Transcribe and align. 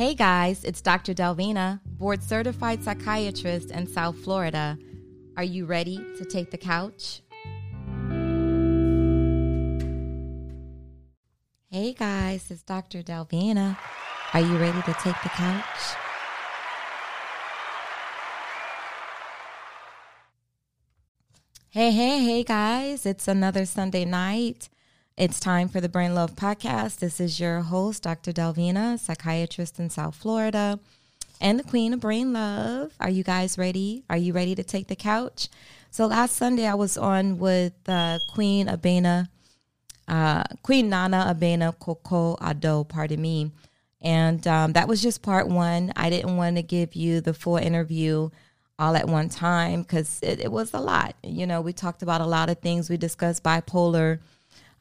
Hey 0.00 0.14
guys, 0.14 0.64
it's 0.64 0.80
Dr. 0.80 1.12
Delvina, 1.12 1.78
board 1.84 2.22
certified 2.22 2.82
psychiatrist 2.82 3.70
in 3.70 3.86
South 3.86 4.16
Florida. 4.16 4.78
Are 5.36 5.44
you 5.44 5.66
ready 5.66 5.98
to 6.16 6.24
take 6.24 6.50
the 6.50 6.56
couch? 6.56 7.20
Hey 11.70 11.92
guys, 11.92 12.50
it's 12.50 12.62
Dr. 12.62 13.02
Delvina. 13.02 13.76
Are 14.32 14.40
you 14.40 14.56
ready 14.56 14.80
to 14.80 14.94
take 14.94 15.20
the 15.22 15.28
couch? 15.28 15.64
Hey, 21.68 21.90
hey, 21.90 22.24
hey 22.24 22.42
guys, 22.42 23.04
it's 23.04 23.28
another 23.28 23.66
Sunday 23.66 24.06
night. 24.06 24.70
It's 25.20 25.38
time 25.38 25.68
for 25.68 25.82
the 25.82 25.88
Brain 25.90 26.14
Love 26.14 26.34
Podcast. 26.34 27.00
This 27.00 27.20
is 27.20 27.38
your 27.38 27.60
host, 27.60 28.04
Dr. 28.04 28.32
Delvina, 28.32 28.98
psychiatrist 28.98 29.78
in 29.78 29.90
South 29.90 30.14
Florida, 30.14 30.80
and 31.42 31.58
the 31.58 31.62
Queen 31.62 31.92
of 31.92 32.00
Brain 32.00 32.32
Love. 32.32 32.94
Are 32.98 33.10
you 33.10 33.22
guys 33.22 33.58
ready? 33.58 34.02
Are 34.08 34.16
you 34.16 34.32
ready 34.32 34.54
to 34.54 34.64
take 34.64 34.88
the 34.88 34.96
couch? 34.96 35.48
So 35.90 36.06
last 36.06 36.36
Sunday 36.36 36.66
I 36.66 36.72
was 36.72 36.96
on 36.96 37.38
with 37.38 37.74
uh, 37.86 38.18
Queen 38.32 38.68
Abena, 38.68 39.28
uh, 40.08 40.44
Queen 40.62 40.88
Nana 40.88 41.36
Abena 41.36 41.76
Korkor 41.76 42.38
Addo, 42.38 42.88
pardon 42.88 43.20
me. 43.20 43.52
And 44.00 44.46
um, 44.46 44.72
that 44.72 44.88
was 44.88 45.02
just 45.02 45.20
part 45.20 45.48
one. 45.48 45.92
I 45.96 46.08
didn't 46.08 46.38
want 46.38 46.56
to 46.56 46.62
give 46.62 46.94
you 46.94 47.20
the 47.20 47.34
full 47.34 47.58
interview 47.58 48.30
all 48.78 48.96
at 48.96 49.06
one 49.06 49.28
time 49.28 49.82
because 49.82 50.18
it, 50.22 50.40
it, 50.40 50.50
was 50.50 50.72
a 50.72 50.80
lot. 50.80 51.14
You 51.22 51.46
know, 51.46 51.60
we 51.60 51.74
talked 51.74 52.00
about 52.02 52.22
a 52.22 52.26
lot 52.26 52.48
of 52.48 52.60
things. 52.60 52.88
We 52.88 52.96
discussed 52.96 53.44
bipolar, 53.44 54.20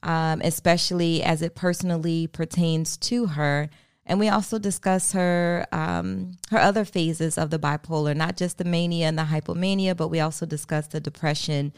um, 0.03 0.41
especially 0.43 1.23
as 1.23 1.41
it 1.41 1.55
personally 1.55 2.27
pertains 2.27 2.97
to 2.97 3.27
her. 3.27 3.69
And 4.05 4.19
we 4.19 4.27
also 4.29 4.57
discussed 4.57 5.13
her 5.13 5.67
um, 5.71 6.37
her 6.49 6.57
other 6.57 6.83
phases 6.83 7.37
of 7.37 7.51
the 7.51 7.59
bipolar, 7.59 8.15
not 8.15 8.37
just 8.37 8.57
the 8.57 8.65
mania 8.65 9.07
and 9.07 9.17
the 9.17 9.23
hypomania, 9.23 9.95
but 9.95 10.07
we 10.07 10.19
also 10.19 10.45
discussed 10.45 10.91
the 10.91 10.99
depression 10.99 11.73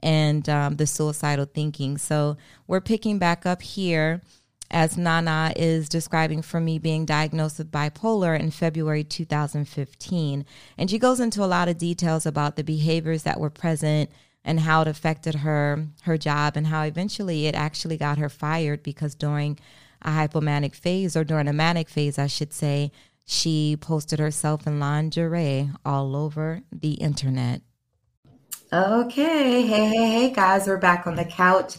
and 0.00 0.48
um, 0.48 0.76
the 0.76 0.86
suicidal 0.86 1.46
thinking. 1.46 1.96
So 1.98 2.36
we're 2.66 2.80
picking 2.80 3.18
back 3.18 3.46
up 3.46 3.62
here 3.62 4.20
as 4.70 4.96
Nana 4.96 5.52
is 5.56 5.88
describing 5.88 6.42
for 6.42 6.60
me 6.60 6.78
being 6.78 7.04
diagnosed 7.06 7.58
with 7.58 7.70
bipolar 7.70 8.38
in 8.38 8.50
February 8.50 9.04
2015. 9.04 10.44
And 10.76 10.90
she 10.90 10.98
goes 10.98 11.20
into 11.20 11.44
a 11.44 11.46
lot 11.46 11.68
of 11.68 11.78
details 11.78 12.26
about 12.26 12.56
the 12.56 12.64
behaviors 12.64 13.22
that 13.22 13.38
were 13.38 13.50
present 13.50 14.10
and 14.46 14.60
how 14.60 14.80
it 14.80 14.88
affected 14.88 15.34
her 15.34 15.88
her 16.02 16.16
job 16.16 16.56
and 16.56 16.68
how 16.68 16.82
eventually 16.82 17.46
it 17.46 17.54
actually 17.54 17.98
got 17.98 18.16
her 18.16 18.28
fired 18.30 18.82
because 18.82 19.14
during 19.14 19.58
a 20.00 20.10
hypomanic 20.10 20.74
phase 20.74 21.16
or 21.16 21.24
during 21.24 21.48
a 21.48 21.52
manic 21.52 21.88
phase 21.88 22.18
I 22.18 22.28
should 22.28 22.52
say 22.52 22.92
she 23.26 23.76
posted 23.78 24.20
herself 24.20 24.66
in 24.66 24.78
lingerie 24.78 25.68
all 25.84 26.14
over 26.14 26.62
the 26.72 26.92
internet. 26.92 27.60
Okay, 28.72 29.62
hey 29.62 29.62
hey 29.62 30.10
hey 30.10 30.30
guys, 30.32 30.66
we're 30.68 30.78
back 30.78 31.06
on 31.06 31.16
the 31.16 31.24
couch. 31.24 31.74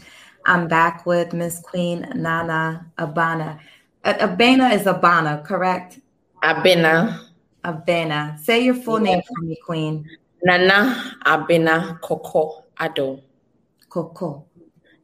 I'm 0.46 0.68
back 0.68 1.06
with 1.06 1.34
Miss 1.34 1.60
Queen 1.60 2.08
Nana 2.16 2.86
Abana. 2.98 3.60
Uh, 4.04 4.14
Abena 4.14 4.74
is 4.74 4.88
Abana, 4.88 5.42
correct? 5.46 6.00
Abena. 6.44 7.20
Abena. 7.64 8.40
Say 8.40 8.64
your 8.64 8.76
full 8.76 9.00
yeah. 9.00 9.16
name 9.16 9.22
for 9.28 9.42
me, 9.44 9.58
Queen. 9.66 10.10
Nana 10.44 11.16
Abena 11.26 12.00
Korkor 12.02 12.64
Addo. 12.80 13.22
Korkor. 13.90 14.44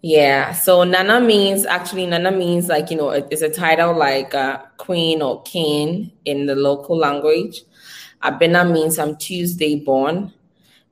Yeah. 0.01 0.51
So 0.51 0.83
Nana 0.83 1.21
means 1.21 1.65
actually 1.65 2.05
Nana 2.05 2.31
means 2.31 2.67
like 2.67 2.91
you 2.91 2.97
know 2.97 3.09
it's 3.11 3.41
a 3.41 3.49
title 3.49 3.95
like 3.95 4.35
uh, 4.35 4.59
queen 4.77 5.21
or 5.21 5.41
king 5.43 6.11
in 6.25 6.45
the 6.45 6.55
local 6.55 6.97
language. 6.97 7.63
Abena 8.21 8.69
means 8.69 8.99
I'm 8.99 9.15
Tuesday 9.17 9.75
born. 9.75 10.33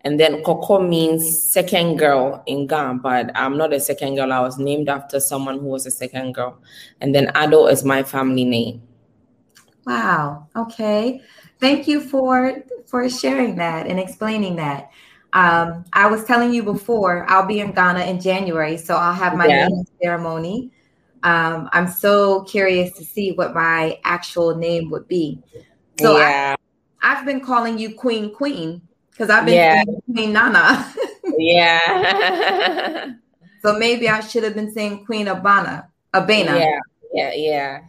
And 0.03 0.19
then 0.19 0.41
Korkor 0.43 0.87
means 0.87 1.43
second 1.43 1.97
girl 1.97 2.41
in 2.47 2.65
Ghana, 2.65 2.99
but 3.03 3.31
I'm 3.35 3.55
not 3.55 3.71
a 3.71 3.79
second 3.79 4.15
girl. 4.15 4.33
I 4.33 4.39
was 4.39 4.57
named 4.57 4.89
after 4.89 5.19
someone 5.19 5.59
who 5.59 5.67
was 5.67 5.85
a 5.85 5.91
second 5.91 6.33
girl. 6.33 6.59
And 6.99 7.13
then 7.13 7.27
Addo 7.35 7.71
is 7.71 7.83
my 7.83 8.01
family 8.01 8.43
name. 8.43 8.81
Wow. 9.85 10.47
Okay. 10.55 11.21
Thank 11.61 11.87
you 11.87 12.01
for 12.01 12.63
for 12.87 13.07
sharing 13.07 13.55
that 13.55 13.87
and 13.87 13.99
explaining 13.99 14.55
that. 14.57 14.89
Um, 15.33 15.85
I 15.93 16.07
was 16.07 16.25
telling 16.25 16.53
you 16.53 16.63
before, 16.63 17.25
I'll 17.29 17.45
be 17.45 17.61
in 17.61 17.71
Ghana 17.71 18.05
in 18.05 18.19
January, 18.19 18.77
so 18.77 18.95
I'll 18.95 19.13
have 19.13 19.37
my 19.37 19.47
yeah. 19.47 19.67
name 19.67 19.85
ceremony. 20.01 20.71
Um, 21.23 21.69
I'm 21.71 21.87
so 21.87 22.43
curious 22.43 22.91
to 22.97 23.05
see 23.05 23.31
what 23.33 23.53
my 23.53 23.99
actual 24.03 24.55
name 24.57 24.89
would 24.89 25.07
be. 25.07 25.39
So 25.99 26.17
yeah. 26.17 26.55
I, 27.01 27.13
I've 27.13 27.25
been 27.25 27.39
calling 27.39 27.77
you 27.77 27.95
Queen 27.95 28.33
Queen 28.33 28.81
because 29.11 29.29
I've 29.29 29.45
been 29.45 29.53
yeah. 29.53 29.83
Queen 30.11 30.33
Nana. 30.33 30.91
yeah. 31.37 33.13
so 33.61 33.77
maybe 33.77 34.09
I 34.09 34.19
should 34.21 34.43
have 34.43 34.55
been 34.55 34.73
saying 34.73 35.05
Queen 35.05 35.27
Abana. 35.27 35.89
Abena. 36.13 36.59
Yeah. 36.59 36.79
Yeah. 37.13 37.33
Yeah. 37.33 37.81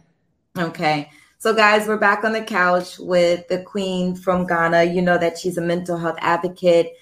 Okay. 0.57 1.09
So, 1.43 1.53
guys, 1.53 1.89
we're 1.89 1.97
back 1.97 2.23
on 2.23 2.31
the 2.31 2.41
couch 2.41 2.97
with 2.97 3.49
the 3.49 3.63
Queen 3.63 4.15
from 4.15 4.47
Ghana. 4.47 4.85
You 4.85 5.01
know 5.01 5.17
that 5.17 5.37
she's 5.37 5.57
a 5.57 5.61
mental 5.61 5.97
health 5.97 6.15
advocate. 6.19 6.93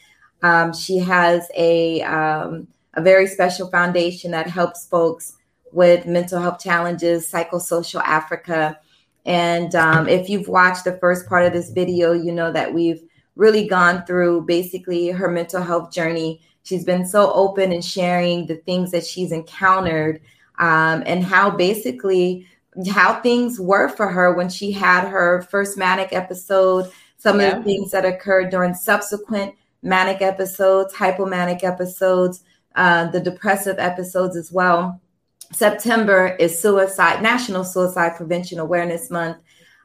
Um, 0.42 0.74
she 0.74 0.98
has 0.98 1.48
a 1.56 2.02
um, 2.02 2.68
a 2.96 3.04
very 3.04 3.28
special 3.28 3.70
foundation 3.70 4.32
that 4.32 4.48
helps 4.48 4.88
folks 4.88 5.38
with 5.72 6.08
mental 6.08 6.42
health 6.42 6.60
challenges, 6.60 7.32
Psychosocial 7.32 8.02
Africa. 8.04 8.80
And 9.28 9.76
um, 9.76 10.10
if 10.10 10.28
you've 10.28 10.48
watched 10.48 10.86
the 10.86 10.98
first 10.98 11.28
part 11.28 11.46
of 11.46 11.54
this 11.54 11.70
video, 11.70 12.12
you 12.12 12.32
know 12.32 12.52
that 12.52 12.74
we've 12.74 13.04
really 13.36 13.68
gone 13.68 14.04
through 14.08 14.48
basically 14.48 15.10
her 15.10 15.30
mental 15.30 15.62
health 15.62 15.94
journey. 15.94 16.42
She's 16.64 16.84
been 16.84 17.06
so 17.06 17.32
open 17.34 17.72
and 17.72 17.86
sharing 17.86 18.48
the 18.48 18.56
things 18.56 18.90
that 18.90 19.06
she's 19.06 19.32
encountered 19.32 20.20
um, 20.58 21.04
and 21.06 21.24
how 21.24 21.52
basically 21.52 22.48
how 22.90 23.22
things 23.22 23.60
were 23.60 23.90
for 23.90 24.08
her 24.08 24.34
when 24.34 24.50
she 24.50 24.72
had 24.72 25.08
her 25.08 25.42
first 25.44 25.78
manic 25.78 26.14
episode, 26.14 26.92
some 27.18 27.40
yeah. 27.40 27.58
of 27.58 27.58
the 27.58 27.64
things 27.64 27.92
that 27.92 28.06
occurred 28.06 28.50
during 28.50 28.74
subsequent 28.74 29.56
manic 29.84 30.22
episodes, 30.22 30.94
hypomanic 30.94 31.64
episodes, 31.64 32.44
uh, 32.76 33.08
the 33.08 33.20
depressive 33.20 33.78
episodes 33.80 34.36
as 34.36 34.52
well. 34.52 35.00
September 35.52 36.36
is 36.40 36.58
suicide 36.58 37.22
National 37.22 37.64
Suicide 37.64 38.16
Prevention 38.16 38.60
Awareness 38.60 39.12
Month. 39.12 39.38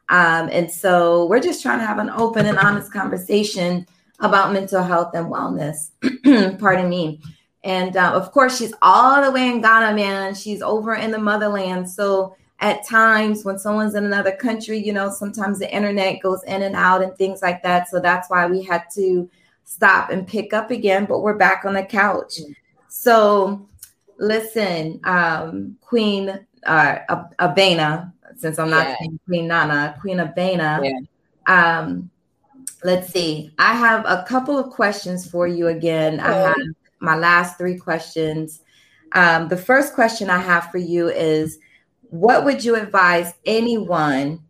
Um, 0.09 0.49
and 0.53 0.71
so 0.71 1.27
we're 1.27 1.41
just 1.41 1.63
trying 1.63 1.81
to 1.81 1.87
have 1.87 1.99
an 1.99 2.11
open 2.11 2.47
and 2.47 2.59
honest 2.59 2.93
conversation 2.93 3.87
about 4.21 4.53
mental 4.53 4.83
health 4.83 5.13
and 5.15 5.27
wellness. 5.27 5.91
Pardon 6.61 6.89
me. 6.89 7.21
And 7.65 7.97
uh, 7.97 8.13
of 8.13 8.31
course, 8.31 8.57
she's 8.57 8.73
all 8.81 9.21
the 9.23 9.33
way 9.33 9.49
in 9.49 9.61
Ghana, 9.61 9.97
man. 9.97 10.35
She's 10.35 10.63
over 10.63 10.95
in 10.95 11.11
the 11.11 11.19
motherland. 11.19 11.91
So 11.91 12.37
at 12.61 12.87
times 12.87 13.45
when 13.45 13.59
someone's 13.59 13.95
in 13.95 14.05
another 14.05 14.33
country, 14.33 14.79
you 14.79 14.93
know, 14.93 15.11
sometimes 15.11 15.59
the 15.59 15.75
internet 15.75 16.23
goes 16.23 16.43
in 16.45 16.63
and 16.63 16.75
out 16.75 17.03
and 17.03 17.15
things 17.17 17.43
like 17.43 17.63
that. 17.63 17.89
So 17.89 18.01
that's 18.01 18.31
why 18.31 18.47
we 18.47 18.63
had 18.63 18.85
to 18.95 19.29
stop 19.65 20.11
and 20.11 20.27
pick 20.27 20.53
up 20.53 20.71
again, 20.71 21.05
but 21.05 21.21
we're 21.21 21.37
back 21.37 21.65
on 21.65 21.75
the 21.75 21.83
couch. 21.83 22.41
So 22.89 23.69
listen, 24.19 25.01
um, 25.05 25.77
Queen 25.83 26.47
uh, 26.65 26.99
Abena, 27.39 28.13
since 28.37 28.59
I'm 28.59 28.71
not 28.71 28.87
yeah. 28.87 29.09
Queen 29.27 29.49
Nana, 29.49 29.97
Queen 30.01 30.19
Abena. 30.19 30.83
Yeah. 30.83 31.01
Um, 31.47 32.11
let's 32.85 33.13
see. 33.13 33.53
I 33.59 33.75
have 33.75 34.05
a 34.07 34.25
couple 34.27 34.59
of 34.59 34.71
questions 34.71 35.29
for 35.29 35.47
you 35.47 35.69
again. 35.69 36.21
I 36.21 36.33
have 36.33 36.57
my 37.01 37.17
last 37.17 37.59
three 37.59 37.77
questions. 37.77 38.63
Um, 39.13 39.49
the 39.49 39.57
first 39.57 39.95
question 39.95 40.31
I 40.31 40.39
have 40.39 40.71
for 40.71 40.79
you 40.79 41.09
is 41.09 41.59
what 42.11 42.45
would 42.45 42.65
you 42.65 42.77
advise 42.77 43.33
anyone 43.45 44.41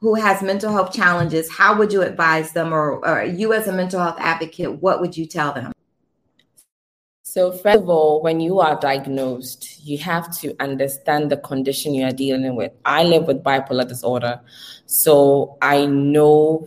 who 0.00 0.14
has 0.14 0.42
mental 0.42 0.72
health 0.72 0.92
challenges? 0.92 1.50
How 1.50 1.76
would 1.76 1.92
you 1.92 2.02
advise 2.02 2.52
them, 2.52 2.72
or, 2.72 3.04
or 3.06 3.24
you 3.24 3.52
as 3.52 3.66
a 3.66 3.72
mental 3.72 4.00
health 4.00 4.18
advocate, 4.18 4.80
what 4.80 5.00
would 5.00 5.16
you 5.16 5.26
tell 5.26 5.52
them? 5.52 5.72
So, 7.24 7.52
first 7.52 7.80
of 7.80 7.88
all, 7.88 8.22
when 8.22 8.40
you 8.40 8.60
are 8.60 8.80
diagnosed, 8.80 9.84
you 9.84 9.98
have 9.98 10.34
to 10.38 10.56
understand 10.60 11.30
the 11.30 11.36
condition 11.36 11.94
you 11.94 12.06
are 12.06 12.12
dealing 12.12 12.56
with. 12.56 12.72
I 12.84 13.04
live 13.04 13.26
with 13.26 13.44
bipolar 13.44 13.86
disorder. 13.86 14.40
So, 14.86 15.58
I 15.60 15.84
know 15.86 16.66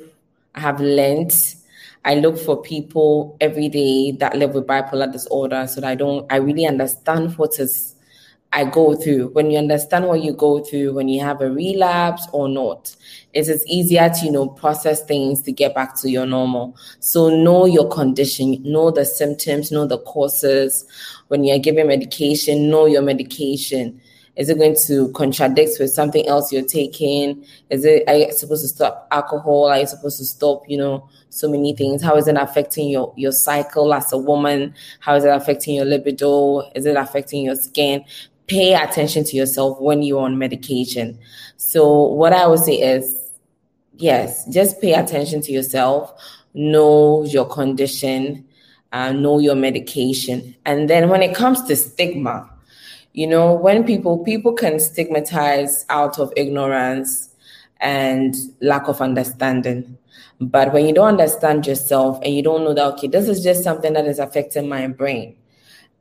I 0.53 0.59
have 0.59 0.79
learned. 0.79 1.33
I 2.05 2.15
look 2.15 2.37
for 2.37 2.61
people 2.61 3.37
every 3.41 3.69
day 3.69 4.11
that 4.19 4.37
live 4.37 4.53
with 4.53 4.67
bipolar 4.67 5.11
disorder 5.11 5.67
so 5.67 5.81
that 5.81 5.87
I 5.87 5.95
don't, 5.95 6.31
I 6.31 6.37
really 6.37 6.65
understand 6.65 7.37
what 7.37 7.59
is 7.59 7.95
I 8.53 8.65
go 8.65 8.95
through. 8.95 9.29
When 9.29 9.49
you 9.49 9.57
understand 9.57 10.07
what 10.07 10.21
you 10.21 10.33
go 10.33 10.59
through, 10.59 10.93
when 10.93 11.07
you 11.07 11.21
have 11.21 11.41
a 11.41 11.49
relapse 11.49 12.27
or 12.33 12.49
not, 12.49 12.93
it 13.33 13.47
is 13.47 13.65
easier 13.65 14.09
to, 14.09 14.25
you 14.25 14.31
know, 14.31 14.49
process 14.49 15.03
things 15.05 15.41
to 15.41 15.51
get 15.53 15.73
back 15.73 15.95
to 16.01 16.09
your 16.09 16.25
normal. 16.25 16.75
So 16.99 17.29
know 17.29 17.65
your 17.65 17.87
condition, 17.89 18.61
know 18.63 18.91
the 18.91 19.05
symptoms, 19.05 19.71
know 19.71 19.85
the 19.85 19.99
causes. 19.99 20.85
When 21.29 21.45
you're 21.45 21.59
giving 21.59 21.87
medication, 21.87 22.69
know 22.69 22.87
your 22.87 23.01
medication. 23.01 24.01
Is 24.37 24.49
it 24.49 24.57
going 24.57 24.77
to 24.87 25.11
contradict 25.11 25.77
with 25.79 25.91
something 25.91 26.25
else 26.25 26.53
you're 26.53 26.63
taking? 26.63 27.45
Is 27.69 27.83
it 27.83 28.07
are 28.07 28.15
you 28.15 28.31
supposed 28.31 28.63
to 28.63 28.69
stop 28.69 29.07
alcohol? 29.11 29.65
Are 29.65 29.79
you 29.79 29.87
supposed 29.87 30.17
to 30.19 30.25
stop, 30.25 30.63
you 30.69 30.77
know, 30.77 31.09
so 31.29 31.49
many 31.49 31.75
things? 31.75 32.01
How 32.01 32.15
is 32.15 32.29
it 32.29 32.37
affecting 32.37 32.89
your 32.89 33.13
your 33.17 33.33
cycle 33.33 33.93
as 33.93 34.13
a 34.13 34.17
woman? 34.17 34.73
How 35.01 35.15
is 35.15 35.25
it 35.25 35.35
affecting 35.35 35.75
your 35.75 35.85
libido? 35.85 36.61
Is 36.75 36.85
it 36.85 36.95
affecting 36.95 37.43
your 37.43 37.55
skin? 37.55 38.05
Pay 38.47 38.73
attention 38.73 39.23
to 39.25 39.35
yourself 39.35 39.79
when 39.79 40.03
you're 40.03 40.21
on 40.21 40.37
medication. 40.37 41.17
So 41.57 42.03
what 42.03 42.33
I 42.33 42.47
would 42.47 42.59
say 42.59 42.73
is 42.73 43.21
yes, 44.01 44.45
just 44.47 44.81
pay 44.81 44.93
attention 44.93 45.41
to 45.41 45.51
yourself, 45.51 46.13
know 46.53 47.23
your 47.23 47.45
condition, 47.45 48.45
uh, 48.91 49.11
know 49.11 49.39
your 49.39 49.55
medication. 49.55 50.55
And 50.65 50.89
then 50.89 51.09
when 51.09 51.21
it 51.21 51.35
comes 51.35 51.63
to 51.63 51.75
stigma, 51.75 52.49
you 53.13 53.27
know, 53.27 53.53
when 53.53 53.83
people 53.83 54.19
people 54.19 54.53
can 54.53 54.79
stigmatize 54.79 55.85
out 55.89 56.19
of 56.19 56.33
ignorance 56.35 57.29
and 57.79 58.35
lack 58.61 58.87
of 58.87 59.01
understanding. 59.01 59.97
But 60.39 60.73
when 60.73 60.87
you 60.87 60.93
don't 60.93 61.09
understand 61.09 61.67
yourself 61.67 62.19
and 62.23 62.33
you 62.33 62.41
don't 62.41 62.63
know 62.63 62.73
that 62.73 62.93
okay, 62.93 63.07
this 63.07 63.27
is 63.27 63.43
just 63.43 63.63
something 63.63 63.93
that 63.93 64.05
is 64.05 64.19
affecting 64.19 64.67
my 64.67 64.87
brain 64.87 65.35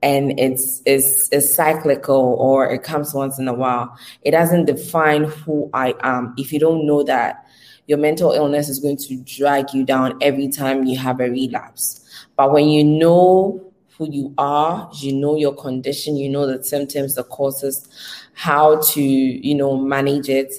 and 0.02 0.38
it's 0.38 0.82
it's 0.86 1.28
it's 1.30 1.54
cyclical 1.54 2.36
or 2.38 2.70
it 2.70 2.82
comes 2.82 3.12
once 3.12 3.38
in 3.38 3.48
a 3.48 3.54
while, 3.54 3.96
it 4.22 4.30
doesn't 4.30 4.66
define 4.66 5.24
who 5.24 5.70
I 5.74 5.94
am. 6.00 6.34
If 6.36 6.52
you 6.52 6.58
don't 6.58 6.86
know 6.86 7.02
that 7.04 7.46
your 7.86 7.98
mental 7.98 8.32
illness 8.32 8.68
is 8.68 8.78
going 8.78 8.96
to 8.96 9.16
drag 9.16 9.74
you 9.74 9.84
down 9.84 10.16
every 10.22 10.48
time 10.48 10.84
you 10.84 10.96
have 10.96 11.20
a 11.20 11.28
relapse. 11.28 12.06
But 12.36 12.52
when 12.52 12.68
you 12.68 12.84
know 12.84 13.72
who 13.98 14.10
you 14.10 14.32
are, 14.38 14.88
you 14.94 15.12
know 15.12 15.36
your 15.36 15.54
condition, 15.54 16.16
you 16.16 16.28
know 16.28 16.46
the 16.46 16.62
symptoms, 16.64 17.16
the 17.16 17.24
causes, 17.24 17.88
how 18.34 18.80
to, 18.80 19.02
you 19.02 19.54
know, 19.54 19.76
manage 19.76 20.28
it, 20.28 20.54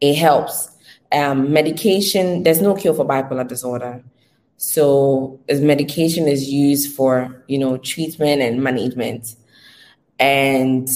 it 0.00 0.14
helps. 0.14 0.70
Um, 1.12 1.52
medication, 1.52 2.42
there's 2.42 2.62
no 2.62 2.74
cure 2.74 2.94
for 2.94 3.04
bipolar 3.04 3.46
disorder. 3.46 4.02
So 4.56 5.40
as 5.48 5.60
medication 5.60 6.26
is 6.26 6.48
used 6.48 6.94
for, 6.94 7.44
you 7.46 7.58
know, 7.58 7.76
treatment 7.76 8.42
and 8.42 8.62
management. 8.62 9.36
And 10.18 10.88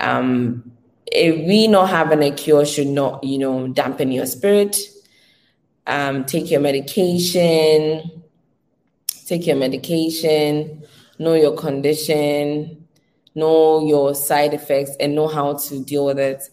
um, 0.00 0.72
if 1.06 1.46
we 1.46 1.68
not 1.68 1.90
having 1.90 2.22
a 2.22 2.30
cure 2.30 2.64
should 2.64 2.86
not, 2.86 3.22
you 3.22 3.38
know, 3.38 3.68
dampen 3.68 4.12
your 4.12 4.26
spirit. 4.26 4.76
Um, 5.86 6.24
take 6.24 6.50
your 6.50 6.60
medication, 6.60 8.22
take 9.26 9.46
your 9.46 9.56
medication, 9.56 10.84
know 11.18 11.34
your 11.34 11.56
condition, 11.56 12.86
know 13.34 13.84
your 13.86 14.14
side 14.14 14.54
effects, 14.54 14.92
and 15.00 15.14
know 15.14 15.26
how 15.26 15.54
to 15.54 15.82
deal 15.84 16.06
with 16.06 16.20
it. 16.20 16.48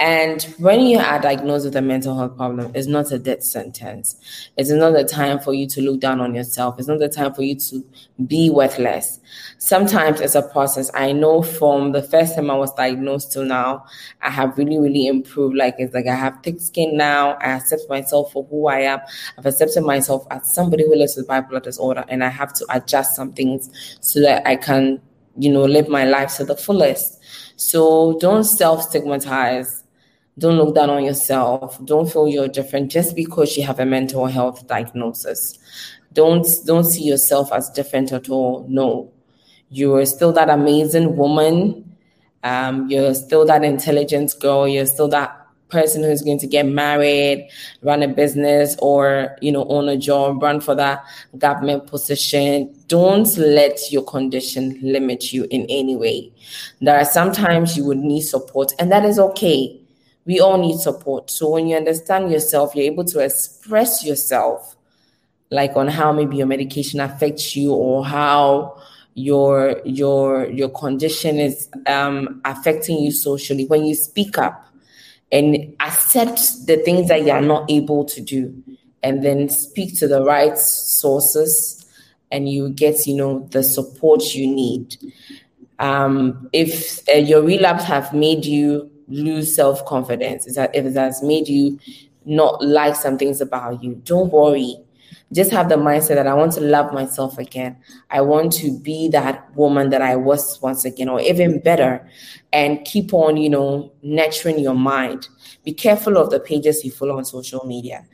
And 0.00 0.42
when 0.56 0.80
you 0.80 0.98
are 0.98 1.20
diagnosed 1.20 1.66
with 1.66 1.76
a 1.76 1.82
mental 1.82 2.16
health 2.16 2.34
problem, 2.34 2.72
it's 2.74 2.86
not 2.86 3.12
a 3.12 3.18
death 3.18 3.42
sentence. 3.42 4.16
It's 4.56 4.70
not 4.70 4.92
the 4.92 5.04
time 5.04 5.38
for 5.38 5.52
you 5.52 5.66
to 5.68 5.82
look 5.82 6.00
down 6.00 6.22
on 6.22 6.34
yourself. 6.34 6.78
It's 6.78 6.88
not 6.88 7.00
the 7.00 7.08
time 7.10 7.34
for 7.34 7.42
you 7.42 7.54
to 7.56 7.84
be 8.26 8.48
worthless. 8.48 9.20
Sometimes 9.58 10.22
it's 10.22 10.34
a 10.34 10.40
process. 10.40 10.90
I 10.94 11.12
know 11.12 11.42
from 11.42 11.92
the 11.92 12.02
first 12.02 12.34
time 12.34 12.50
I 12.50 12.56
was 12.56 12.72
diagnosed 12.72 13.32
till 13.32 13.44
now, 13.44 13.84
I 14.22 14.30
have 14.30 14.56
really, 14.56 14.78
really 14.78 15.06
improved. 15.06 15.54
Like 15.54 15.74
it's 15.76 15.92
like 15.92 16.06
I 16.06 16.14
have 16.14 16.38
thick 16.42 16.60
skin 16.60 16.96
now. 16.96 17.32
I 17.34 17.50
accept 17.50 17.82
myself 17.90 18.32
for 18.32 18.44
who 18.44 18.68
I 18.68 18.78
am. 18.80 19.00
I've 19.36 19.44
accepted 19.44 19.82
myself 19.82 20.26
as 20.30 20.50
somebody 20.54 20.84
who 20.84 20.96
lives 20.96 21.16
with 21.16 21.28
bipolar 21.28 21.62
disorder, 21.62 22.06
and 22.08 22.24
I 22.24 22.30
have 22.30 22.54
to 22.54 22.66
adjust 22.70 23.16
some 23.16 23.34
things 23.34 23.68
so 24.00 24.22
that 24.22 24.48
I 24.48 24.56
can, 24.56 25.02
you 25.36 25.52
know, 25.52 25.64
live 25.64 25.88
my 25.90 26.04
life 26.04 26.36
to 26.36 26.44
the 26.44 26.56
fullest. 26.56 27.20
So 27.56 28.18
don't 28.18 28.44
self 28.44 28.84
stigmatize 28.84 29.79
don't 30.40 30.56
look 30.56 30.74
down 30.74 30.90
on 30.90 31.04
yourself. 31.04 31.78
Don't 31.84 32.10
feel 32.10 32.26
you're 32.26 32.48
different 32.48 32.90
just 32.90 33.14
because 33.14 33.56
you 33.56 33.62
have 33.64 33.78
a 33.78 33.84
mental 33.84 34.26
health 34.26 34.66
diagnosis. 34.66 35.58
Don't 36.14 36.46
don't 36.66 36.84
see 36.84 37.04
yourself 37.04 37.52
as 37.52 37.70
different 37.70 38.10
at 38.10 38.30
all. 38.30 38.66
No, 38.68 39.12
you're 39.68 40.04
still 40.06 40.32
that 40.32 40.50
amazing 40.50 41.16
woman. 41.16 41.86
Um, 42.42 42.88
you're 42.88 43.14
still 43.14 43.44
that 43.46 43.62
intelligent 43.62 44.34
girl. 44.40 44.66
You're 44.66 44.86
still 44.86 45.08
that 45.08 45.36
person 45.68 46.02
who's 46.02 46.22
going 46.22 46.38
to 46.40 46.48
get 46.48 46.66
married, 46.66 47.48
run 47.82 48.02
a 48.02 48.08
business, 48.08 48.76
or 48.80 49.36
you 49.42 49.52
know 49.52 49.66
own 49.68 49.90
a 49.90 49.96
job, 49.98 50.42
run 50.42 50.60
for 50.60 50.74
that 50.74 51.04
government 51.36 51.86
position. 51.86 52.74
Don't 52.88 53.36
let 53.36 53.78
your 53.92 54.04
condition 54.04 54.80
limit 54.82 55.34
you 55.34 55.46
in 55.50 55.66
any 55.68 55.96
way. 55.96 56.32
There 56.80 56.98
are 56.98 57.04
sometimes 57.04 57.76
you 57.76 57.84
would 57.84 57.98
need 57.98 58.22
support, 58.22 58.72
and 58.78 58.90
that 58.90 59.04
is 59.04 59.18
okay 59.18 59.79
we 60.30 60.38
all 60.38 60.58
need 60.58 60.78
support. 60.78 61.28
So 61.28 61.50
when 61.50 61.66
you 61.66 61.76
understand 61.76 62.30
yourself, 62.30 62.76
you're 62.76 62.84
able 62.84 63.04
to 63.06 63.18
express 63.18 64.04
yourself, 64.04 64.76
like 65.50 65.74
on 65.74 65.88
how 65.88 66.12
maybe 66.12 66.36
your 66.36 66.46
medication 66.46 67.00
affects 67.00 67.56
you 67.56 67.72
or 67.72 68.06
how 68.06 68.80
your 69.14 69.82
your 69.84 70.48
your 70.48 70.68
condition 70.68 71.40
is 71.40 71.68
um, 71.88 72.40
affecting 72.44 72.98
you 73.00 73.10
socially. 73.10 73.64
When 73.64 73.84
you 73.84 73.96
speak 73.96 74.38
up 74.38 74.68
and 75.32 75.74
accept 75.80 76.64
the 76.68 76.76
things 76.76 77.08
that 77.08 77.24
you 77.24 77.32
are 77.32 77.42
not 77.42 77.68
able 77.68 78.04
to 78.04 78.20
do, 78.20 78.54
and 79.02 79.24
then 79.24 79.48
speak 79.48 79.98
to 79.98 80.06
the 80.06 80.22
right 80.22 80.56
sources, 80.56 81.84
and 82.30 82.48
you 82.48 82.68
get 82.70 83.04
you 83.08 83.16
know 83.16 83.48
the 83.50 83.64
support 83.64 84.32
you 84.36 84.46
need. 84.46 84.96
Um, 85.80 86.48
if 86.52 87.00
uh, 87.08 87.18
your 87.18 87.42
relapse 87.42 87.82
have 87.82 88.14
made 88.14 88.44
you 88.44 88.92
lose 89.10 89.54
self 89.54 89.84
confidence, 89.84 90.46
is 90.46 90.54
that 90.54 90.74
if 90.74 90.84
it 90.86 90.94
has 90.94 91.22
made 91.22 91.48
you 91.48 91.78
not 92.24 92.64
like 92.64 92.96
some 92.96 93.18
things 93.18 93.40
about 93.40 93.82
you, 93.82 94.00
don't 94.04 94.32
worry. 94.32 94.76
Just 95.32 95.52
have 95.52 95.68
the 95.68 95.76
mindset 95.76 96.16
that 96.16 96.26
I 96.26 96.34
want 96.34 96.52
to 96.54 96.60
love 96.60 96.92
myself 96.92 97.38
again. 97.38 97.76
I 98.10 98.20
want 98.20 98.52
to 98.54 98.76
be 98.76 99.08
that 99.10 99.54
woman 99.54 99.90
that 99.90 100.02
I 100.02 100.16
was 100.16 100.60
once 100.60 100.84
again, 100.84 101.08
or 101.08 101.20
even 101.20 101.60
better, 101.60 102.08
and 102.52 102.84
keep 102.84 103.14
on, 103.14 103.36
you 103.36 103.48
know, 103.48 103.92
nurturing 104.02 104.58
your 104.58 104.74
mind. 104.74 105.28
Be 105.62 105.72
careful 105.72 106.16
of 106.16 106.30
the 106.30 106.40
pages 106.40 106.84
you 106.84 106.90
follow 106.90 107.16
on 107.16 107.24
social 107.24 107.64
media 107.64 108.04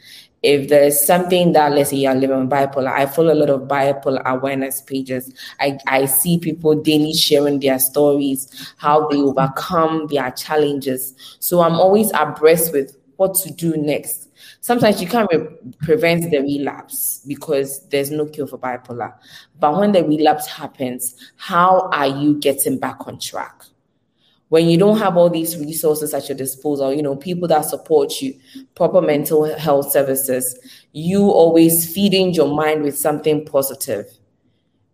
if 0.42 0.68
there's 0.68 1.04
something 1.06 1.52
that 1.52 1.72
let's 1.72 1.90
say 1.90 1.96
you're 1.96 2.14
living 2.14 2.48
bipolar, 2.48 2.92
I 2.92 3.06
follow 3.06 3.32
a 3.32 3.34
lot 3.34 3.50
of 3.50 3.62
bipolar 3.62 4.22
awareness 4.24 4.80
pages. 4.80 5.32
I, 5.60 5.78
I 5.86 6.06
see 6.06 6.38
people 6.38 6.74
daily 6.74 7.14
sharing 7.14 7.60
their 7.60 7.78
stories, 7.78 8.74
how 8.76 9.08
they 9.08 9.19
overcome 9.19 10.06
their 10.08 10.31
challenges. 10.32 11.14
So 11.40 11.62
I'm 11.62 11.74
always 11.74 12.10
abreast 12.12 12.72
with 12.72 12.96
what 13.16 13.34
to 13.36 13.52
do 13.52 13.76
next. 13.76 14.28
Sometimes 14.60 15.00
you 15.00 15.08
can't 15.08 15.28
re- 15.32 15.48
prevent 15.81 16.31
the 16.31 16.40
relapse 16.40 17.22
because 17.26 17.86
there's 17.88 18.10
no 18.10 18.26
cure 18.26 18.46
for 18.46 18.58
bipolar. 18.58 19.14
But 19.58 19.78
when 19.78 19.93
the 19.93 20.05
relapse 20.05 20.46
happens, 20.46 21.14
how 21.36 21.88
are 21.93 22.06
you 22.08 22.38
getting 22.38 22.78
back 22.78 23.06
on 23.06 23.19
track? 23.19 23.62
When 24.48 24.69
you 24.69 24.79
don't 24.79 24.98
have 24.98 25.17
all 25.17 25.29
these 25.29 25.56
resources 25.56 26.15
at 26.15 26.29
your 26.29 26.38
disposal, 26.38 26.93
you 26.93 27.03
know, 27.03 27.17
people 27.17 27.48
that 27.48 27.65
support 27.65 28.20
you, 28.22 28.38
proper 28.74 29.00
mental 29.00 29.44
health 29.58 29.91
services, 29.91 30.56
you 30.93 31.22
always 31.22 31.93
feeding 31.93 32.32
your 32.32 32.55
mind 32.55 32.82
with 32.82 32.96
something 32.96 33.44
positive. 33.44 34.06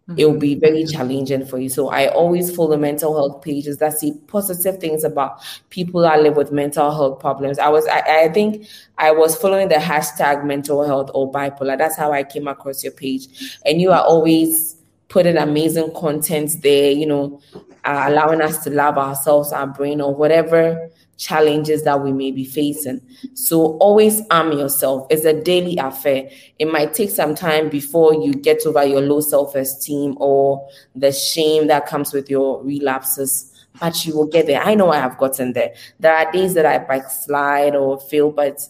Mm-hmm. 0.08 0.18
It 0.18 0.24
will 0.24 0.38
be 0.38 0.54
very 0.54 0.84
challenging 0.84 1.44
for 1.44 1.58
you. 1.58 1.68
So 1.68 1.90
I 1.90 2.08
always 2.08 2.54
follow 2.54 2.76
mental 2.76 3.14
health 3.14 3.42
pages 3.42 3.76
that 3.78 3.98
see 3.98 4.14
positive 4.26 4.78
things 4.78 5.04
about 5.04 5.42
people 5.68 6.00
that 6.00 6.22
live 6.22 6.36
with 6.36 6.50
mental 6.50 6.90
health 6.90 7.20
problems. 7.20 7.58
I 7.58 7.68
was, 7.68 7.86
I, 7.86 8.24
I 8.24 8.28
think 8.30 8.66
I 8.98 9.12
was 9.12 9.36
following 9.36 9.68
the 9.68 9.76
hashtag 9.76 10.44
mental 10.44 10.84
health 10.84 11.10
or 11.14 11.30
bipolar. 11.30 11.76
That's 11.76 11.96
how 11.96 12.10
I 12.12 12.24
came 12.24 12.48
across 12.48 12.82
your 12.82 12.92
page. 12.92 13.58
And 13.66 13.80
you 13.80 13.92
are 13.92 14.02
always 14.02 14.76
putting 15.08 15.36
amazing 15.36 15.92
content 15.94 16.62
there, 16.62 16.90
you 16.90 17.06
know, 17.06 17.40
uh, 17.84 18.04
allowing 18.08 18.40
us 18.40 18.62
to 18.64 18.70
love 18.70 18.98
ourselves, 18.98 19.52
our 19.52 19.66
brain, 19.66 20.00
or 20.00 20.14
whatever 20.14 20.88
challenges 21.22 21.84
that 21.84 22.02
we 22.02 22.12
may 22.12 22.32
be 22.32 22.44
facing. 22.44 23.00
So 23.34 23.76
always 23.78 24.22
arm 24.30 24.52
yourself. 24.52 25.06
It's 25.10 25.24
a 25.24 25.40
daily 25.40 25.76
affair. 25.76 26.28
It 26.58 26.66
might 26.66 26.94
take 26.94 27.10
some 27.10 27.34
time 27.34 27.68
before 27.68 28.14
you 28.14 28.34
get 28.34 28.66
over 28.66 28.84
your 28.84 29.00
low 29.00 29.20
self 29.20 29.54
esteem 29.54 30.16
or 30.18 30.68
the 30.96 31.12
shame 31.12 31.68
that 31.68 31.86
comes 31.86 32.12
with 32.12 32.28
your 32.28 32.62
relapses, 32.64 33.52
but 33.80 34.04
you 34.04 34.16
will 34.16 34.26
get 34.26 34.46
there. 34.46 34.62
I 34.62 34.74
know 34.74 34.90
I 34.90 34.98
have 34.98 35.16
gotten 35.16 35.52
there. 35.52 35.74
There 36.00 36.14
are 36.14 36.30
days 36.32 36.54
that 36.54 36.66
I 36.66 36.78
backslide 36.78 37.76
or 37.76 38.00
fail, 38.00 38.32
but 38.32 38.60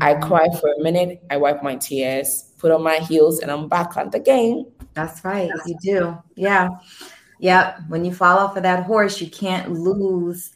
I 0.00 0.14
mm-hmm. 0.14 0.28
cry 0.28 0.46
for 0.60 0.70
a 0.70 0.82
minute, 0.82 1.22
I 1.30 1.38
wipe 1.38 1.62
my 1.62 1.76
tears, 1.76 2.52
put 2.58 2.70
on 2.70 2.82
my 2.82 2.98
heels, 2.98 3.40
and 3.40 3.50
I'm 3.50 3.68
back 3.68 3.96
on 3.96 4.10
the 4.10 4.20
game. 4.20 4.66
That's 4.94 5.24
right. 5.24 5.50
You 5.66 5.76
do. 5.82 6.18
Yeah. 6.34 6.68
Yep. 7.38 7.80
When 7.88 8.04
you 8.04 8.12
fall 8.12 8.38
off 8.38 8.56
of 8.56 8.62
that 8.64 8.84
horse, 8.84 9.20
you 9.20 9.30
can't 9.30 9.72
lose 9.72 10.52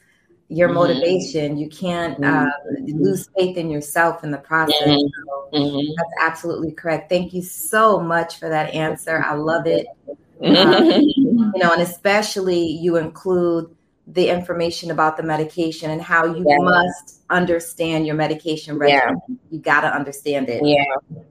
your 0.48 0.68
mm-hmm. 0.68 0.78
motivation. 0.78 1.56
You 1.56 1.68
can't 1.68 2.22
uh, 2.24 2.46
mm-hmm. 2.46 3.02
lose 3.02 3.28
faith 3.36 3.56
in 3.56 3.70
yourself 3.70 4.24
in 4.24 4.30
the 4.30 4.38
process. 4.38 4.76
Mm-hmm. 4.82 5.52
So 5.52 5.58
mm-hmm. 5.58 5.92
that's 5.96 6.12
absolutely 6.20 6.72
correct. 6.72 7.08
Thank 7.08 7.32
you 7.32 7.42
so 7.42 8.00
much 8.00 8.38
for 8.38 8.48
that 8.48 8.74
answer. 8.74 9.22
I 9.24 9.34
love 9.34 9.66
it. 9.66 9.86
Um, 10.44 10.84
you 11.00 11.52
know, 11.54 11.72
and 11.72 11.82
especially 11.82 12.66
you 12.66 12.96
include 12.96 13.76
the 14.08 14.28
information 14.28 14.90
about 14.90 15.16
the 15.16 15.22
medication 15.22 15.90
and 15.90 16.02
how 16.02 16.24
you 16.24 16.44
yeah. 16.44 16.56
must 16.58 17.20
understand 17.30 18.06
your 18.06 18.16
medication 18.16 18.76
regimen. 18.76 19.22
Yeah. 19.28 19.36
You 19.50 19.60
got 19.60 19.82
to 19.82 19.94
understand 19.94 20.48
it. 20.48 20.60
Yeah. 20.64 21.22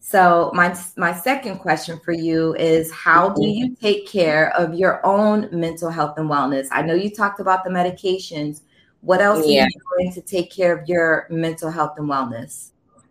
So 0.00 0.50
my 0.54 0.76
my 0.96 1.12
second 1.12 1.58
question 1.58 2.00
for 2.00 2.12
you 2.12 2.54
is 2.56 2.90
how 2.90 3.28
do 3.28 3.46
you 3.46 3.76
take 3.76 4.08
care 4.08 4.50
of 4.56 4.74
your 4.74 5.04
own 5.06 5.48
mental 5.52 5.90
health 5.90 6.18
and 6.18 6.28
wellness? 6.28 6.68
I 6.72 6.82
know 6.82 6.94
you 6.94 7.10
talked 7.10 7.38
about 7.38 7.64
the 7.64 7.70
medications. 7.70 8.62
What 9.02 9.20
else 9.20 9.46
yeah. 9.46 9.64
are 9.64 9.66
you 9.66 9.80
doing 9.98 10.12
to 10.14 10.20
take 10.22 10.50
care 10.50 10.76
of 10.76 10.88
your 10.88 11.26
mental 11.30 11.70
health 11.70 11.98
and 11.98 12.08
wellness? 12.08 12.70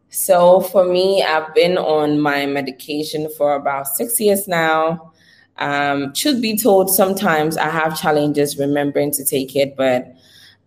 So 0.09 0.61
for 0.61 0.83
me, 0.83 1.23
I've 1.23 1.53
been 1.53 1.77
on 1.77 2.19
my 2.19 2.47
medication 2.47 3.29
for 3.37 3.53
about 3.53 3.87
six 3.87 4.19
years 4.19 4.47
now. 4.47 5.13
Um, 5.59 6.13
should 6.15 6.41
be 6.41 6.57
told, 6.57 6.89
sometimes 6.89 7.57
I 7.57 7.69
have 7.69 7.99
challenges 7.99 8.57
remembering 8.57 9.11
to 9.11 9.25
take 9.25 9.55
it, 9.55 9.75
but 9.75 10.15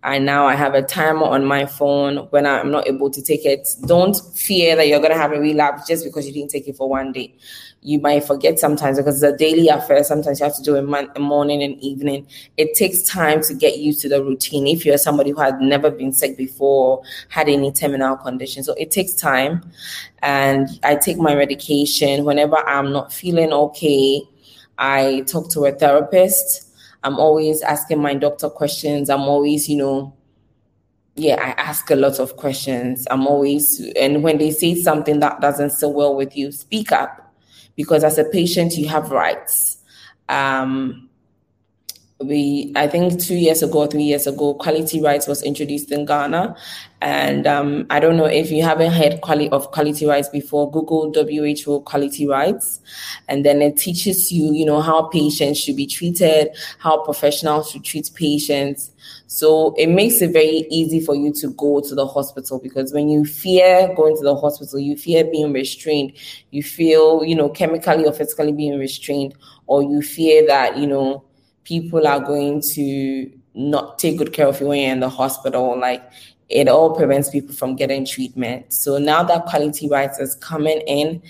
I 0.04 0.18
now 0.18 0.46
I 0.46 0.56
have 0.56 0.74
a 0.74 0.82
timer 0.82 1.24
on 1.24 1.44
my 1.44 1.64
phone 1.64 2.16
when 2.30 2.44
I'm 2.44 2.72
not 2.72 2.88
able 2.88 3.08
to 3.10 3.22
take 3.22 3.44
it. 3.44 3.68
Don't 3.86 4.16
fear 4.34 4.74
that 4.74 4.88
you're 4.88 5.00
gonna 5.00 5.16
have 5.16 5.32
a 5.32 5.38
relapse 5.38 5.86
just 5.86 6.04
because 6.04 6.26
you 6.26 6.32
didn't 6.32 6.50
take 6.50 6.66
it 6.66 6.76
for 6.76 6.88
one 6.88 7.12
day. 7.12 7.34
You 7.82 8.00
might 8.00 8.24
forget 8.24 8.58
sometimes 8.58 8.96
because 8.96 9.22
it's 9.22 9.34
a 9.34 9.36
daily 9.36 9.68
affair. 9.68 10.02
Sometimes 10.02 10.40
you 10.40 10.44
have 10.44 10.56
to 10.56 10.62
do 10.62 10.74
it 10.74 11.08
a 11.16 11.20
morning 11.20 11.62
and 11.62 11.78
evening. 11.80 12.26
It 12.56 12.74
takes 12.74 13.02
time 13.02 13.42
to 13.42 13.54
get 13.54 13.78
used 13.78 14.00
to 14.02 14.08
the 14.08 14.22
routine. 14.24 14.66
If 14.66 14.84
you're 14.84 14.98
somebody 14.98 15.30
who 15.30 15.40
had 15.40 15.60
never 15.60 15.90
been 15.90 16.12
sick 16.12 16.36
before, 16.36 17.02
had 17.28 17.48
any 17.48 17.70
terminal 17.70 18.16
condition, 18.16 18.64
so 18.64 18.74
it 18.74 18.90
takes 18.90 19.12
time. 19.12 19.62
And 20.20 20.68
I 20.82 20.96
take 20.96 21.18
my 21.18 21.34
medication 21.34 22.24
whenever 22.24 22.56
I'm 22.56 22.92
not 22.92 23.12
feeling 23.12 23.52
okay. 23.52 24.22
I 24.78 25.24
talk 25.28 25.50
to 25.50 25.66
a 25.66 25.72
therapist 25.72 26.71
I'm 27.04 27.18
always 27.18 27.62
asking 27.62 28.00
my 28.00 28.14
doctor 28.14 28.48
questions. 28.48 29.10
I'm 29.10 29.22
always, 29.22 29.68
you 29.68 29.76
know, 29.76 30.16
yeah, 31.14 31.34
I 31.34 31.60
ask 31.60 31.90
a 31.90 31.96
lot 31.96 32.18
of 32.18 32.36
questions. 32.36 33.06
I'm 33.10 33.26
always, 33.26 33.80
and 33.96 34.22
when 34.22 34.38
they 34.38 34.50
say 34.50 34.74
something 34.74 35.20
that 35.20 35.40
doesn't 35.40 35.70
sit 35.70 35.90
well 35.90 36.14
with 36.14 36.36
you, 36.36 36.52
speak 36.52 36.92
up 36.92 37.34
because 37.76 38.04
as 38.04 38.18
a 38.18 38.24
patient, 38.24 38.76
you 38.76 38.88
have 38.88 39.10
rights. 39.10 39.78
Um, 40.28 41.10
we 42.24 42.72
i 42.76 42.86
think 42.86 43.20
two 43.20 43.34
years 43.34 43.62
ago 43.62 43.86
three 43.86 44.02
years 44.02 44.26
ago 44.26 44.54
quality 44.54 45.00
rights 45.00 45.26
was 45.26 45.42
introduced 45.42 45.90
in 45.90 46.04
ghana. 46.04 46.56
And 47.00 47.48
um, 47.48 47.86
i 47.90 47.98
don't 47.98 48.16
know 48.16 48.26
if 48.26 48.50
you 48.50 48.62
haven't 48.62 48.92
heard 48.92 49.20
quality 49.22 49.48
of 49.50 49.72
quality 49.72 50.06
rights 50.06 50.28
before 50.28 50.70
google 50.70 51.12
who 51.12 51.80
quality 51.80 52.28
rights. 52.28 52.80
And 53.28 53.44
then 53.44 53.60
it 53.60 53.76
teaches 53.76 54.30
you 54.30 54.52
you 54.52 54.64
know 54.64 54.80
how 54.80 55.02
patients 55.08 55.58
should 55.58 55.76
be 55.76 55.86
treated 55.86 56.50
how 56.78 57.04
professionals 57.04 57.70
should 57.70 57.84
treat 57.84 58.10
patients. 58.14 58.92
So 59.26 59.74
it 59.76 59.88
makes 59.88 60.22
it 60.22 60.32
very 60.32 60.64
easy 60.70 61.00
for 61.00 61.16
you 61.16 61.32
to 61.34 61.48
go 61.54 61.80
to 61.80 61.94
the 61.94 62.06
hospital 62.06 62.60
because 62.60 62.92
when 62.92 63.08
you 63.08 63.24
fear 63.24 63.92
going 63.96 64.16
to 64.16 64.22
the 64.22 64.36
hospital 64.36 64.78
you 64.78 64.96
fear 64.96 65.24
being 65.24 65.52
restrained. 65.52 66.12
You 66.50 66.62
feel 66.62 67.24
you 67.24 67.34
know 67.34 67.48
chemically 67.48 68.04
or 68.04 68.12
physically 68.12 68.52
being 68.52 68.78
restrained 68.78 69.34
or 69.66 69.82
you 69.82 70.02
fear 70.02 70.46
that 70.46 70.76
you 70.76 70.86
know 70.86 71.24
people 71.64 72.06
are 72.06 72.20
going 72.20 72.60
to 72.60 73.30
not 73.54 73.98
take 73.98 74.18
good 74.18 74.32
care 74.32 74.46
of 74.46 74.60
you 74.60 74.68
when 74.68 74.80
you're 74.80 74.92
in 74.92 75.00
the 75.00 75.08
hospital. 75.08 75.78
Like 75.78 76.02
it 76.48 76.68
all 76.68 76.94
prevents 76.94 77.30
people 77.30 77.54
from 77.54 77.76
getting 77.76 78.04
treatment. 78.04 78.72
So 78.72 78.98
now 78.98 79.22
that 79.22 79.46
quality 79.46 79.88
rights 79.88 80.18
is 80.18 80.34
coming 80.36 80.80
in, 80.86 81.22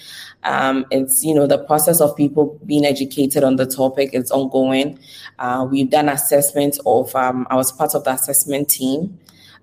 um, 0.43 0.85
it's 0.91 1.25
you 1.25 1.35
know 1.35 1.47
the 1.47 1.59
process 1.59 2.01
of 2.01 2.17
people 2.17 2.61
being 2.67 2.85
educated 2.85 3.45
on 3.45 3.57
the 3.57 3.67
topic 3.67 4.11
is 4.13 4.31
ongoing. 4.31 4.99
Uh, 5.39 5.67
we've 5.71 5.91
done 5.91 6.09
assessments 6.09 6.81
of. 6.85 7.15
Um, 7.15 7.47
I 7.51 7.57
was 7.57 7.71
part 7.71 7.95
of 7.95 8.05
the 8.05 8.13
assessment 8.13 8.69
team. 8.69 9.19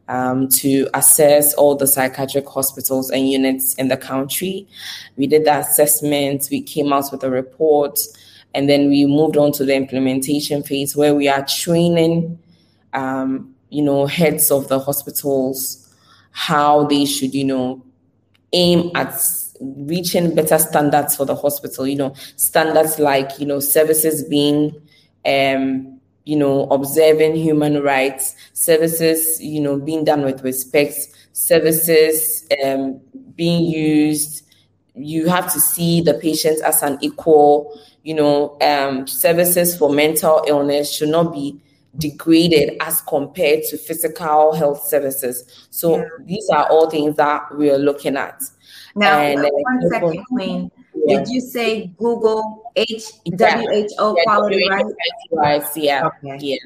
Um, 0.08 0.50
to 0.50 0.90
assess 0.96 1.54
all 1.54 1.76
the 1.76 1.86
psychiatric 1.86 2.50
hospitals 2.50 3.12
and 3.12 3.30
units 3.30 3.76
in 3.76 3.90
the 3.90 3.98
country. 3.98 4.68
We 5.18 5.28
did 5.28 5.46
the 5.46 5.60
assessment, 5.60 6.48
we 6.50 6.64
came 6.64 6.92
out 6.92 7.12
with 7.12 7.24
a 7.24 7.30
report, 7.30 8.00
and 8.54 8.70
then 8.70 8.90
we 8.90 9.06
moved 9.06 9.38
on 9.38 9.52
to 9.54 9.66
the 9.66 9.76
implementation 9.76 10.64
phase 10.64 10.96
where 10.96 11.14
we 11.14 11.28
are 11.28 11.46
training, 11.46 12.40
um, 12.94 13.54
you 13.70 13.82
know, 13.82 14.06
heads 14.06 14.50
of 14.52 14.68
the 14.68 14.80
hospitals 14.80 15.86
how 16.32 16.86
they 16.86 17.06
should, 17.06 17.34
you 17.34 17.44
know, 17.44 17.84
aim 18.54 18.92
at 18.96 19.14
reaching 19.60 20.34
better 20.34 20.58
standards 20.58 21.16
for 21.16 21.26
the 21.26 21.36
hospital. 21.36 21.88
You 21.88 21.96
know, 21.98 22.14
standards 22.36 23.00
like 23.00 23.40
you 23.40 23.46
know 23.46 23.60
services 23.60 24.24
being, 24.24 24.74
um, 25.26 26.00
you 26.26 26.36
know, 26.36 26.64
observing 26.66 27.36
human 27.36 27.82
rights, 27.82 28.36
services, 28.54 29.42
you 29.42 29.60
know, 29.60 29.78
being 29.78 30.04
done 30.04 30.24
with 30.24 30.44
respect, 30.44 30.96
services 31.34 32.48
um, 32.64 33.00
being 33.36 33.66
used. 33.66 34.46
You 34.96 35.28
have 35.28 35.52
to 35.54 35.60
see 35.60 36.02
the 36.02 36.16
patients 36.16 36.62
as 36.62 36.84
an 36.84 36.98
equal 37.02 37.80
you 38.10 38.16
know, 38.16 38.58
um, 38.62 39.06
services 39.06 39.78
for 39.78 39.94
mental 39.94 40.44
illness 40.48 40.92
should 40.92 41.10
not 41.10 41.32
be 41.32 41.62
degraded 42.00 42.76
as 42.82 43.02
compared 43.02 43.62
to 43.66 43.78
physical 43.78 44.52
health 44.52 44.84
services. 44.84 45.68
So 45.70 45.98
yeah. 45.98 46.06
these 46.26 46.50
are 46.50 46.68
all 46.72 46.90
things 46.90 47.18
that 47.18 47.56
we 47.56 47.70
are 47.70 47.78
looking 47.78 48.18
at. 48.18 48.42
Now, 48.96 49.20
and, 49.20 49.46
uh, 49.46 49.50
one 49.52 49.90
second, 49.92 50.26
Queen. 50.26 50.72
Yeah. 51.06 51.20
Did 51.20 51.28
you 51.28 51.40
say 51.40 51.94
Google 52.00 52.72
H 52.76 53.12
W 53.36 53.70
H 53.70 53.92
O 54.00 54.16
quality 54.24 54.68
rights? 55.34 55.78
Yeah. 55.78 56.08
Okay. 56.08 56.38
Yeah. 56.40 56.58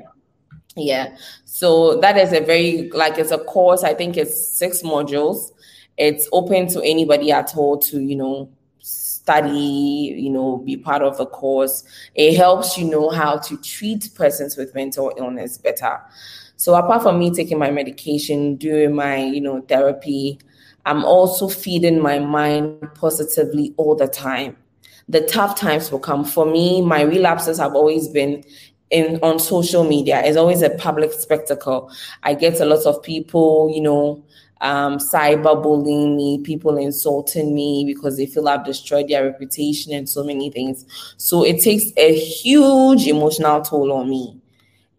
Yeah. 0.78 1.18
So 1.44 2.00
that 2.00 2.18
is 2.18 2.32
a 2.32 2.40
very 2.40 2.90
like 2.92 3.18
it's 3.18 3.32
a 3.32 3.38
course. 3.38 3.84
I 3.84 3.94
think 3.94 4.16
it's 4.16 4.48
six 4.48 4.82
modules. 4.82 5.52
It's 5.98 6.26
open 6.32 6.70
to 6.70 6.82
anybody 6.84 7.34
at 7.34 7.58
all 7.58 7.80
to 7.80 8.00
you 8.00 8.16
know 8.16 8.50
study, 9.24 10.16
you 10.18 10.30
know, 10.30 10.58
be 10.58 10.76
part 10.76 11.02
of 11.02 11.20
a 11.20 11.26
course. 11.26 11.84
It 12.14 12.36
helps 12.36 12.78
you 12.78 12.86
know 12.86 13.10
how 13.10 13.38
to 13.38 13.58
treat 13.62 14.10
persons 14.16 14.58
with 14.58 14.76
mental 14.76 15.14
illness 15.18 15.58
better. 15.58 16.00
So 16.58 16.76
apart 16.76 17.04
from 17.04 17.20
me 17.20 17.32
taking 17.32 17.58
my 17.58 17.72
medication, 17.72 18.58
doing 18.58 18.96
my, 18.96 19.24
you 19.24 19.42
know, 19.42 19.62
therapy, 19.62 20.40
I'm 20.86 21.06
also 21.06 21.48
feeding 21.48 22.02
my 22.02 22.20
mind 22.20 22.86
positively 22.96 23.74
all 23.78 23.96
the 23.96 24.08
time. 24.08 24.58
The 25.08 25.22
tough 25.22 25.58
times 25.58 25.92
will 25.92 26.00
come. 26.00 26.26
For 26.26 26.46
me, 26.46 26.82
my 26.82 27.02
relapses 27.02 27.58
have 27.60 27.76
always 27.76 28.10
been 28.10 28.44
in 28.90 29.20
on 29.24 29.40
social 29.40 29.84
media. 29.84 30.22
It's 30.24 30.38
always 30.38 30.62
a 30.62 30.70
public 30.72 31.14
spectacle. 31.14 31.90
I 32.24 32.34
get 32.34 32.60
a 32.60 32.66
lot 32.66 32.86
of 32.86 33.02
people, 33.02 33.72
you 33.74 33.82
know, 33.82 34.24
um, 34.64 34.98
cyberbullying 34.98 36.16
me, 36.16 36.40
people 36.42 36.78
insulting 36.78 37.54
me 37.54 37.84
because 37.86 38.18
they 38.18 38.26
feel 38.26 38.48
I've 38.48 38.66
destroyed 38.66 39.10
their 39.10 39.26
reputation 39.26 39.94
and 39.94 40.10
so 40.10 40.24
many 40.24 40.50
things. 40.50 40.86
So 41.18 41.44
it 41.44 41.62
takes 41.62 41.92
a 41.98 42.16
huge 42.18 43.06
emotional 43.06 43.62
toll 43.62 43.92
on 43.92 44.10
me. 44.10 44.40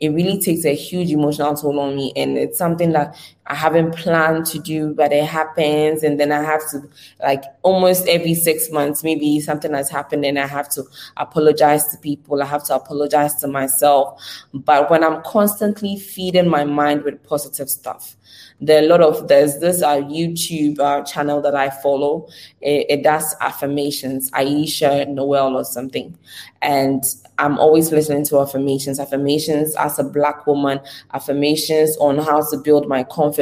It 0.00 0.10
really 0.10 0.38
takes 0.38 0.66
a 0.66 0.74
huge 0.74 1.10
emotional 1.10 1.56
toll 1.56 1.80
on 1.80 1.96
me. 1.96 2.12
And 2.14 2.36
it's 2.36 2.58
something 2.58 2.92
that 2.92 3.16
I 3.46 3.54
haven't 3.54 3.94
planned 3.96 4.46
to 4.46 4.58
do, 4.58 4.94
but 4.94 5.12
it 5.12 5.24
happens. 5.24 6.02
And 6.02 6.18
then 6.18 6.32
I 6.32 6.42
have 6.42 6.68
to, 6.70 6.82
like, 7.22 7.44
almost 7.62 8.08
every 8.08 8.34
six 8.34 8.70
months, 8.70 9.04
maybe 9.04 9.38
something 9.40 9.74
has 9.74 9.90
happened 9.90 10.24
and 10.24 10.38
I 10.38 10.46
have 10.46 10.68
to 10.70 10.84
apologize 11.16 11.88
to 11.88 11.98
people. 11.98 12.42
I 12.42 12.46
have 12.46 12.64
to 12.64 12.74
apologize 12.74 13.34
to 13.36 13.48
myself. 13.48 14.20
But 14.54 14.90
when 14.90 15.04
I'm 15.04 15.22
constantly 15.22 15.98
feeding 15.98 16.48
my 16.48 16.64
mind 16.64 17.02
with 17.02 17.22
positive 17.22 17.68
stuff, 17.68 18.16
there 18.60 18.80
are 18.80 18.84
a 18.84 18.88
lot 18.88 19.00
of 19.00 19.28
there's 19.28 19.58
this 19.58 19.82
uh, 19.82 19.96
YouTube 19.96 20.78
uh, 20.78 21.02
channel 21.02 21.40
that 21.42 21.54
I 21.54 21.70
follow. 21.70 22.28
It, 22.60 22.86
it 22.88 23.02
does 23.02 23.34
affirmations, 23.40 24.30
Aisha 24.30 25.08
Noel 25.08 25.56
or 25.56 25.64
something, 25.64 26.16
and 26.62 27.04
I'm 27.38 27.58
always 27.58 27.90
listening 27.90 28.24
to 28.26 28.40
affirmations. 28.40 29.00
Affirmations 29.00 29.74
as 29.76 29.98
a 29.98 30.04
black 30.04 30.46
woman, 30.46 30.80
affirmations 31.12 31.96
on 31.98 32.18
how 32.18 32.48
to 32.50 32.56
build 32.56 32.88
my 32.88 33.02
confidence, 33.02 33.33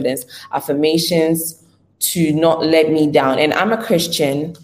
affirmations 0.53 1.63
to 2.01 2.33
not 2.33 2.65
let 2.65 2.91
me 2.91 3.11
down. 3.11 3.39
And 3.39 3.55
I'm 3.55 3.73
a 3.73 3.83
Christian. 3.83 4.57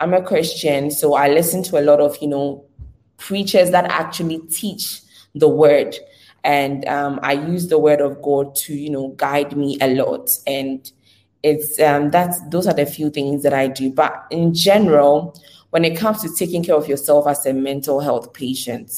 I'm 0.00 0.12
a 0.12 0.22
Christian, 0.22 0.90
so 0.90 1.14
I 1.14 1.28
listen 1.28 1.62
to 1.64 1.78
a 1.78 1.82
lot 1.82 2.00
of 2.00 2.18
you 2.20 2.28
know 2.28 2.64
preachers 3.16 3.70
that 3.70 3.86
actually 3.86 4.38
teach 4.50 5.00
the 5.34 5.48
word 5.48 5.96
and 6.46 6.86
um, 6.86 7.18
I 7.22 7.32
use 7.32 7.68
the 7.68 7.78
word 7.78 8.00
of 8.00 8.22
God 8.22 8.54
to 8.56 8.74
you 8.74 8.88
know 8.88 9.08
guide 9.16 9.56
me 9.56 9.76
a 9.80 9.94
lot 9.94 10.30
and 10.46 10.90
it's 11.42 11.78
um, 11.80 12.10
that's 12.10 12.40
those 12.48 12.66
are 12.66 12.74
the 12.74 12.86
few 12.86 13.10
things 13.10 13.42
that 13.42 13.52
I 13.52 13.68
do 13.68 13.90
but 13.90 14.26
in 14.30 14.54
general 14.54 15.38
when 15.70 15.84
it 15.84 15.98
comes 15.98 16.22
to 16.22 16.34
taking 16.34 16.64
care 16.64 16.76
of 16.76 16.88
yourself 16.88 17.26
as 17.26 17.44
a 17.46 17.52
mental 17.52 18.00
health 18.00 18.32
patient 18.32 18.92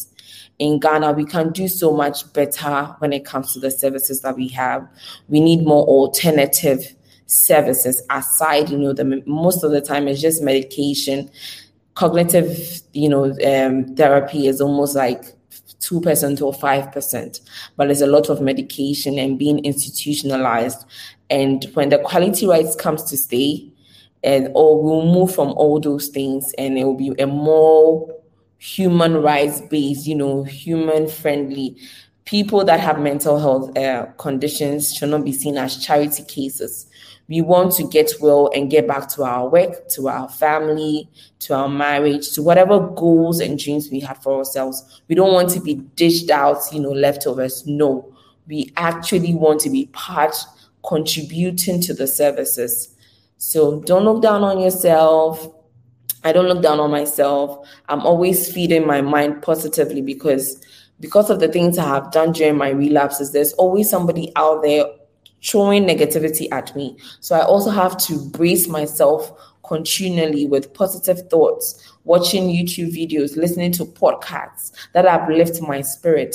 in 0.59 0.81
Ghana 0.81 1.13
we 1.13 1.25
can 1.25 1.51
do 1.51 1.69
so 1.69 1.93
much 1.93 2.31
better 2.33 2.95
when 2.99 3.13
it 3.13 3.25
comes 3.25 3.53
to 3.53 3.61
the 3.61 3.71
services 3.71 4.21
that 4.23 4.37
we 4.37 4.49
have 4.49 4.87
we 5.29 5.41
need 5.41 5.65
more 5.65 5.85
alternative 5.87 6.95
services 7.27 8.03
aside 8.11 8.71
you 8.71 8.79
know 8.79 8.93
the 8.93 9.23
most 9.27 9.63
of 9.63 9.71
the 9.71 9.81
time 9.81 10.09
it's 10.09 10.21
just 10.21 10.43
medication 10.43 11.31
cognitive 11.95 12.81
you 12.93 13.09
know 13.09 13.25
um, 13.47 13.95
therapy 13.97 14.47
is 14.47 14.61
almost 14.61 14.97
like 14.97 15.25
2% 15.81 16.43
or 16.43 16.53
5%, 16.53 17.41
but 17.77 17.85
there's 17.85 18.01
a 18.01 18.07
lot 18.07 18.29
of 18.29 18.41
medication 18.41 19.19
and 19.19 19.39
being 19.39 19.65
institutionalized. 19.65 20.85
And 21.31 21.65
when 21.75 21.89
the 21.91 21.99
quality 21.99 22.47
rights 22.47 22.75
comes 22.75 23.05
to 23.05 23.17
stay, 23.17 23.73
and 24.25 24.51
or 24.55 24.83
we'll 24.83 25.05
move 25.05 25.35
from 25.35 25.53
all 25.53 25.79
those 25.79 26.09
things 26.09 26.53
and 26.59 26.77
it 26.77 26.85
will 26.85 26.97
be 26.97 27.13
a 27.21 27.27
more 27.27 28.13
human 28.59 29.23
rights 29.23 29.61
based, 29.61 30.07
you 30.07 30.15
know, 30.15 30.45
human 30.45 31.09
friendly. 31.09 31.77
People 32.25 32.65
that 32.65 32.81
have 32.81 33.01
mental 33.01 33.39
health 33.39 33.77
uh, 33.79 34.07
conditions 34.19 34.93
should 34.95 35.09
not 35.09 35.25
be 35.25 35.33
seen 35.33 35.57
as 35.57 35.83
charity 35.83 36.23
cases. 36.25 36.87
We 37.29 37.41
want 37.43 37.73
to 37.75 37.85
get 37.87 38.13
well 38.21 38.51
and 38.55 38.71
get 38.71 38.87
back 38.87 39.09
to 39.11 39.23
our 39.23 39.49
work, 39.49 39.89
to 39.91 40.09
our 40.09 40.29
family, 40.29 41.09
to 41.41 41.55
our 41.55 41.69
marriage, 41.69 42.31
to 42.33 42.43
whatever 42.43 42.81
goals 42.81 43.41
and 43.41 43.59
dreams 43.59 43.91
we 43.91 44.01
have 44.01 44.23
for 44.23 44.39
ourselves. 44.39 45.03
We 45.09 45.15
don't 45.15 45.33
want 45.33 45.51
to 45.51 45.61
be 45.61 45.75
dished 45.75 46.31
out, 46.31 46.59
you 46.73 46.81
know, 46.81 46.91
leftovers. 46.91 47.67
No, 47.67 48.15
we 48.47 48.73
actually 48.77 49.35
want 49.35 49.61
to 49.61 49.71
be 49.71 49.87
part, 49.93 50.37
contributing 50.87 51.81
to 51.83 51.93
the 51.93 52.07
services. 52.07 52.95
So 53.37 53.81
don't 53.81 54.05
look 54.05 54.23
down 54.23 54.43
on 54.43 54.59
yourself. 54.59 55.49
I 56.25 56.33
don't 56.33 56.49
look 56.49 56.63
down 56.63 56.81
on 56.81 56.91
myself. 56.91 57.67
I'm 57.89 58.01
always 58.01 58.53
feeding 58.53 58.87
my 58.87 59.01
mind 59.01 59.43
positively 59.43 60.03
because 60.03 60.61
because 61.01 61.31
of 61.31 61.39
the 61.39 61.49
things 61.49 61.79
I 61.79 61.87
have 61.87 62.11
done 62.11 62.33
during 62.33 62.57
my 62.57 62.71
relapses, 62.71 63.33
there's 63.33 63.53
always 63.53 63.89
somebody 63.89 64.33
out 64.35 64.63
there 64.63 64.85
throwing 65.45 65.85
negativity 65.85 66.49
at 66.51 66.75
me. 66.75 66.97
So 67.21 67.37
I 67.37 67.43
also 67.43 67.71
have 67.71 67.97
to 67.99 68.19
brace 68.31 68.67
myself 68.67 69.33
continually 69.63 70.47
with 70.47 70.73
positive 70.75 71.29
thoughts, 71.29 71.93
watching 72.05 72.49
YouTube 72.49 72.97
videos, 72.97 73.37
listening 73.37 73.71
to 73.73 73.85
podcasts 73.85 74.73
that 74.95 75.07
uplift 75.07 75.61
my 75.63 75.83
spirit, 75.83 76.35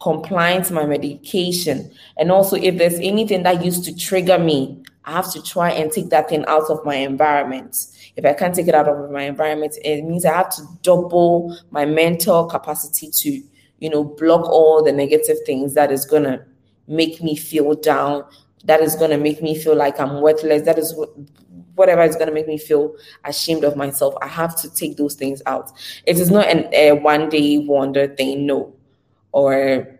complying 0.00 0.62
to 0.62 0.72
my 0.72 0.86
medication. 0.86 1.90
And 2.16 2.30
also, 2.30 2.56
if 2.56 2.78
there's 2.78 2.94
anything 2.94 3.42
that 3.42 3.64
used 3.64 3.84
to 3.84 3.96
trigger 3.96 4.38
me, 4.38 4.79
I 5.04 5.12
have 5.12 5.32
to 5.32 5.42
try 5.42 5.70
and 5.70 5.90
take 5.90 6.10
that 6.10 6.28
thing 6.28 6.44
out 6.46 6.70
of 6.70 6.84
my 6.84 6.96
environment. 6.96 7.86
If 8.16 8.24
I 8.24 8.34
can't 8.34 8.54
take 8.54 8.68
it 8.68 8.74
out 8.74 8.88
of 8.88 9.10
my 9.10 9.22
environment, 9.22 9.76
it 9.84 10.04
means 10.04 10.24
I 10.24 10.34
have 10.34 10.54
to 10.56 10.62
double 10.82 11.56
my 11.70 11.84
mental 11.84 12.46
capacity 12.46 13.10
to, 13.10 13.42
you 13.78 13.90
know, 13.90 14.04
block 14.04 14.44
all 14.44 14.82
the 14.82 14.92
negative 14.92 15.38
things 15.46 15.74
that 15.74 15.90
is 15.90 16.04
gonna 16.04 16.44
make 16.86 17.22
me 17.22 17.34
feel 17.36 17.74
down, 17.74 18.24
that 18.64 18.80
is 18.80 18.94
gonna 18.94 19.18
make 19.18 19.42
me 19.42 19.54
feel 19.54 19.74
like 19.74 19.98
I'm 19.98 20.20
worthless, 20.20 20.62
that 20.62 20.78
is 20.78 20.94
what 20.94 21.10
whatever 21.80 22.02
is 22.02 22.14
going 22.14 22.28
to 22.28 22.34
make 22.34 22.46
me 22.46 22.58
feel 22.58 22.94
ashamed 23.24 23.64
of 23.64 23.74
myself, 23.74 24.14
I 24.20 24.28
have 24.28 24.54
to 24.60 24.72
take 24.72 24.98
those 24.98 25.14
things 25.14 25.40
out. 25.46 25.70
It 26.04 26.18
is 26.18 26.30
not 26.30 26.46
an, 26.46 26.68
a 26.74 26.92
one 26.92 27.30
day 27.30 27.56
wonder 27.56 28.06
thing. 28.06 28.44
No, 28.46 28.74
or 29.32 29.54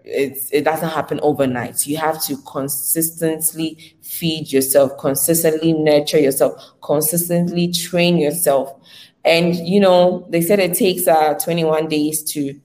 it's, 0.05 0.51
it 0.51 0.65
doesn't 0.65 0.89
happen 0.89 1.21
overnight. 1.23 1.87
You 1.87 1.97
have 1.99 2.23
to 2.25 2.37
consistently 2.39 3.97
feed 4.03 4.53
yourself, 4.53 4.99
consistently 4.99 5.73
nurture 5.73 6.19
yourself, 6.19 6.61
consistently 6.83 7.73
train 7.73 8.19
yourself. 8.19 8.75
And, 9.25 9.55
you 9.55 9.81
know, 9.81 10.27
they 10.31 10.41
said 10.41 10.59
it 10.59 10.75
takes 10.75 11.07
uh, 11.07 11.35
21 11.35 11.89
days 11.89 12.23
to, 12.33 12.59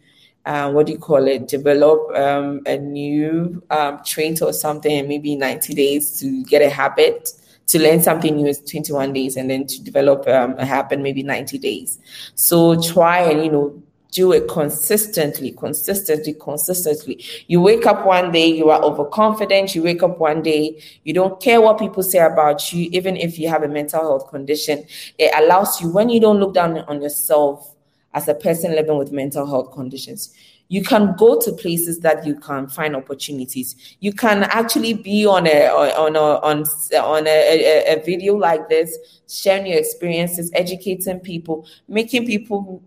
uh, 0.46 0.72
what 0.72 0.88
do 0.88 0.94
you 0.94 0.98
call 0.98 1.28
it, 1.28 1.48
develop 1.48 2.16
um, 2.16 2.62
a 2.66 2.78
new 2.78 3.62
um, 3.70 4.02
trait 4.04 4.42
or 4.42 4.54
something, 4.54 5.08
maybe 5.08 5.36
90 5.36 5.74
days 5.74 6.20
to 6.20 6.44
get 6.46 6.62
a 6.62 6.70
habit. 6.70 7.30
To 7.70 7.80
learn 7.80 8.00
something 8.00 8.36
new 8.36 8.46
is 8.46 8.60
21 8.60 9.12
days, 9.14 9.38
and 9.38 9.50
then 9.50 9.66
to 9.66 9.84
develop 9.84 10.28
um, 10.28 10.54
a 10.60 10.66
habit, 10.66 11.00
maybe 11.00 11.24
90 11.24 11.58
days. 11.58 11.98
So 12.36 12.80
try 12.80 13.22
and, 13.22 13.44
you 13.44 13.52
know, 13.52 13.84
do 14.16 14.32
it 14.32 14.48
consistently, 14.48 15.52
consistently, 15.52 16.34
consistently. 16.34 17.22
You 17.48 17.60
wake 17.60 17.86
up 17.86 18.06
one 18.06 18.32
day, 18.32 18.48
you 18.48 18.70
are 18.70 18.82
overconfident. 18.82 19.76
You 19.76 19.84
wake 19.84 20.02
up 20.04 20.20
one 20.20 20.42
day, 20.42 20.82
you 21.04 21.14
don't 21.14 21.40
care 21.42 21.60
what 21.60 21.78
people 21.78 22.02
say 22.02 22.20
about 22.20 22.72
you, 22.72 22.90
even 22.94 23.18
if 23.18 23.38
you 23.38 23.50
have 23.50 23.64
a 23.64 23.68
mental 23.68 24.00
health 24.00 24.30
condition. 24.30 24.86
It 25.20 25.34
allows 25.36 25.82
you, 25.82 25.90
when 25.90 26.08
you 26.08 26.22
don't 26.22 26.40
look 26.40 26.54
down 26.54 26.78
on 26.78 27.02
yourself 27.02 27.76
as 28.14 28.30
a 28.30 28.34
person 28.34 28.72
living 28.72 28.98
with 28.98 29.12
mental 29.12 29.46
health 29.46 29.74
conditions, 29.74 30.34
you 30.70 30.82
can 30.82 31.14
go 31.18 31.38
to 31.42 31.52
places 31.52 32.00
that 32.00 32.26
you 32.26 32.36
can 32.36 32.68
find 32.68 32.96
opportunities. 32.96 33.98
You 34.00 34.14
can 34.14 34.44
actually 34.44 34.94
be 34.94 35.26
on 35.26 35.46
a 35.46 35.68
on 35.68 36.16
a 36.16 36.20
on 36.20 36.64
on 36.64 37.28
a, 37.28 37.30
a, 37.30 38.00
a 38.00 38.04
video 38.04 38.36
like 38.38 38.70
this, 38.70 38.98
sharing 39.28 39.68
your 39.68 39.78
experiences, 39.78 40.50
educating 40.54 41.20
people, 41.20 41.68
making 41.90 42.26
people 42.26 42.82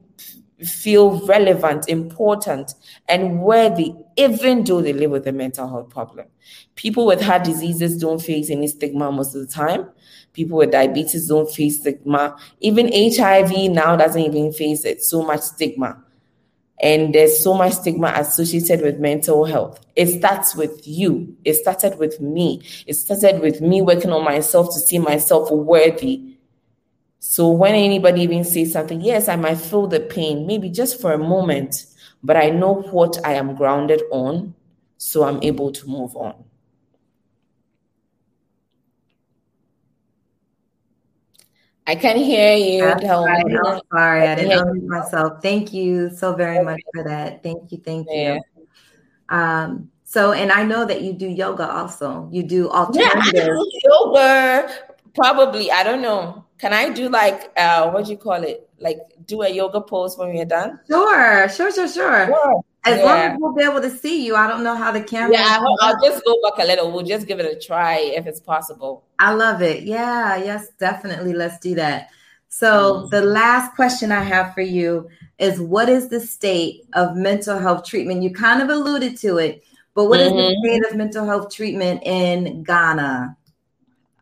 feel 0.65 1.25
relevant, 1.27 1.89
important, 1.89 2.75
and 3.09 3.41
worthy, 3.41 3.95
even 4.17 4.65
though 4.65 4.81
they 4.81 4.93
live 4.93 5.11
with 5.11 5.27
a 5.27 5.33
mental 5.33 5.69
health 5.69 5.89
problem. 5.89 6.27
People 6.75 7.07
with 7.07 7.21
heart 7.21 7.45
diseases 7.45 7.99
don't 7.99 8.21
face 8.21 8.51
any 8.51 8.67
stigma 8.67 9.11
most 9.13 9.35
of 9.35 9.47
the 9.47 9.53
time. 9.53 9.89
People 10.33 10.59
with 10.59 10.73
diabetes 10.73 11.29
don't 11.29 11.51
face 11.51 11.81
stigma. 11.81 12.37
Even 12.61 12.89
HIV 12.93 13.71
now 13.71 13.97
doesn't 13.97 14.21
even 14.21 14.53
face 14.53 14.85
it, 14.85 15.03
so 15.03 15.23
much 15.23 15.41
stigma. 15.41 16.03
And 16.81 17.15
there's 17.15 17.43
so 17.43 17.55
much 17.55 17.73
stigma 17.73 18.13
associated 18.17 18.83
with 18.83 19.01
mental 19.01 19.45
health. 19.45 19.85
It 19.97 20.07
starts 20.19 20.55
with 20.55 20.87
you. 20.87 21.37
It 21.45 21.55
started 21.55 21.99
with 21.99 22.21
me. 22.21 22.63
It 22.87 22.95
started 22.95 23.41
with 23.41 23.61
me 23.61 23.83
working 23.83 24.13
on 24.13 24.25
myself 24.25 24.73
to 24.75 24.81
see 24.81 24.99
myself 24.99 25.51
worthy 25.51 26.38
so 27.21 27.51
when 27.51 27.75
anybody 27.75 28.23
even 28.23 28.45
says 28.45 28.73
something, 28.73 29.01
yes, 29.01 29.29
I 29.29 29.37
might 29.37 29.59
feel 29.59 29.87
the 29.87 30.01
pain, 30.01 30.47
maybe 30.47 30.71
just 30.71 31.01
for 31.01 31.13
a 31.13 31.19
moment, 31.19 31.87
but 32.23 32.37
I 32.37 32.51
know 32.51 32.75
what 32.75 33.19
I 33.25 33.35
am 33.35 33.55
grounded 33.55 34.03
on, 34.11 34.55
so 34.97 35.25
I'm 35.25 35.43
able 35.43 35.73
to 35.73 35.89
move 35.89 36.17
on. 36.17 36.45
I 41.87 41.95
can 41.95 42.19
hear 42.19 42.55
you. 42.55 42.85
I'm 42.85 43.01
sorry, 43.01 43.57
I'm 43.65 43.81
sorry. 43.91 44.29
I 44.29 44.35
didn't 44.35 44.59
unmute 44.59 44.87
myself. 44.87 45.43
Thank 45.43 45.73
you 45.73 46.11
so 46.11 46.35
very 46.35 46.63
much 46.63 46.81
for 46.95 47.03
that. 47.05 47.43
Thank 47.43 47.73
you. 47.73 47.79
Thank 47.79 48.07
you. 48.11 48.21
Yeah. 48.21 48.39
Um, 49.31 49.91
so, 50.05 50.33
and 50.33 50.53
I 50.53 50.65
know 50.65 50.85
that 50.85 51.01
you 51.01 51.15
do 51.15 51.27
yoga 51.27 51.67
also. 51.67 52.29
You 52.31 52.43
do 52.43 52.69
alternative 52.69 53.33
yeah, 53.33 53.55
yoga. 53.85 54.69
Probably, 55.19 55.71
I 55.71 55.83
don't 55.83 56.03
know. 56.03 56.45
Can 56.59 56.73
I 56.73 56.91
do 56.91 57.09
like 57.09 57.53
uh 57.57 57.91
what 57.91 58.07
do 58.07 58.11
you 58.11 58.17
call 58.19 58.43
it? 58.43 58.69
Like 58.79 58.99
do 59.27 59.43
a 59.43 59.49
yoga 59.49 59.81
pose 59.81 60.17
when 60.17 60.35
we're 60.35 60.45
done? 60.45 60.81
Sure, 60.89 61.49
sure, 61.49 61.73
sure, 61.73 61.89
sure. 61.89 62.27
sure. 62.27 62.63
As 62.85 62.99
yeah. 62.99 63.05
long 63.05 63.19
as 63.19 63.37
we'll 63.39 63.55
be 63.55 63.63
able 63.63 63.81
to 63.81 63.91
see 63.91 64.25
you, 64.25 64.35
I 64.37 64.47
don't 64.47 64.63
know 64.63 64.75
how 64.75 64.93
the 64.93 65.03
camera. 65.03 65.37
Yeah, 65.37 65.59
I'll, 65.61 65.77
I'll 65.81 66.01
just 66.03 66.25
go 66.25 66.37
back 66.43 66.65
a 66.65 66.67
little. 66.67 66.91
We'll 66.93 67.05
just 67.05 67.27
give 67.27 67.39
it 67.41 67.45
a 67.45 67.59
try 67.59 67.97
if 67.97 68.27
it's 68.27 68.41
possible. 68.41 69.05
I 69.19 69.35
love 69.35 69.63
it. 69.63 69.83
Yeah, 69.83 70.37
yes, 70.37 70.69
definitely. 70.79 71.35
Let's 71.35 71.59
do 71.59 71.75
that. 71.75 72.11
So 72.49 72.69
mm-hmm. 72.69 73.09
the 73.11 73.23
last 73.23 73.75
question 73.75 74.13
I 74.13 74.23
have 74.23 74.55
for 74.55 74.63
you 74.63 75.09
is: 75.39 75.61
What 75.61 75.89
is 75.89 76.09
the 76.09 76.21
state 76.21 76.85
of 76.95 77.17
mental 77.17 77.59
health 77.59 77.85
treatment? 77.85 78.23
You 78.23 78.33
kind 78.33 78.63
of 78.63 78.71
alluded 78.71 79.17
to 79.19 79.39
it, 79.39 79.65
but 79.95 80.07
what 80.07 80.21
mm-hmm. 80.21 80.39
is 80.39 80.43
the 80.43 80.55
mm-hmm. 80.55 80.67
state 80.67 80.91
of 80.91 80.97
mental 80.97 81.27
health 81.27 81.55
treatment 81.55 82.03
in 82.05 82.63
Ghana? 82.63 83.37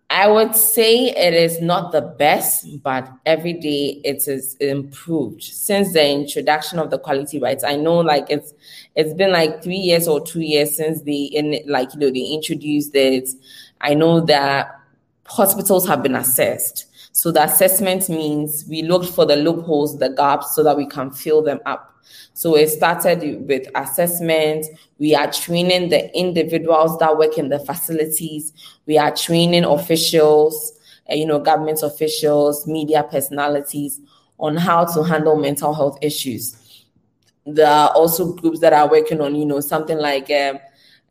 I 0.09 0.29
would 0.29 0.55
say 0.55 1.09
it 1.09 1.35
is 1.35 1.61
not 1.61 1.91
the 1.91 2.01
best, 2.01 2.81
but 2.83 3.11
every 3.27 3.53
day 3.55 4.01
it 4.05 4.29
is 4.29 4.55
improved 4.57 5.43
since 5.43 5.93
the 5.93 6.09
introduction 6.09 6.79
of 6.79 6.91
the 6.91 6.99
quality 6.99 7.41
rights. 7.41 7.65
I 7.65 7.75
know 7.75 7.97
like 7.99 8.27
it's 8.31 8.55
it's 8.95 9.13
been 9.15 9.33
like 9.33 9.65
three 9.65 9.77
years 9.77 10.07
or 10.07 10.25
two 10.25 10.43
years 10.43 10.77
since 10.77 11.03
they 11.03 11.25
in 11.25 11.59
like 11.67 11.93
you 11.93 12.01
know 12.01 12.11
they 12.11 12.21
introduced 12.21 12.95
it. 12.95 13.29
I 13.81 13.95
know 13.95 14.21
that 14.27 14.79
hospitals 15.27 15.89
have 15.89 16.05
been 16.05 16.15
assessed. 16.15 16.87
So 17.17 17.33
the 17.33 17.45
assessment 17.45 18.11
means 18.11 18.67
we 18.69 18.83
looked 18.83 19.09
for 19.09 19.25
the 19.25 19.37
loopholes, 19.37 19.99
the 19.99 20.11
gaps, 20.11 20.55
so 20.55 20.63
that 20.63 20.77
we 20.77 20.85
can 20.85 21.11
fill 21.11 21.41
them 21.41 21.61
up. 21.65 21.95
So 22.35 22.57
it 22.57 22.69
started 22.69 23.49
with 23.49 23.67
assessment. 23.75 24.67
We 24.99 25.15
are 25.15 25.33
training 25.33 25.89
the 25.89 26.15
individuals 26.15 26.99
that 26.99 27.17
work 27.17 27.39
in 27.39 27.49
the 27.49 27.59
facilities. 27.59 28.53
We 28.85 28.99
are 28.99 29.17
training 29.17 29.65
officials, 29.65 30.79
uh, 31.11 31.15
you 31.15 31.25
know, 31.25 31.39
government 31.39 31.83
officials, 31.83 32.67
media 32.67 33.03
personalities 33.03 33.99
on 34.39 34.59
how 34.59 34.85
to 34.85 35.03
handle 35.03 35.37
mental 35.37 35.73
health 35.73 35.99
issues. 36.03 36.85
There 37.47 37.67
are 37.67 37.89
also 37.93 38.35
groups 38.35 38.61
that 38.61 38.75
are 38.75 38.91
working 38.91 39.23
on, 39.23 39.37
you 39.37 39.47
know, 39.47 39.61
something 39.61 39.97
like, 39.97 40.31
um, 40.31 40.59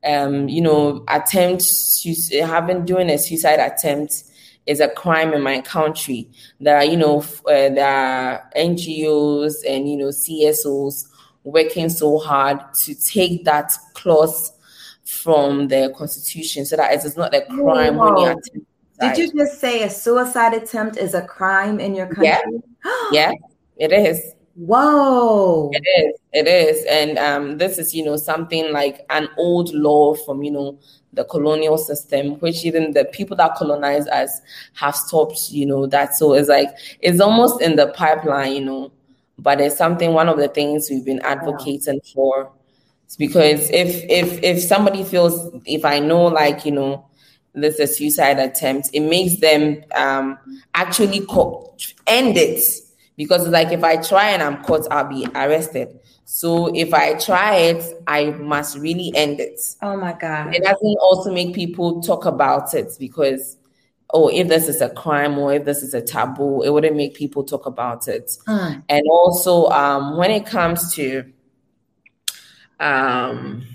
um, 0.04 0.50
you 0.50 0.62
know, 0.62 1.04
attempts, 1.08 2.06
having 2.32 2.86
doing 2.86 3.10
a 3.10 3.18
suicide 3.18 3.60
attempt 3.60 4.26
is 4.65 4.80
a 4.80 4.89
crime 4.89 5.34
in 5.34 5.41
my 5.41 5.62
country. 5.62 6.30
There 6.60 6.78
are, 6.78 6.86
you 6.86 6.97
know, 6.97 7.21
uh, 7.21 7.69
there 7.69 7.88
are 7.88 8.49
NGOs 8.56 9.54
and 9.67 9.89
you 9.89 9.97
know 9.97 10.08
CSOs 10.08 11.06
working 11.43 11.89
so 11.89 12.17
hard 12.17 12.60
to 12.86 12.95
take 12.95 13.45
that 13.45 13.71
clause 13.93 14.51
from 15.06 15.67
the 15.67 15.93
constitution 15.95 16.65
so 16.65 16.75
that 16.75 16.91
it 16.91 17.06
is 17.06 17.15
not 17.15 17.34
a 17.36 17.41
crime 17.41 17.97
when 17.97 18.17
you 18.17 18.25
attempt. 18.25 18.49
Did 18.99 19.17
you 19.17 19.32
just 19.34 19.60
say 19.60 19.84
a 19.84 19.89
suicide 19.89 20.54
attempt 20.54 20.97
is 20.97 21.13
a 21.13 21.21
crime 21.21 21.80
in 21.80 21.95
your 21.95 22.08
country? 22.08 22.25
Yeah, 22.25 22.41
yeah 23.12 23.32
it 23.78 23.91
is. 23.91 24.35
Whoa. 24.56 25.70
It 25.74 25.84
is. 26.00 26.20
It 26.32 26.48
is. 26.48 26.86
And 26.86 27.18
um, 27.20 27.58
this 27.58 27.78
is, 27.78 27.94
you 27.94 28.06
know, 28.06 28.15
something 28.15 28.72
like 28.72 29.06
an 29.10 29.28
old 29.38 29.74
law 29.74 30.15
from, 30.15 30.44
you 30.44 30.52
know, 30.52 30.80
the 31.12 31.26
colonial 31.26 31.78
system, 31.78 32.39
which 32.39 32.65
even 32.65 32.94
the 32.94 33.06
people 33.06 33.36
that 33.38 33.56
colonize 33.56 34.08
us 34.08 34.41
have 34.74 34.96
stopped, 34.96 35.50
you 35.50 35.65
know, 35.65 35.88
that. 35.88 36.15
So 36.15 36.34
it's 36.34 36.50
like, 36.50 36.70
it's 37.02 37.20
almost 37.20 37.62
in 37.62 37.76
the 37.76 37.88
pipeline, 37.88 38.54
you 38.54 38.62
know, 38.62 38.91
but 39.38 39.60
it's 39.60 39.78
something, 39.78 40.13
one 40.13 40.30
of 40.30 40.38
the 40.38 40.48
things 40.48 40.89
we've 40.89 41.06
been 41.06 41.22
advocating 41.22 42.00
yeah. 42.04 42.13
for. 42.13 42.52
Because 43.18 43.70
if, 43.70 44.04
if, 44.10 44.41
if 44.41 44.62
somebody 44.62 45.04
feels, 45.04 45.54
if 45.65 45.86
I 45.86 46.00
know, 46.00 46.26
like, 46.26 46.65
you 46.65 46.72
know, 46.72 47.08
this 47.54 47.76
is 47.76 47.91
a 47.91 47.94
suicide 47.94 48.39
attempt, 48.39 48.89
it 48.94 49.02
makes 49.02 49.39
them 49.39 49.84
um, 49.96 50.38
actually 50.74 51.26
co- 51.26 51.76
end 52.08 52.38
it 52.38 52.62
because 53.17 53.47
like 53.47 53.71
if 53.71 53.84
I 53.84 53.97
try 53.97 54.30
and 54.30 54.43
I'm 54.43 54.63
caught, 54.63 54.88
I'll 54.91 55.08
be 55.08 55.25
arrested. 55.36 55.99
So 56.25 56.75
if 56.75 56.93
I 56.93 57.13
try 57.13 57.56
it, 57.56 58.04
I 58.08 58.32
must 58.32 58.78
really 58.78 59.12
end 59.15 59.39
it. 59.39 59.60
Oh 59.82 59.95
my 59.95 60.13
God. 60.13 60.54
It 60.54 60.63
doesn't 60.63 60.97
also 60.97 61.32
make 61.32 61.54
people 61.54 62.01
talk 62.01 62.25
about 62.25 62.73
it 62.73 62.93
because, 62.99 63.58
oh, 64.12 64.30
if 64.30 64.47
this 64.47 64.67
is 64.67 64.82
a 64.82 64.89
crime 64.89 65.38
or 65.38 65.54
if 65.54 65.65
this 65.65 65.84
is 65.84 65.93
a 65.93 66.01
taboo, 66.01 66.63
it 66.63 66.71
wouldn't 66.71 66.95
make 66.95 67.13
people 67.13 67.43
talk 67.43 67.65
about 67.65 68.08
it. 68.08 68.32
Mm. 68.47 68.84
And 68.89 69.04
also, 69.10 69.67
um, 69.67 70.17
when 70.17 70.32
it 70.32 70.45
comes 70.45 70.93
to, 70.95 71.32
um, 72.80 73.65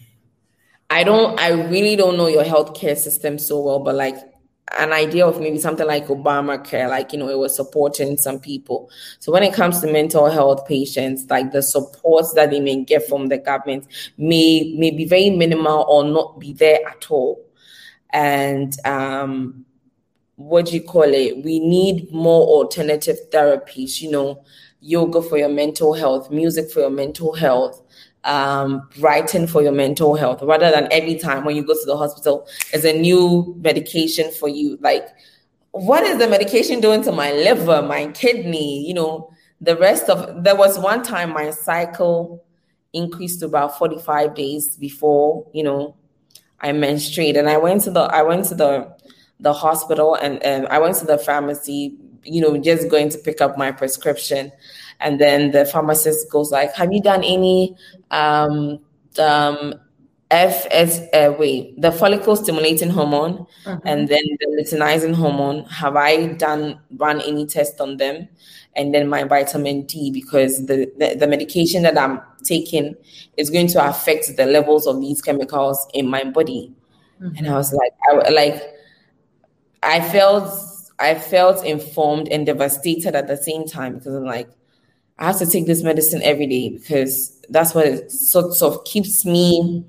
I 0.90 1.04
don't, 1.04 1.38
I 1.38 1.50
really 1.50 1.94
don't 1.94 2.16
know 2.16 2.26
your 2.26 2.44
healthcare 2.44 2.96
system 2.96 3.38
so 3.38 3.60
well, 3.60 3.78
but 3.78 3.94
like 3.94 4.16
an 4.78 4.92
idea 4.92 5.26
of 5.26 5.40
maybe 5.40 5.58
something 5.58 5.86
like 5.86 6.06
Obamacare, 6.06 6.88
like, 6.88 7.12
you 7.12 7.18
know, 7.18 7.28
it 7.28 7.38
was 7.38 7.56
supporting 7.56 8.16
some 8.16 8.38
people. 8.38 8.90
So 9.18 9.32
when 9.32 9.42
it 9.42 9.52
comes 9.54 9.80
to 9.80 9.92
mental 9.92 10.30
health 10.30 10.66
patients, 10.66 11.26
like 11.28 11.52
the 11.52 11.62
supports 11.62 12.32
that 12.34 12.50
they 12.50 12.60
may 12.60 12.84
get 12.84 13.08
from 13.08 13.28
the 13.28 13.38
government 13.38 13.86
may, 14.16 14.74
may 14.78 14.90
be 14.90 15.04
very 15.04 15.30
minimal 15.30 15.84
or 15.88 16.04
not 16.04 16.38
be 16.38 16.52
there 16.52 16.78
at 16.88 17.10
all. 17.10 17.44
And 18.10 18.74
um, 18.86 19.64
what 20.36 20.66
do 20.66 20.72
you 20.74 20.82
call 20.82 21.12
it? 21.12 21.44
We 21.44 21.58
need 21.58 22.12
more 22.12 22.46
alternative 22.46 23.18
therapies, 23.30 24.00
you 24.00 24.10
know, 24.10 24.44
yoga 24.80 25.20
for 25.22 25.36
your 25.36 25.48
mental 25.48 25.94
health, 25.94 26.30
music 26.30 26.70
for 26.70 26.80
your 26.80 26.90
mental 26.90 27.34
health, 27.34 27.82
um, 28.24 28.88
writing 28.98 29.46
for 29.46 29.62
your 29.62 29.72
mental 29.72 30.14
health 30.14 30.42
rather 30.42 30.70
than 30.70 30.88
every 30.90 31.16
time 31.18 31.44
when 31.44 31.56
you 31.56 31.62
go 31.64 31.74
to 31.74 31.86
the 31.86 31.96
hospital 31.96 32.46
is 32.72 32.84
a 32.84 32.92
new 32.92 33.54
medication 33.60 34.30
for 34.32 34.48
you. 34.48 34.78
Like, 34.80 35.08
what 35.72 36.02
is 36.04 36.18
the 36.18 36.28
medication 36.28 36.80
doing 36.80 37.02
to 37.04 37.12
my 37.12 37.32
liver, 37.32 37.82
my 37.82 38.08
kidney? 38.08 38.86
You 38.86 38.94
know, 38.94 39.30
the 39.60 39.76
rest 39.76 40.08
of 40.08 40.42
there 40.44 40.56
was 40.56 40.78
one 40.78 41.02
time 41.02 41.30
my 41.30 41.50
cycle 41.50 42.44
increased 42.92 43.40
to 43.40 43.46
about 43.46 43.78
45 43.78 44.34
days 44.34 44.76
before, 44.76 45.46
you 45.52 45.62
know, 45.62 45.94
I 46.60 46.72
menstruate. 46.72 47.36
And 47.36 47.48
I 47.48 47.56
went 47.56 47.82
to 47.82 47.90
the 47.90 48.00
I 48.00 48.22
went 48.22 48.46
to 48.46 48.54
the 48.54 48.96
the 49.38 49.52
hospital 49.52 50.14
and, 50.16 50.42
and 50.42 50.66
I 50.68 50.78
went 50.78 50.96
to 50.96 51.06
the 51.06 51.18
pharmacy, 51.18 51.96
you 52.24 52.40
know, 52.40 52.58
just 52.58 52.90
going 52.90 53.08
to 53.10 53.18
pick 53.18 53.40
up 53.40 53.56
my 53.56 53.72
prescription. 53.72 54.52
And 55.00 55.20
then 55.20 55.50
the 55.50 55.64
pharmacist 55.64 56.30
goes 56.30 56.50
like, 56.50 56.74
"Have 56.74 56.92
you 56.92 57.02
done 57.02 57.24
any 57.24 57.74
um, 58.10 58.78
um, 59.18 59.74
FS? 60.30 61.00
Uh, 61.12 61.34
wait, 61.38 61.80
the 61.80 61.90
follicle 61.90 62.36
stimulating 62.36 62.90
hormone 62.90 63.46
mm-hmm. 63.64 63.86
and 63.86 64.08
then 64.08 64.22
the 64.38 64.46
luteinizing 64.62 65.14
hormone. 65.14 65.64
Have 65.64 65.96
I 65.96 66.26
done 66.34 66.80
run 66.96 67.20
any 67.22 67.46
test 67.46 67.80
on 67.80 67.96
them? 67.96 68.28
And 68.76 68.94
then 68.94 69.08
my 69.08 69.24
vitamin 69.24 69.82
D 69.86 70.12
because 70.12 70.66
the, 70.66 70.90
the, 70.96 71.16
the 71.16 71.26
medication 71.26 71.82
that 71.82 71.98
I'm 71.98 72.20
taking 72.44 72.94
is 73.36 73.50
going 73.50 73.66
to 73.68 73.88
affect 73.88 74.36
the 74.36 74.46
levels 74.46 74.86
of 74.86 75.00
these 75.00 75.22
chemicals 75.22 75.86
in 75.94 76.08
my 76.08 76.24
body." 76.24 76.72
Mm-hmm. 77.20 77.36
And 77.36 77.48
I 77.48 77.54
was 77.54 77.72
like, 77.72 77.92
I 78.08 78.30
like, 78.30 78.62
I 79.82 80.00
felt 80.00 80.52
I 81.00 81.14
felt 81.14 81.64
informed 81.64 82.28
and 82.28 82.44
devastated 82.44 83.14
at 83.14 83.26
the 83.26 83.36
same 83.36 83.66
time 83.66 83.94
because 83.94 84.14
I'm 84.14 84.24
like, 84.24 84.50
I 85.20 85.26
have 85.26 85.38
to 85.38 85.46
take 85.46 85.66
this 85.66 85.82
medicine 85.82 86.22
every 86.22 86.46
day 86.46 86.70
because 86.70 87.38
that's 87.50 87.74
what 87.74 87.86
it 87.86 88.10
sort 88.10 88.62
of 88.62 88.84
keeps 88.84 89.26
me 89.26 89.84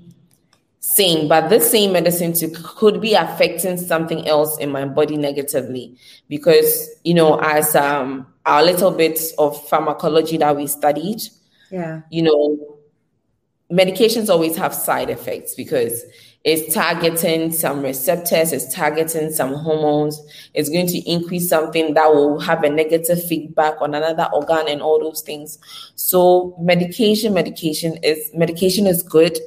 sane. 0.80 1.26
But 1.26 1.48
this 1.48 1.70
same 1.70 1.92
medicine 1.92 2.34
too 2.34 2.50
could 2.50 3.00
be 3.00 3.14
affecting 3.14 3.78
something 3.78 4.28
else 4.28 4.58
in 4.58 4.70
my 4.70 4.84
body 4.84 5.16
negatively 5.16 5.96
because 6.28 6.88
you 7.02 7.14
know, 7.14 7.38
as 7.40 7.74
um 7.74 8.26
our 8.44 8.62
little 8.62 8.90
bit 8.90 9.20
of 9.38 9.68
pharmacology 9.68 10.36
that 10.36 10.54
we 10.54 10.66
studied, 10.66 11.22
yeah, 11.70 12.02
you 12.10 12.22
know, 12.22 12.78
medications 13.72 14.28
always 14.28 14.54
have 14.56 14.74
side 14.74 15.08
effects 15.08 15.54
because 15.54 16.04
it's 16.44 16.74
targeting 16.74 17.52
some 17.52 17.82
receptors, 17.82 18.52
it's 18.52 18.72
targeting 18.74 19.30
some 19.30 19.54
hormones, 19.54 20.20
it's 20.54 20.68
going 20.68 20.88
to 20.88 20.98
increase 21.08 21.48
something 21.48 21.94
that 21.94 22.12
will 22.12 22.40
have 22.40 22.64
a 22.64 22.68
negative 22.68 23.24
feedback 23.24 23.80
on 23.80 23.94
another 23.94 24.28
organ 24.32 24.66
and 24.68 24.82
all 24.82 24.98
those 24.98 25.20
things. 25.22 25.58
So 25.94 26.56
medication, 26.60 27.32
medication 27.32 27.96
is 28.02 28.30
medication 28.34 28.86
is 28.86 29.02
good. 29.02 29.38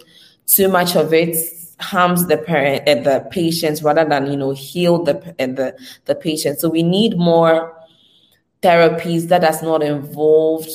Too 0.47 0.69
much 0.69 0.95
of 0.95 1.13
it 1.13 1.35
harms 1.79 2.27
the 2.27 2.37
parent 2.37 2.83
and 2.87 3.05
uh, 3.05 3.19
the 3.19 3.25
patients 3.29 3.83
rather 3.83 4.05
than 4.05 4.31
you 4.31 4.37
know 4.37 4.51
heal 4.51 5.03
the 5.03 5.17
uh, 5.39 5.47
the 5.47 5.77
the 6.05 6.15
patient. 6.15 6.59
So 6.59 6.69
we 6.69 6.83
need 6.83 7.17
more 7.17 7.75
therapies 8.61 9.27
that 9.27 9.41
does 9.41 9.61
not 9.61 9.83
involve 9.83 10.65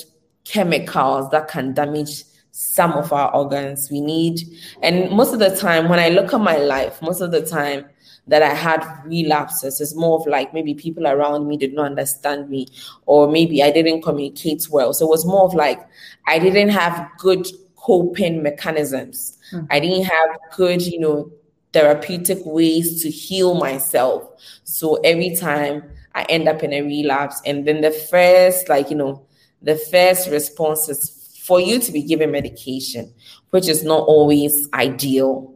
chemicals 0.44 1.30
that 1.30 1.48
can 1.48 1.72
damage 1.72 2.24
some 2.52 2.92
of 2.92 3.12
our 3.12 3.34
organs. 3.34 3.90
We 3.90 4.00
need, 4.00 4.40
and 4.82 5.10
most 5.10 5.32
of 5.32 5.38
the 5.38 5.54
time, 5.56 5.88
when 5.88 5.98
I 5.98 6.08
look 6.08 6.32
at 6.34 6.40
my 6.40 6.56
life, 6.56 7.00
most 7.02 7.20
of 7.20 7.30
the 7.30 7.44
time 7.44 7.86
that 8.26 8.42
I 8.42 8.54
had 8.54 8.84
relapses, 9.06 9.80
it's 9.80 9.94
more 9.94 10.20
of 10.20 10.26
like 10.26 10.54
maybe 10.54 10.74
people 10.74 11.06
around 11.06 11.48
me 11.48 11.56
did 11.56 11.74
not 11.74 11.86
understand 11.86 12.48
me, 12.48 12.68
or 13.06 13.30
maybe 13.30 13.62
I 13.62 13.70
didn't 13.70 14.02
communicate 14.02 14.68
well. 14.70 14.92
So 14.92 15.06
it 15.06 15.10
was 15.10 15.26
more 15.26 15.44
of 15.44 15.54
like 15.54 15.80
I 16.26 16.38
didn't 16.38 16.68
have 16.68 17.08
good 17.18 17.46
coping 17.76 18.42
mechanisms. 18.42 19.38
Mm-hmm. 19.52 19.66
I 19.70 19.80
didn't 19.80 20.04
have 20.04 20.30
good, 20.54 20.82
you 20.82 21.00
know, 21.00 21.32
therapeutic 21.72 22.38
ways 22.44 23.02
to 23.02 23.10
heal 23.10 23.54
myself. 23.54 24.28
So 24.64 24.96
every 24.96 25.34
time 25.34 25.90
I 26.14 26.24
end 26.24 26.46
up 26.48 26.62
in 26.62 26.72
a 26.72 26.82
relapse, 26.82 27.40
and 27.46 27.66
then 27.66 27.80
the 27.80 27.90
first, 27.90 28.68
like, 28.68 28.90
you 28.90 28.96
know, 28.96 29.24
the 29.62 29.76
first 29.76 30.28
response 30.28 30.88
is 30.88 31.19
for 31.50 31.60
you 31.60 31.80
to 31.80 31.90
be 31.90 32.00
given 32.00 32.30
medication, 32.30 33.12
which 33.50 33.66
is 33.66 33.82
not 33.82 34.06
always 34.06 34.68
ideal. 34.72 35.52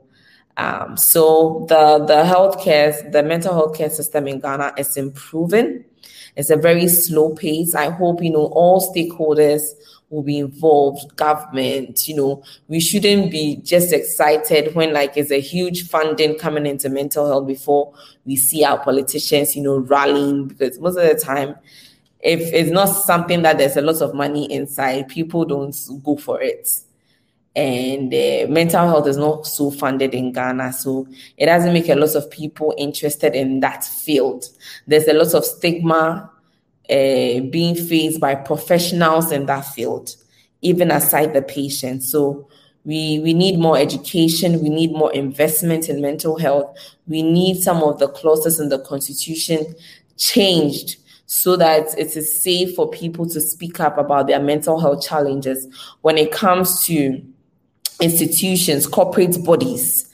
Um, 0.57 0.97
so 0.97 1.67
the 1.69 2.05
the 2.05 2.25
healthcare, 2.25 3.13
the 3.13 3.23
mental 3.23 3.55
health 3.55 3.79
care 3.79 3.91
system 3.91 4.27
in 4.27 4.41
Ghana 4.41 4.73
is 4.77 4.97
improving. 4.97 5.85
It's 6.35 6.51
a 6.51 6.57
very 6.57 6.89
slow 6.89 7.31
pace. 7.31 7.77
I 7.77 7.91
hope 7.91 8.25
you 8.25 8.33
know 8.33 8.47
all 8.47 8.83
stakeholders 8.83 9.63
will 10.11 10.25
be 10.25 10.41
involved, 10.41 11.15
government, 11.15 12.09
you 12.09 12.17
know, 12.17 12.43
we 12.67 12.81
shouldn't 12.81 13.31
be 13.31 13.57
just 13.63 13.93
excited 13.93 14.75
when 14.75 14.93
like 14.93 15.17
it's 15.17 15.31
a 15.31 15.41
huge 15.41 15.89
funding 15.89 16.37
coming 16.39 16.67
into 16.67 16.89
mental 16.89 17.27
health 17.27 17.47
before 17.47 17.93
we 18.25 18.35
see 18.35 18.65
our 18.65 18.83
politicians, 18.83 19.55
you 19.55 19.63
know, 19.63 19.79
rallying 19.79 20.49
because 20.49 20.81
most 20.81 20.97
of 20.97 21.07
the 21.07 21.15
time 21.15 21.55
if 22.25 22.41
it's 22.55 22.71
not 22.71 22.87
something 22.87 23.43
that 23.43 23.59
there's 23.59 23.77
a 23.77 23.83
lot 23.83 24.01
of 24.01 24.15
money 24.15 24.51
inside, 24.51 25.09
people 25.09 25.45
don't 25.45 25.77
go 26.03 26.17
for 26.17 26.41
it. 26.41 26.69
And 27.55 28.13
uh, 28.13 28.51
mental 28.51 28.89
health 28.89 29.07
is 29.07 29.19
not 29.19 29.47
so 29.47 29.71
funded 29.71 30.15
in 30.15 30.33
Ghana, 30.33 30.73
so 30.73 31.07
it 31.37 31.47
doesn't 31.47 31.75
make 31.75 31.89
a 31.91 31.95
lot 31.95 32.15
of 32.17 32.29
people 32.31 32.75
interested 32.79 33.35
in 33.35 33.61
that 33.61 33.85
field. 33.85 34.47
There's 34.87 35.07
a 35.07 35.13
lot 35.13 35.35
of 35.35 35.45
stigma 35.45 36.31
uh, 36.91 37.41
being 37.51 37.77
faced 37.77 38.21
by 38.21 38.35
professionals 38.35 39.31
in 39.31 39.47
that 39.47 39.67
field, 39.67 40.17
even 40.63 40.91
aside 40.91 41.35
the 41.35 41.43
patient. 41.43 42.03
So 42.03 42.49
we 42.85 43.21
we 43.21 43.35
need 43.35 43.59
more 43.59 43.79
education. 43.79 44.63
We 44.63 44.71
need 44.71 44.93
more 44.93 45.13
investment 45.13 45.89
in 45.89 46.01
mental 46.01 46.39
health. 46.39 46.77
We 47.07 47.23
need 47.23 47.63
some 47.63 47.83
of 47.83 47.99
the 47.99 48.09
clauses 48.09 48.59
in 48.59 48.71
the 48.71 48.81
constitution 48.81 49.77
changed 50.17 50.97
so 51.35 51.57
that 51.57 51.99
it 51.99 52.17
is 52.17 52.41
safe 52.41 52.77
for 52.77 52.89
people 52.89 53.29
to 53.29 53.41
speak 53.41 53.81
up 53.81 53.99
about 53.99 54.29
their 54.29 54.39
mental 54.39 54.79
health 54.79 55.05
challenges 55.05 55.67
when 56.03 56.17
it 56.17 56.31
comes 56.31 56.87
to 56.87 57.21
institutions, 58.01 58.87
corporate 58.87 59.45
bodies. 59.45 60.09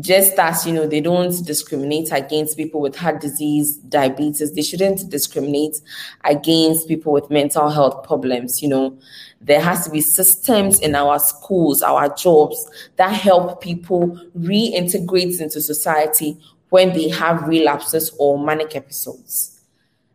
Just 0.00 0.36
as 0.36 0.66
you 0.66 0.72
know, 0.72 0.88
they 0.88 1.00
don't 1.00 1.46
discriminate 1.46 2.10
against 2.10 2.56
people 2.56 2.80
with 2.80 2.96
heart 2.96 3.20
disease, 3.20 3.76
diabetes. 3.76 4.52
They 4.52 4.62
shouldn't 4.62 5.08
discriminate 5.08 5.80
against 6.24 6.88
people 6.88 7.12
with 7.12 7.30
mental 7.30 7.68
health 7.70 8.02
problems. 8.02 8.60
You 8.60 8.70
know, 8.70 8.98
there 9.40 9.60
has 9.60 9.84
to 9.84 9.92
be 9.92 10.00
systems 10.00 10.80
in 10.80 10.96
our 10.96 11.20
schools, 11.20 11.82
our 11.82 12.12
jobs 12.16 12.68
that 12.96 13.12
help 13.12 13.62
people 13.62 14.20
reintegrate 14.36 15.40
into 15.40 15.60
society 15.60 16.36
when 16.70 16.92
they 16.94 17.10
have 17.10 17.46
relapses 17.46 18.10
or 18.18 18.44
manic 18.44 18.74
episodes 18.74 19.53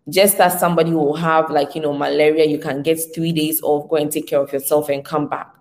just 0.10 0.39
as 0.39 0.60
somebody 0.60 0.91
will 0.91 1.15
have 1.15 1.50
like 1.50 1.76
you 1.76 1.82
know 1.82 1.93
malaria 1.93 2.45
you 2.45 2.58
can 2.58 2.82
get 2.82 3.00
three 3.13 3.32
days 3.32 3.62
off 3.62 3.89
go 3.89 3.95
and 3.95 4.12
take 4.12 4.28
care 4.28 4.39
of 4.39 4.52
yourself 4.52 4.89
and 4.89 5.06
come 5.06 5.28
back 5.28 5.54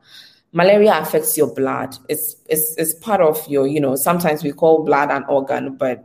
malaria 0.52 0.98
affects 0.98 1.36
your 1.36 1.52
blood 1.54 1.96
it's 2.08 2.36
it's, 2.48 2.74
it's 2.76 2.94
part 2.94 3.20
of 3.20 3.46
your 3.48 3.66
you 3.66 3.80
know 3.80 3.96
sometimes 3.96 4.42
we 4.42 4.52
call 4.52 4.84
blood 4.84 5.10
an 5.10 5.24
organ 5.28 5.76
but 5.76 6.04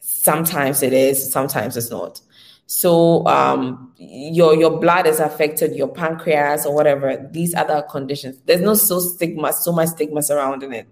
sometimes 0.00 0.82
it 0.82 0.92
is 0.92 1.30
sometimes 1.30 1.76
it's 1.76 1.90
not 1.90 2.20
so 2.66 3.24
um, 3.26 3.92
your 3.96 4.54
your 4.56 4.80
blood 4.80 5.06
is 5.06 5.20
affected, 5.20 5.76
your 5.76 5.86
pancreas 5.86 6.66
or 6.66 6.74
whatever. 6.74 7.28
These 7.30 7.54
other 7.54 7.82
conditions. 7.82 8.38
There's 8.44 8.60
no 8.60 8.74
so 8.74 8.98
stigma, 8.98 9.52
so 9.52 9.72
much 9.72 9.90
stigma 9.90 10.20
surrounding 10.20 10.72
it. 10.72 10.88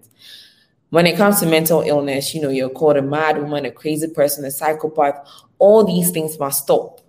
When 0.89 1.05
it 1.05 1.17
comes 1.17 1.41
to 1.41 1.45
mental 1.45 1.81
illness, 1.81 2.33
you 2.33 2.41
know, 2.41 2.49
you're 2.49 2.69
called 2.69 2.95
a 2.95 3.01
mad 3.01 3.37
woman, 3.41 3.65
a 3.65 3.71
crazy 3.71 4.07
person, 4.07 4.45
a 4.45 4.51
psychopath. 4.51 5.27
All 5.59 5.83
these 5.83 6.11
things 6.11 6.37
must 6.39 6.63
stop. 6.63 7.01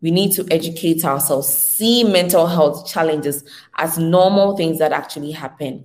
We 0.00 0.10
need 0.10 0.32
to 0.32 0.46
educate 0.50 1.04
ourselves, 1.04 1.48
see 1.48 2.04
mental 2.04 2.46
health 2.46 2.86
challenges 2.86 3.42
as 3.76 3.98
normal 3.98 4.56
things 4.56 4.78
that 4.78 4.92
actually 4.92 5.32
happen, 5.32 5.84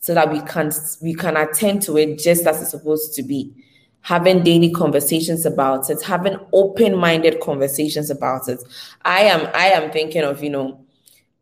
so 0.00 0.12
that 0.14 0.32
we 0.32 0.40
can 0.40 0.72
we 1.00 1.14
can 1.14 1.36
attend 1.36 1.82
to 1.82 1.96
it 1.96 2.18
just 2.18 2.46
as 2.46 2.60
it's 2.60 2.72
supposed 2.72 3.14
to 3.14 3.22
be 3.22 3.52
having 4.00 4.42
daily 4.42 4.70
conversations 4.70 5.46
about 5.46 5.88
it, 5.88 6.02
having 6.02 6.36
open-minded 6.52 7.40
conversations 7.40 8.10
about 8.10 8.48
it. 8.48 8.62
I 9.04 9.20
am 9.20 9.48
I 9.54 9.68
am 9.68 9.90
thinking 9.92 10.22
of, 10.22 10.42
you 10.42 10.50
know, 10.50 10.84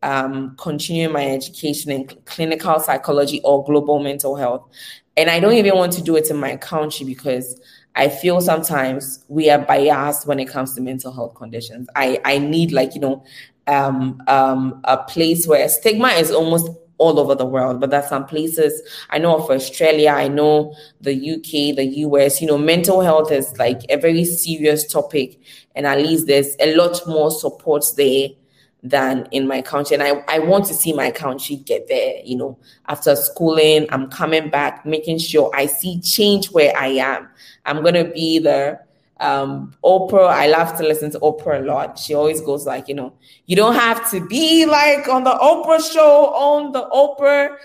um, 0.01 0.55
continuing 0.57 1.11
my 1.11 1.25
education 1.29 1.91
in 1.91 2.07
clinical 2.25 2.79
psychology 2.79 3.41
or 3.43 3.65
global 3.65 3.99
mental 3.99 4.35
health. 4.35 4.65
And 5.17 5.29
I 5.29 5.39
don't 5.39 5.53
even 5.53 5.75
want 5.75 5.93
to 5.93 6.01
do 6.01 6.15
it 6.15 6.29
in 6.29 6.37
my 6.37 6.57
country 6.57 7.05
because 7.05 7.59
I 7.95 8.09
feel 8.09 8.41
sometimes 8.41 9.23
we 9.27 9.49
are 9.49 9.59
biased 9.59 10.25
when 10.25 10.39
it 10.39 10.47
comes 10.47 10.73
to 10.75 10.81
mental 10.81 11.11
health 11.11 11.35
conditions. 11.35 11.87
I, 11.95 12.19
I 12.25 12.39
need 12.39 12.71
like, 12.71 12.95
you 12.95 13.01
know, 13.01 13.23
um, 13.67 14.21
um, 14.27 14.81
a 14.85 14.97
place 14.97 15.47
where 15.47 15.67
stigma 15.69 16.09
is 16.09 16.31
almost 16.31 16.69
all 16.97 17.19
over 17.19 17.35
the 17.35 17.45
world, 17.45 17.79
but 17.79 17.89
there's 17.89 18.07
some 18.07 18.25
places 18.25 18.81
I 19.09 19.17
know 19.17 19.37
of 19.37 19.49
Australia, 19.49 20.11
I 20.11 20.27
know 20.27 20.75
the 21.01 21.13
UK, 21.13 21.75
the 21.75 21.85
US, 21.97 22.41
you 22.41 22.47
know, 22.47 22.57
mental 22.57 23.01
health 23.01 23.31
is 23.31 23.57
like 23.57 23.81
a 23.89 23.97
very 23.97 24.25
serious 24.25 24.85
topic. 24.85 25.39
And 25.75 25.85
at 25.85 25.99
least 25.99 26.27
there's 26.27 26.55
a 26.59 26.75
lot 26.75 26.99
more 27.07 27.31
support 27.31 27.83
there 27.97 28.29
than 28.83 29.27
in 29.31 29.47
my 29.47 29.61
country. 29.61 29.95
And 29.95 30.03
I, 30.03 30.23
I 30.27 30.39
want 30.39 30.65
to 30.65 30.73
see 30.73 30.91
my 30.93 31.09
country 31.09 31.55
get 31.55 31.87
there, 31.87 32.15
you 32.23 32.35
know, 32.35 32.59
after 32.87 33.15
schooling, 33.15 33.87
I'm 33.91 34.09
coming 34.09 34.49
back, 34.49 34.85
making 34.85 35.19
sure 35.19 35.49
I 35.55 35.67
see 35.67 36.01
change 36.01 36.51
where 36.51 36.75
I 36.77 36.87
am. 36.87 37.29
I'm 37.65 37.81
going 37.81 37.93
to 37.95 38.11
be 38.13 38.39
the 38.39 38.79
um, 39.19 39.73
Oprah, 39.85 40.27
I 40.27 40.47
love 40.47 40.77
to 40.77 40.83
listen 40.83 41.11
to 41.11 41.19
Oprah 41.19 41.61
a 41.61 41.65
lot. 41.65 41.97
She 41.97 42.13
always 42.13 42.41
goes 42.41 42.65
like, 42.65 42.89
you 42.89 42.95
know, 42.95 43.13
you 43.45 43.55
don't 43.55 43.75
have 43.75 44.09
to 44.11 44.25
be 44.27 44.65
like 44.65 45.07
on 45.07 45.23
the 45.23 45.31
Oprah 45.31 45.79
show, 45.91 46.27
on 46.33 46.73
the 46.73 46.83
Oprah, 46.89 47.55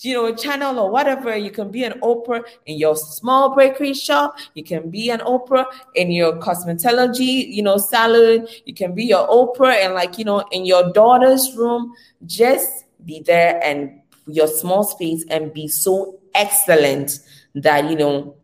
you 0.00 0.14
know, 0.14 0.26
a 0.26 0.36
channel 0.36 0.78
or 0.78 0.90
whatever. 0.90 1.36
You 1.36 1.50
can 1.50 1.70
be 1.70 1.84
an 1.84 2.00
Oprah 2.00 2.42
in 2.66 2.78
your 2.78 2.96
small 2.96 3.54
bakery 3.54 3.94
shop. 3.94 4.38
You 4.54 4.64
can 4.64 4.90
be 4.90 5.10
an 5.10 5.20
Oprah 5.20 5.66
in 5.94 6.10
your 6.10 6.38
cosmetology, 6.38 7.52
you 7.52 7.62
know, 7.62 7.78
salon. 7.78 8.46
You 8.64 8.74
can 8.74 8.94
be 8.94 9.04
your 9.04 9.26
Oprah 9.28 9.84
and 9.84 9.94
like, 9.94 10.18
you 10.18 10.24
know, 10.24 10.44
in 10.52 10.64
your 10.64 10.92
daughter's 10.92 11.54
room. 11.56 11.94
Just 12.26 12.84
be 13.04 13.20
there 13.20 13.60
and 13.62 14.00
your 14.26 14.46
small 14.46 14.84
space 14.84 15.24
and 15.30 15.52
be 15.52 15.68
so 15.68 16.20
excellent 16.34 17.20
that, 17.54 17.90
you 17.90 17.96
know, 17.96 18.34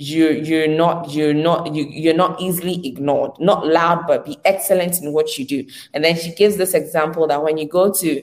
you're 0.00 0.30
you're 0.30 0.68
not 0.68 1.10
you're 1.10 1.34
not 1.34 1.74
you, 1.74 1.84
you're 1.90 2.14
not 2.14 2.40
easily 2.40 2.86
ignored 2.86 3.32
not 3.40 3.66
loud 3.66 4.06
but 4.06 4.24
be 4.24 4.38
excellent 4.44 5.02
in 5.02 5.12
what 5.12 5.36
you 5.36 5.44
do 5.44 5.66
and 5.92 6.04
then 6.04 6.14
she 6.14 6.32
gives 6.36 6.56
this 6.56 6.72
example 6.72 7.26
that 7.26 7.42
when 7.42 7.58
you 7.58 7.66
go 7.66 7.92
to 7.92 8.22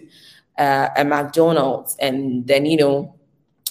uh, 0.58 0.90
a 0.96 1.04
mcdonald's 1.04 1.96
and 2.00 2.48
then 2.48 2.66
you 2.66 2.78
know 2.78 3.16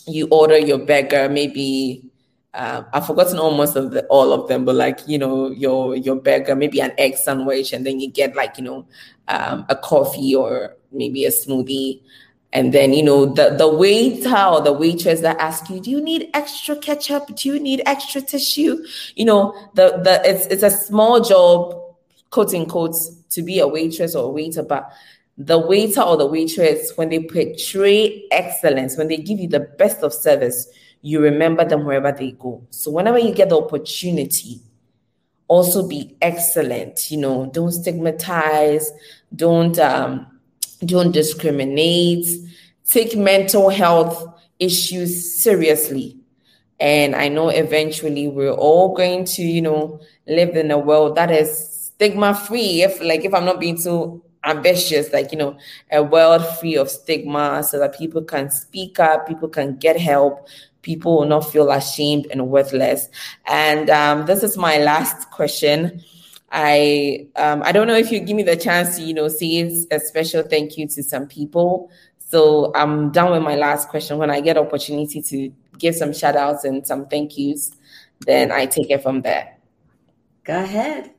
you 0.07 0.29
order 0.31 0.59
your 0.59 0.79
burger 0.79 1.29
maybe 1.29 2.11
uh, 2.55 2.85
I've 2.93 3.07
forgotten 3.07 3.39
almost 3.39 3.75
of 3.75 3.91
the, 3.91 4.07
all 4.07 4.33
of 4.33 4.49
them, 4.49 4.65
but 4.65 4.77
like 4.77 5.01
you 5.09 5.19
know, 5.19 5.51
your 5.51 5.97
your 5.97 6.15
burger, 6.15 6.55
maybe 6.55 6.81
an 6.81 6.93
egg 6.99 7.17
sandwich, 7.17 7.73
and 7.73 7.85
then 7.85 7.99
you 7.99 8.09
get 8.09 8.37
like 8.37 8.57
you 8.59 8.65
know, 8.65 8.87
um, 9.27 9.67
a 9.69 9.77
coffee 9.77 10.35
or 10.35 10.77
maybe 10.93 11.25
a 11.25 11.31
smoothie. 11.31 12.01
And 12.53 12.73
then, 12.73 12.93
you 12.93 13.03
know, 13.03 13.27
the, 13.27 13.57
the 13.59 13.67
waiter 13.67 14.37
or 14.37 14.61
the 14.61 14.73
waitress 14.73 15.23
that 15.23 15.41
ask 15.41 15.69
you, 15.69 15.81
do 15.81 15.91
you 15.91 16.01
need 16.01 16.31
extra 16.35 16.77
ketchup? 16.77 17.35
Do 17.35 17.49
you 17.49 17.59
need 17.59 17.83
extra 17.85 18.21
tissue? 18.21 18.79
You 19.17 19.25
know, 19.25 19.71
the, 19.75 20.01
the 20.05 20.23
it's 20.25 20.47
it's 20.47 20.63
a 20.63 20.71
small 20.71 21.21
job, 21.21 21.75
quote 22.31 22.55
unquote, 22.55 22.95
to 23.31 23.43
be 23.43 23.59
a 23.59 23.67
waitress 23.67 24.15
or 24.15 24.27
a 24.27 24.29
waiter, 24.29 24.63
but 24.63 24.89
the 25.37 25.59
waiter 25.59 26.01
or 26.01 26.17
the 26.17 26.27
waitress, 26.27 26.93
when 26.97 27.09
they 27.09 27.21
portray 27.25 28.25
excellence, 28.31 28.97
when 28.97 29.09
they 29.09 29.17
give 29.17 29.41
you 29.41 29.49
the 29.49 29.61
best 29.61 30.03
of 30.03 30.13
service, 30.13 30.69
you 31.03 31.21
remember 31.21 31.65
them 31.65 31.85
wherever 31.85 32.13
they 32.13 32.33
go. 32.33 32.67
So 32.71 32.91
whenever 32.91 33.19
you 33.19 33.35
get 33.35 33.51
the 33.51 33.59
opportunity, 33.59 34.61
also 35.49 35.87
be 35.87 36.17
excellent. 36.23 37.11
You 37.11 37.19
know, 37.19 37.51
don't 37.53 37.73
stigmatize, 37.73 38.91
don't 39.35 39.79
um, 39.79 40.27
don't 40.85 41.13
discriminate, 41.13 42.27
take 42.89 43.17
mental 43.17 43.69
health 43.69 44.27
issues 44.59 45.43
seriously. 45.43 46.19
And 46.81 47.15
I 47.15 47.29
know 47.29 47.51
eventually 47.51 48.29
we're 48.29 48.51
all 48.51 48.95
going 48.95 49.25
to, 49.27 49.43
you 49.43 49.63
know, 49.63 50.01
live 50.27 50.57
in 50.57 50.71
a 50.71 50.79
world 50.79 51.17
that 51.17 51.31
is 51.31 51.93
stigma 51.95 52.35
free. 52.35 52.83
If 52.83 53.01
like 53.01 53.25
if 53.25 53.35
I'm 53.35 53.45
not 53.45 53.61
being 53.61 53.81
too 53.81 54.24
ambitious, 54.45 55.13
like 55.13 55.33
you 55.33 55.39
know, 55.39 55.57
a 55.91 56.03
world 56.03 56.47
free 56.59 56.77
of 56.77 56.91
stigma 56.91 57.63
so 57.63 57.79
that 57.79 57.97
people 57.97 58.23
can 58.23 58.51
speak 58.51 58.99
up, 58.99 59.27
people 59.27 59.49
can 59.49 59.77
get 59.77 59.99
help, 59.99 60.47
people 60.83 61.19
will 61.19 61.27
not 61.27 61.41
feel 61.41 61.71
ashamed 61.71 62.27
and 62.31 62.49
worthless. 62.49 63.09
And 63.47 63.91
um, 63.91 64.27
this 64.27 64.43
is 64.43 64.57
my 64.57 64.79
last 64.79 65.31
question. 65.31 66.03
I 66.53 67.27
um, 67.37 67.63
I 67.65 67.73
don't 67.73 67.89
know 67.89 67.97
if 67.97 68.13
you 68.13 68.21
give 68.21 68.37
me 68.37 68.45
the 68.45 68.57
chance 68.57 68.97
to 68.97 69.03
you 69.03 69.15
know 69.15 69.29
say 69.29 69.87
a 69.91 69.99
special 69.99 70.43
thank 70.43 70.79
you 70.79 70.87
to 70.89 71.03
some 71.03 71.27
people. 71.27 71.91
So 72.19 72.73
I'm 72.75 73.11
done 73.11 73.33
with 73.33 73.43
my 73.43 73.57
last 73.57 73.89
question. 73.89 74.19
When 74.19 74.31
I 74.31 74.41
get 74.41 74.57
opportunity 74.57 75.21
to 75.23 75.53
give 75.79 75.95
some 75.95 76.13
shout 76.13 76.37
outs 76.37 76.65
and 76.65 76.87
some 76.87 77.07
thank 77.07 77.37
yous, 77.37 77.73
then 78.21 78.53
I 78.53 78.67
take 78.67 78.91
it 78.91 79.03
from 79.03 79.23
there. 79.23 79.57
Go 80.45 80.63
ahead. 80.63 81.14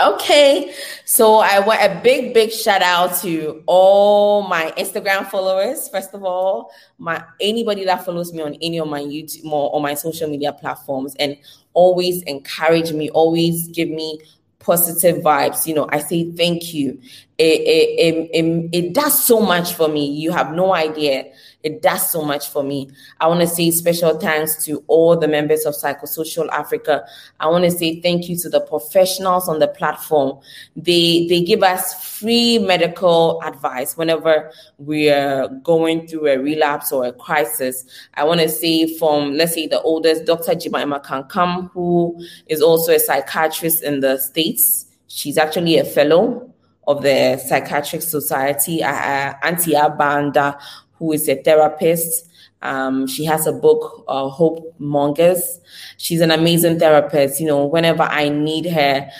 Okay, 0.00 0.74
so 1.04 1.36
I 1.36 1.60
want 1.60 1.80
a 1.80 2.00
big, 2.02 2.34
big 2.34 2.50
shout 2.50 2.82
out 2.82 3.16
to 3.20 3.62
all 3.66 4.42
my 4.42 4.72
Instagram 4.76 5.30
followers. 5.30 5.88
First 5.88 6.14
of 6.14 6.24
all, 6.24 6.72
my 6.98 7.22
anybody 7.40 7.84
that 7.84 8.04
follows 8.04 8.32
me 8.32 8.42
on 8.42 8.54
any 8.60 8.80
of 8.80 8.88
my 8.88 9.00
YouTube 9.00 9.44
or 9.52 9.72
on 9.74 9.82
my 9.82 9.94
social 9.94 10.28
media 10.28 10.52
platforms, 10.52 11.14
and 11.20 11.36
always 11.74 12.22
encourage 12.22 12.92
me, 12.92 13.08
always 13.10 13.68
give 13.68 13.88
me 13.88 14.18
positive 14.58 15.22
vibes. 15.22 15.64
You 15.64 15.74
know, 15.74 15.88
I 15.90 16.00
say 16.00 16.28
thank 16.32 16.74
you. 16.74 17.00
It, 17.36 17.60
it, 17.62 18.30
it, 18.32 18.68
it, 18.72 18.94
does 18.94 19.24
so 19.24 19.40
much 19.40 19.74
for 19.74 19.88
me. 19.88 20.06
You 20.06 20.30
have 20.30 20.52
no 20.52 20.72
idea. 20.72 21.32
It 21.64 21.82
does 21.82 22.08
so 22.08 22.22
much 22.22 22.48
for 22.48 22.62
me. 22.62 22.90
I 23.20 23.26
want 23.26 23.40
to 23.40 23.48
say 23.48 23.72
special 23.72 24.20
thanks 24.20 24.64
to 24.66 24.84
all 24.86 25.16
the 25.16 25.26
members 25.26 25.64
of 25.64 25.74
Psychosocial 25.74 26.48
Africa. 26.50 27.04
I 27.40 27.48
want 27.48 27.64
to 27.64 27.72
say 27.72 28.00
thank 28.00 28.28
you 28.28 28.36
to 28.36 28.48
the 28.48 28.60
professionals 28.60 29.48
on 29.48 29.58
the 29.58 29.66
platform. 29.66 30.38
They 30.76 31.26
they 31.26 31.42
give 31.42 31.64
us 31.64 32.18
free 32.18 32.60
medical 32.60 33.42
advice 33.42 33.96
whenever 33.96 34.52
we 34.78 35.10
are 35.10 35.48
going 35.48 36.06
through 36.06 36.28
a 36.28 36.38
relapse 36.38 36.92
or 36.92 37.04
a 37.04 37.12
crisis. 37.12 37.84
I 38.14 38.22
want 38.22 38.42
to 38.42 38.48
say 38.48 38.96
from 38.96 39.34
let's 39.34 39.54
say 39.54 39.66
the 39.66 39.80
oldest, 39.80 40.24
Dr. 40.24 40.54
Jemima 40.54 41.00
Kankam, 41.00 41.68
who 41.72 42.16
is 42.46 42.62
also 42.62 42.92
a 42.92 43.00
psychiatrist 43.00 43.82
in 43.82 43.98
the 43.98 44.18
States. 44.18 44.86
She's 45.08 45.36
actually 45.36 45.78
a 45.78 45.84
fellow 45.84 46.53
of 46.86 47.02
the 47.02 47.36
Psychiatric 47.38 48.02
Society, 48.02 48.82
uh, 48.82 48.92
uh 48.92 49.34
Auntie 49.42 49.72
Abanda, 49.72 50.58
who 50.94 51.12
is 51.12 51.28
a 51.28 51.42
therapist. 51.42 52.30
Um, 52.62 53.06
she 53.06 53.24
has 53.26 53.46
a 53.46 53.52
book, 53.52 54.04
uh, 54.08 54.28
Hope 54.28 54.74
Mongers. 54.78 55.60
She's 55.98 56.20
an 56.20 56.30
amazing 56.30 56.78
therapist. 56.78 57.40
You 57.40 57.46
know, 57.46 57.66
whenever 57.66 58.04
I 58.04 58.30
need 58.30 58.66
her, 58.66 59.10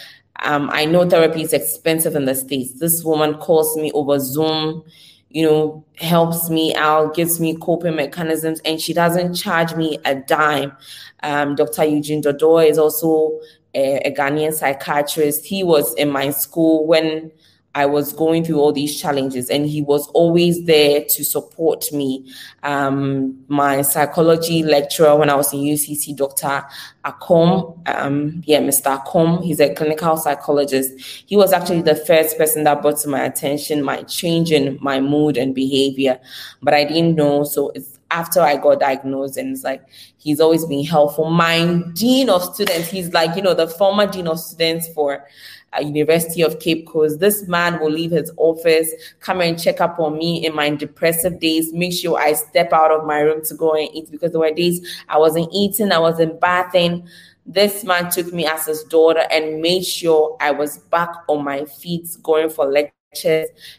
um, 0.42 0.70
I 0.72 0.84
know 0.84 1.08
therapy 1.08 1.42
is 1.42 1.52
expensive 1.52 2.16
in 2.16 2.24
the 2.24 2.34
States. 2.34 2.78
This 2.78 3.04
woman 3.04 3.34
calls 3.34 3.76
me 3.76 3.92
over 3.92 4.18
Zoom, 4.18 4.82
you 5.30 5.44
know, 5.44 5.84
helps 5.96 6.48
me 6.48 6.74
out, 6.74 7.14
gives 7.14 7.38
me 7.38 7.56
coping 7.56 7.96
mechanisms, 7.96 8.60
and 8.64 8.80
she 8.80 8.92
doesn't 8.92 9.34
charge 9.34 9.74
me 9.74 9.98
a 10.04 10.14
dime. 10.14 10.72
Um, 11.22 11.54
Dr. 11.54 11.84
Eugene 11.84 12.22
Dodoy 12.22 12.70
is 12.70 12.78
also 12.78 13.38
a, 13.74 13.98
a 14.08 14.14
Ghanaian 14.14 14.52
psychiatrist. 14.52 15.44
He 15.44 15.62
was 15.64 15.94
in 15.94 16.10
my 16.10 16.30
school 16.30 16.86
when 16.86 17.30
I 17.74 17.86
was 17.86 18.12
going 18.12 18.44
through 18.44 18.60
all 18.60 18.72
these 18.72 19.00
challenges, 19.00 19.50
and 19.50 19.66
he 19.66 19.82
was 19.82 20.08
always 20.08 20.64
there 20.64 21.04
to 21.08 21.24
support 21.24 21.92
me. 21.92 22.32
Um, 22.62 23.44
my 23.48 23.82
psychology 23.82 24.62
lecturer 24.62 25.16
when 25.16 25.30
I 25.30 25.34
was 25.34 25.52
in 25.52 25.60
UCC, 25.60 26.16
Dr. 26.16 26.64
Akom, 27.04 27.76
um, 27.88 28.42
yeah, 28.46 28.60
Mr. 28.60 28.98
Akom, 28.98 29.44
he's 29.44 29.60
a 29.60 29.74
clinical 29.74 30.16
psychologist. 30.16 30.92
He 31.26 31.36
was 31.36 31.52
actually 31.52 31.82
the 31.82 31.96
first 31.96 32.38
person 32.38 32.64
that 32.64 32.80
brought 32.80 32.98
to 33.00 33.08
my 33.08 33.24
attention 33.24 33.82
my 33.82 34.02
change 34.02 34.50
in 34.50 34.78
my 34.80 35.00
mood 35.00 35.36
and 35.36 35.54
behavior, 35.54 36.18
but 36.62 36.74
I 36.74 36.84
didn't 36.84 37.16
know. 37.16 37.44
So 37.44 37.70
it's 37.70 37.93
after 38.14 38.40
I 38.40 38.56
got 38.56 38.80
diagnosed, 38.80 39.36
and 39.36 39.52
it's 39.52 39.64
like 39.64 39.82
he's 40.18 40.40
always 40.40 40.64
been 40.64 40.84
helpful. 40.84 41.30
My 41.30 41.82
dean 41.94 42.30
of 42.30 42.42
students, 42.54 42.88
he's 42.88 43.12
like, 43.12 43.36
you 43.36 43.42
know, 43.42 43.54
the 43.54 43.66
former 43.66 44.06
dean 44.06 44.28
of 44.28 44.38
students 44.38 44.88
for 44.94 45.26
uh, 45.76 45.80
University 45.80 46.42
of 46.42 46.60
Cape 46.60 46.86
Coast. 46.86 47.18
This 47.18 47.46
man 47.48 47.80
will 47.80 47.90
leave 47.90 48.12
his 48.12 48.30
office, 48.36 48.88
come 49.18 49.40
and 49.40 49.60
check 49.60 49.80
up 49.80 49.98
on 49.98 50.16
me 50.16 50.46
in 50.46 50.54
my 50.54 50.70
depressive 50.70 51.40
days, 51.40 51.72
make 51.72 51.92
sure 51.92 52.18
I 52.18 52.34
step 52.34 52.72
out 52.72 52.92
of 52.92 53.04
my 53.04 53.18
room 53.18 53.44
to 53.46 53.54
go 53.54 53.72
and 53.72 53.88
eat 53.92 54.10
because 54.10 54.30
there 54.30 54.40
were 54.40 54.52
days 54.52 55.04
I 55.08 55.18
wasn't 55.18 55.48
eating, 55.52 55.90
I 55.90 55.98
wasn't 55.98 56.40
bathing. 56.40 57.08
This 57.46 57.84
man 57.84 58.10
took 58.10 58.32
me 58.32 58.46
as 58.46 58.66
his 58.66 58.84
daughter 58.84 59.24
and 59.30 59.60
made 59.60 59.84
sure 59.84 60.36
I 60.40 60.52
was 60.52 60.78
back 60.78 61.10
on 61.28 61.44
my 61.44 61.64
feet 61.66 62.08
going 62.22 62.48
for 62.48 62.64
lectures 62.64 62.94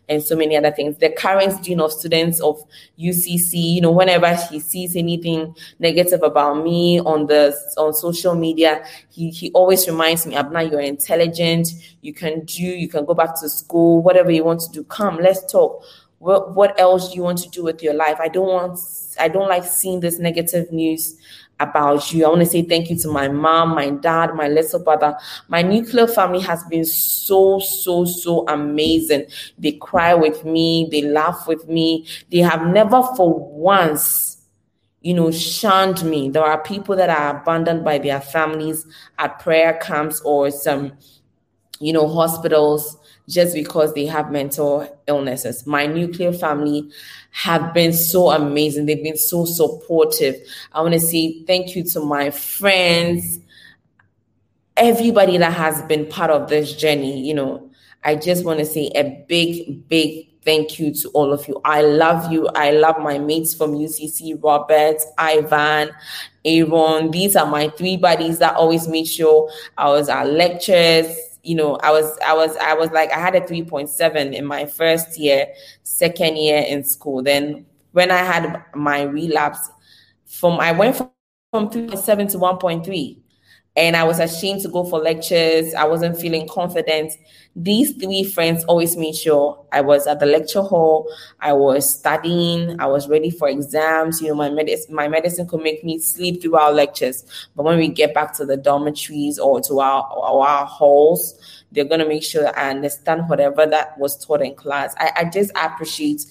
and 0.08 0.24
so 0.24 0.36
many 0.36 0.56
other 0.56 0.72
things. 0.72 0.98
The 0.98 1.10
current 1.10 1.64
dean 1.64 1.80
of 1.80 1.92
students 1.92 2.40
of 2.42 2.64
UCC, 3.00 3.54
you 3.76 3.82
know, 3.82 3.92
whenever 3.92 4.34
he 4.36 4.60
sees 4.60 4.96
anything 4.96 5.56
negative 5.80 6.22
about 6.24 6.64
me 6.64 7.00
on 7.02 7.28
the 7.28 7.56
on 7.78 7.94
social 7.94 8.36
media, 8.36 8.86
he 9.10 9.30
he 9.30 9.52
always 9.52 9.88
reminds 9.88 10.26
me, 10.26 10.36
Abena, 10.36 10.70
you're 10.70 10.80
intelligent, 10.80 11.70
you 12.02 12.14
can 12.14 12.46
do, 12.46 12.64
you 12.64 12.88
can 12.88 13.06
go 13.06 13.14
back 13.14 13.40
to 13.42 13.50
school, 13.50 14.02
whatever 14.02 14.32
you 14.32 14.44
want 14.44 14.62
to 14.62 14.72
do, 14.72 14.84
come, 14.84 15.18
let's 15.18 15.52
talk. 15.52 15.84
What 16.20 16.56
what 16.56 16.80
else 16.80 17.10
do 17.10 17.16
you 17.16 17.24
want 17.24 17.40
to 17.40 17.50
do 17.50 17.64
with 17.64 17.84
your 17.84 17.94
life? 17.94 18.18
I 18.20 18.30
don't 18.30 18.48
want 18.48 18.80
I 19.20 19.28
don't 19.28 19.50
like 19.50 19.64
seeing 19.64 20.00
this 20.00 20.20
negative 20.20 20.72
news 20.72 21.16
about 21.60 22.12
you. 22.12 22.26
I 22.26 22.30
want 22.30 22.42
to 22.42 22.46
say 22.46 22.64
thank 22.64 22.90
you 22.90 22.98
to 22.98 23.08
my 23.10 23.28
mom, 23.28 23.70
my 23.70 23.90
dad, 23.90 24.36
my 24.36 24.48
little 24.48 24.80
brother. 24.80 25.18
My 25.48 25.62
nuclear 25.62 26.08
family 26.08 26.42
has 26.42 26.64
been 26.66 26.86
so, 26.86 27.60
so, 27.60 28.06
so 28.06 28.48
amazing. 28.48 29.28
They 29.58 29.74
cry 29.74 30.14
with 30.14 30.44
me, 30.44 30.88
they 30.92 31.02
laugh 31.02 31.48
with 31.48 31.68
me. 31.68 32.08
They 32.32 32.40
have 32.40 32.68
never 32.68 33.02
for 33.16 33.34
once, 33.34 34.38
you 35.02 35.14
know, 35.14 35.32
shunned 35.32 36.04
me. 36.04 36.30
There 36.30 36.44
are 36.44 36.62
people 36.62 36.96
that 36.98 37.10
are 37.10 37.40
abandoned 37.40 37.86
by 37.86 38.00
their 38.00 38.22
families 38.22 38.86
at 39.18 39.40
prayer 39.40 39.80
camps 39.82 40.20
or 40.22 40.52
some, 40.52 40.94
you 41.80 41.94
know, 41.94 42.08
hospitals 42.08 42.98
just 43.28 43.54
because 43.54 43.94
they 43.94 44.06
have 44.06 44.32
mental 44.32 44.88
illnesses. 45.08 45.66
My 45.66 45.86
nuclear 45.86 46.32
family 46.32 46.90
have 47.32 47.74
been 47.74 47.94
so 47.94 48.32
amazing. 48.32 48.86
They've 48.86 49.02
been 49.02 49.18
so 49.18 49.46
supportive. 49.46 50.36
I 50.74 50.82
want 50.82 50.94
to 50.94 51.00
say 51.00 51.44
thank 51.44 51.76
you 51.76 51.84
to 51.86 52.02
my 52.02 52.30
friends, 52.30 53.40
everybody 54.78 55.38
that 55.38 55.54
has 55.54 55.82
been 55.84 56.06
part 56.06 56.32
of 56.32 56.50
this 56.50 56.74
journey. 56.74 57.26
You 57.26 57.34
know, 57.34 57.72
I 58.04 58.16
just 58.16 58.46
want 58.46 58.60
to 58.60 58.66
say 58.66 58.92
a 58.96 59.26
big, 59.28 59.88
big 59.88 60.30
thank 60.44 60.80
you 60.80 60.94
to 60.94 61.10
all 61.10 61.34
of 61.34 61.48
you. 61.48 61.60
I 61.66 61.82
love 61.82 62.32
you. 62.32 62.48
I 62.50 62.72
love 62.72 63.00
my 63.00 63.18
mates 63.18 63.56
from 63.56 63.74
UCC, 63.74 64.42
Robert, 64.42 64.98
Ivan, 65.18 65.90
Aaron. 66.46 67.10
These 67.10 67.36
are 67.36 67.48
my 67.48 67.70
three 67.70 67.98
buddies 67.98 68.38
that 68.40 68.56
always 68.56 68.88
made 68.88 69.08
sure 69.08 69.50
I 69.78 69.90
was 69.90 70.08
at 70.08 70.30
lectures 70.30 71.08
you 71.46 71.56
know, 71.56 71.76
I 71.78 71.92
was, 71.92 72.18
I 72.26 72.34
was, 72.34 72.56
I 72.58 72.74
was 72.74 72.90
like, 72.92 73.12
I 73.12 73.20
had 73.20 73.36
a 73.36 73.42
3.7 73.42 74.34
in 74.34 74.46
my 74.46 74.66
first 74.66 75.18
year, 75.18 75.48
second 75.84 76.38
year 76.38 76.64
in 76.68 76.84
school. 76.84 77.22
Then 77.22 77.66
when 77.92 78.12
I 78.12 78.18
had 78.18 78.64
my 78.74 79.04
relapse 79.04 79.70
from, 80.26 80.60
I 80.60 80.72
went 80.72 80.96
from, 80.96 81.12
from 81.52 81.70
3.7 81.70 82.32
to 82.32 82.38
1.3 82.40 83.18
and 83.78 83.98
I 83.98 84.06
was 84.06 84.20
ashamed 84.20 84.62
to 84.62 84.70
go 84.70 84.86
for 84.86 85.00
lectures. 85.00 85.74
I 85.74 85.86
wasn't 85.86 86.18
feeling 86.18 86.48
confident. 86.48 87.14
These 87.58 87.96
three 87.96 88.24
friends 88.24 88.64
always 88.66 88.96
made 88.96 89.16
sure 89.16 89.66
I 89.72 89.82
was 89.82 90.08
at 90.08 90.20
the 90.20 90.26
lecture 90.26 90.62
hall. 90.62 91.10
I 91.42 91.52
was 91.54 91.98
studying. 92.00 92.80
I 92.80 92.86
was 92.86 93.10
ready 93.10 93.30
for 93.30 93.50
exams. 93.50 94.22
You 94.22 94.30
know, 94.30 94.36
my 94.36 94.50
medicine, 94.50 94.96
my 94.96 95.10
medicine 95.10 95.48
could 95.48 95.62
make 95.62 95.84
me 95.84 96.00
sleep 96.00 96.42
through 96.42 96.56
our 96.56 96.72
lectures. 96.72 97.26
But 97.56 97.64
when 97.64 97.78
we 97.78 97.90
get 97.90 98.14
back 98.14 98.34
to 98.38 98.46
the 98.46 98.56
dormitories 98.56 99.40
or 99.40 99.60
to 99.62 99.80
our, 99.80 100.04
our 100.04 100.66
halls, 100.66 101.38
they're 101.72 101.86
going 101.86 102.00
to 102.00 102.08
make 102.08 102.24
sure 102.24 102.58
I 102.58 102.70
understand 102.70 103.28
whatever 103.28 103.66
that 103.66 103.98
was 103.98 104.24
taught 104.24 104.42
in 104.42 104.56
class. 104.56 104.96
I, 104.98 105.12
I 105.18 105.26
just 105.26 105.52
appreciate 105.56 106.26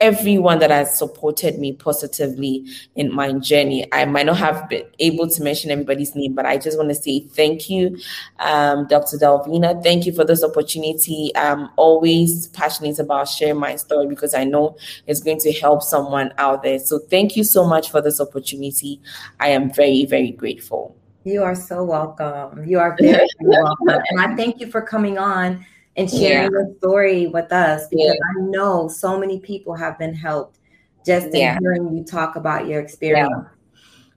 everyone 0.00 0.58
that 0.60 0.70
has 0.70 0.96
supported 0.96 1.58
me 1.58 1.72
positively 1.74 2.64
in 2.96 3.12
my 3.14 3.32
journey. 3.34 3.86
I 3.92 4.06
might 4.06 4.26
not 4.26 4.38
have 4.38 4.68
been 4.68 4.84
able 4.98 5.28
to 5.28 5.42
mention 5.42 5.70
everybody's 5.70 6.14
name, 6.14 6.34
but 6.34 6.46
I 6.46 6.56
just 6.56 6.78
want 6.78 6.88
to 6.88 6.94
say 6.94 7.20
thank 7.20 7.68
you, 7.68 7.98
um, 8.38 8.86
Dr. 8.86 9.18
Delvena. 9.18 9.82
Thank 9.82 10.06
you 10.06 10.12
for 10.12 10.24
this 10.24 10.42
opportunity. 10.42 11.30
I'm 11.36 11.68
always 11.76 12.48
passionate 12.48 12.98
about 12.98 13.28
sharing 13.28 13.60
my 13.60 13.76
story 13.76 14.06
because 14.06 14.34
I 14.34 14.44
know 14.44 14.76
it's 15.06 15.20
going 15.20 15.40
to 15.40 15.52
help 15.52 15.82
someone 15.82 16.32
out 16.38 16.62
there. 16.62 16.78
So 16.78 16.98
thank 16.98 17.36
you 17.36 17.44
so 17.44 17.66
much 17.66 17.90
for 17.90 18.00
this 18.00 18.20
opportunity. 18.20 19.00
I 19.38 19.48
am 19.48 19.72
very, 19.72 20.06
very 20.06 20.30
grateful. 20.30 20.96
You 21.24 21.42
are 21.42 21.54
so 21.54 21.84
welcome. 21.84 22.64
You 22.66 22.78
are 22.78 22.96
very, 22.98 23.12
very 23.12 23.28
welcome. 23.40 23.88
And 23.88 24.20
I 24.20 24.34
thank 24.36 24.58
you 24.60 24.70
for 24.70 24.80
coming 24.80 25.18
on 25.18 25.66
and 26.00 26.10
sharing 26.10 26.44
yeah. 26.44 26.48
your 26.50 26.74
story 26.78 27.26
with 27.26 27.52
us 27.52 27.86
because 27.88 28.06
yeah. 28.06 28.42
I 28.42 28.42
know 28.46 28.88
so 28.88 29.18
many 29.18 29.40
people 29.40 29.74
have 29.74 29.98
been 29.98 30.14
helped 30.14 30.58
just 31.04 31.26
in 31.28 31.36
yeah. 31.36 31.58
hearing 31.60 31.96
you 31.96 32.04
talk 32.04 32.36
about 32.36 32.66
your 32.66 32.80
experience. 32.80 33.32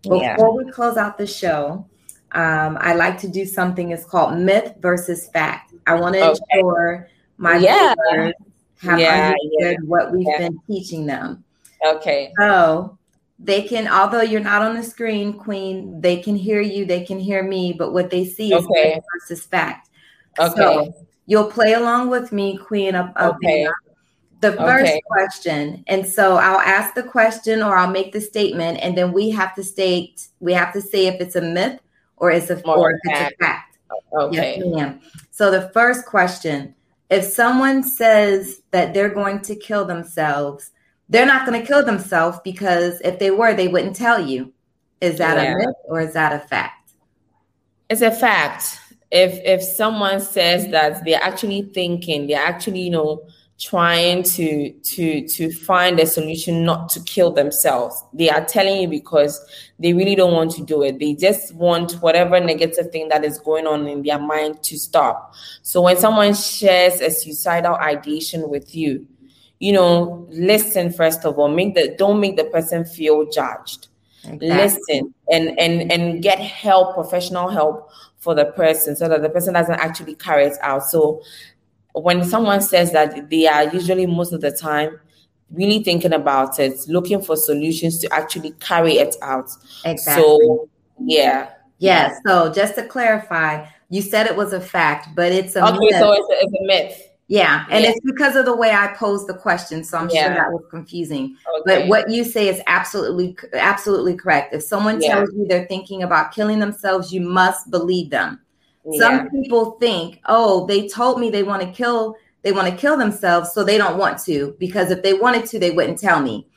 Before 0.02 0.58
we 0.58 0.70
close 0.72 0.98
out 0.98 1.18
the 1.18 1.28
show, 1.28 1.86
um, 2.32 2.78
I 2.82 2.94
like 2.94 3.20
to 3.20 3.28
do 3.28 3.46
something. 3.46 3.92
It's 3.92 4.06
called 4.06 4.38
myth 4.38 4.74
versus 4.80 5.30
fact. 5.30 5.74
I 5.88 5.96
want 5.96 6.16
to 6.16 6.32
okay. 6.32 6.40
ensure 6.54 7.10
my 7.38 7.58
yeah. 7.58 7.94
viewers 8.12 8.34
have 8.82 9.00
understood 9.00 9.88
what 9.88 10.12
we've 10.12 10.38
been 10.38 10.60
teaching 10.68 11.06
them. 11.06 11.44
Okay. 11.86 12.34
So 12.40 12.98
they 13.40 13.64
can, 13.64 13.88
although 13.88 14.22
you're 14.22 14.42
not 14.42 14.62
on 14.62 14.76
the 14.76 14.84
screen, 14.84 15.34
Queen, 15.34 16.02
they 16.02 16.22
can 16.22 16.36
hear 16.36 16.62
you, 16.62 16.86
they 16.86 17.04
can 17.04 17.20
hear 17.20 17.44
me, 17.44 17.74
but 17.74 17.94
what 17.94 18.10
they 18.10 18.26
see 18.26 18.54
is 18.54 18.66
okay. 18.66 18.96
myth 18.96 19.04
versus 19.14 19.46
fact. 19.46 19.90
Okay. 20.40 20.56
So 20.56 20.94
You'll 21.26 21.50
play 21.50 21.74
along 21.74 22.10
with 22.10 22.32
me, 22.32 22.58
Queen 22.58 22.96
of, 22.96 23.10
okay. 23.16 23.68
the 24.42 24.52
first 24.54 24.86
okay. 24.86 25.02
question. 25.08 25.84
And 25.88 26.06
so 26.06 26.36
I'll 26.36 26.60
ask 26.60 26.96
the 26.96 27.04
question 27.04 27.62
or 27.62 27.78
I'll 27.78 27.90
make 27.90 28.12
the 28.12 28.22
statement, 28.22 28.80
and 28.82 28.98
then 28.98 29.14
we 29.14 29.30
have 29.30 29.56
to 29.56 29.64
state, 29.64 30.28
we 30.40 30.54
have 30.54 30.74
to 30.74 30.82
say 30.82 31.08
if 31.08 31.22
it's 31.22 31.36
a 31.36 31.42
myth 31.42 31.80
or 32.18 32.32
it's 32.32 32.50
a, 32.50 32.62
or 32.68 32.92
if 32.92 33.00
it's 33.04 33.34
a 33.34 33.44
fact. 33.44 33.78
Okay. 34.14 34.58
Yes, 34.58 34.66
ma'am. 34.66 35.00
So 35.32 35.50
the 35.50 35.70
first 35.70 36.06
question 36.06 36.76
if 37.10 37.26
someone 37.26 37.84
says 37.84 38.62
that 38.72 38.94
they're 38.94 39.14
going 39.14 39.40
to 39.42 39.56
kill 39.56 39.86
themselves, 39.86 40.72
they're 41.10 41.28
not 41.28 41.46
going 41.46 41.60
to 41.62 41.68
kill 41.68 41.86
themselves 41.86 42.40
because 42.44 43.00
if 43.02 43.20
they 43.20 43.30
were, 43.30 43.54
they 43.54 43.68
wouldn't 43.68 43.96
tell 43.96 44.26
you. 44.26 44.52
Is 45.00 45.20
that 45.20 45.38
yeah. 45.38 45.54
a 45.54 45.58
myth 45.58 45.76
or 45.86 46.02
is 46.02 46.14
that 46.14 46.34
a 46.34 46.40
fact? 46.40 46.94
It's 47.90 48.02
a 48.02 48.10
fact 48.10 48.80
if 49.14 49.40
if 49.46 49.62
someone 49.64 50.20
says 50.20 50.68
that 50.72 51.06
they're 51.06 51.24
actually 51.24 51.62
thinking 51.74 52.28
they're 52.28 52.46
actually 52.46 52.82
you 52.82 52.90
know 52.90 53.26
trying 53.60 54.24
to 54.24 54.74
to 54.82 55.26
to 55.28 55.52
find 55.52 56.00
a 56.00 56.08
solution 56.08 56.66
not 56.66 56.90
to 56.90 57.00
kill 57.02 57.32
themselves 57.32 58.04
they 58.12 58.30
are 58.30 58.44
telling 58.44 58.82
you 58.82 58.88
because 58.88 59.40
they 59.80 59.94
really 59.94 60.16
don't 60.16 60.34
want 60.34 60.50
to 60.52 60.64
do 60.64 60.82
it. 60.82 61.00
They 61.00 61.14
just 61.14 61.54
want 61.56 61.94
whatever 62.02 62.40
negative 62.40 62.90
thing 62.92 63.10
that 63.10 63.26
is 63.26 63.38
going 63.40 63.68
on 63.68 63.86
in 63.88 64.02
their 64.04 64.18
mind 64.18 64.64
to 64.64 64.80
stop. 64.80 65.36
So 65.62 65.82
when 65.82 65.98
someone 65.98 66.34
shares 66.34 67.02
a 67.02 67.12
suicidal 67.12 67.76
ideation 67.76 68.50
with 68.50 68.74
you 68.74 69.06
you 69.60 69.72
know 69.72 70.28
listen 70.30 70.92
first 70.92 71.24
of 71.24 71.38
all 71.38 71.48
make 71.48 71.76
the 71.76 71.96
don't 71.98 72.20
make 72.20 72.36
the 72.36 72.46
person 72.46 72.84
feel 72.84 73.30
judged. 73.30 73.88
Exactly. 74.26 74.50
listen 74.50 75.14
and 75.32 75.60
and 75.60 75.92
and 75.92 76.24
get 76.24 76.40
help 76.40 76.96
professional 76.96 77.50
help 77.50 77.90
for 78.24 78.34
the 78.34 78.46
person 78.46 78.96
so 78.96 79.10
that 79.10 79.22
the 79.22 79.30
person 79.30 79.54
doesn't 79.54 79.80
actually 79.80 80.16
carry 80.16 80.46
it 80.46 80.58
out. 80.62 80.84
So 80.86 81.22
when 81.94 82.24
someone 82.24 82.62
says 82.62 82.92
that 82.94 83.30
they 83.30 83.48
are 83.48 83.66
usually 83.66 84.06
most 84.06 84.32
of 84.32 84.40
the 84.40 84.52
time 84.52 85.00
really 85.52 85.84
thinking 85.84 86.14
about 86.14 86.58
it, 86.58 86.80
looking 86.88 87.22
for 87.22 87.36
solutions 87.36 88.00
to 88.00 88.14
actually 88.14 88.52
carry 88.60 88.94
it 88.94 89.16
out. 89.22 89.50
Exactly. 89.84 90.24
So 90.24 90.70
yeah. 91.00 91.50
Yeah. 91.80 92.18
So 92.26 92.52
just 92.52 92.76
to 92.76 92.88
clarify, 92.88 93.68
you 93.90 94.02
said 94.02 94.26
it 94.28 94.38
was 94.38 94.54
a 94.54 94.62
fact, 94.62 95.10
but 95.16 95.34
it's 95.34 95.56
a 95.58 95.66
okay. 95.68 95.78
Myth. 95.80 96.00
So 96.00 96.14
it's 96.14 96.30
a, 96.30 96.46
it's 96.46 96.54
a 96.54 96.66
myth. 96.66 97.10
Yeah, 97.28 97.66
and 97.70 97.84
yeah. 97.84 97.92
it's 97.92 98.00
because 98.02 98.36
of 98.36 98.46
the 98.46 98.56
way 98.56 98.72
I 98.72 98.88
posed 98.96 99.28
the 99.28 99.34
question, 99.34 99.84
so 99.84 99.98
I'm 99.98 100.10
yeah. 100.10 100.26
sure 100.26 100.34
that 100.36 100.52
was 100.52 100.64
confusing. 100.70 101.38
Okay. 101.60 101.64
But 101.66 101.88
what 101.88 102.10
you 102.10 102.24
say 102.24 102.50
is 102.50 102.62
absolutely, 102.68 103.38
absolutely 103.54 104.16
correct. 104.16 104.54
If 104.54 104.64
someone 104.64 105.02
yeah. 105.02 105.16
tells 105.16 105.34
you 105.34 105.48
they're 105.48 105.66
thinking 105.68 106.04
about 106.04 106.34
killing 106.34 106.60
themselves, 106.60 107.14
you 107.14 107.22
must 107.22 107.72
believe 107.72 108.10
them. 108.10 108.40
Some 109.00 109.30
people 109.30 109.78
think, 109.80 110.20
oh, 110.26 110.66
they 110.68 110.90
told 110.90 111.18
me 111.18 111.30
they 111.30 111.44
want 111.44 111.62
to 111.62 111.72
kill 111.72 112.18
they 112.44 112.52
want 112.52 112.70
to 112.70 112.76
kill 112.76 112.98
themselves, 112.98 113.54
so 113.54 113.64
they 113.64 113.78
don't 113.78 113.98
want 113.98 114.20
to 114.26 114.56
because 114.60 114.92
if 114.92 115.02
they 115.02 115.14
wanted 115.14 115.46
to, 115.48 115.60
they 115.60 115.72
wouldn't 115.72 115.98
tell 115.98 116.22
me. 116.22 116.48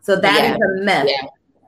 So 0.00 0.18
that 0.18 0.44
is 0.44 0.56
a 0.56 0.84
myth. 0.84 1.10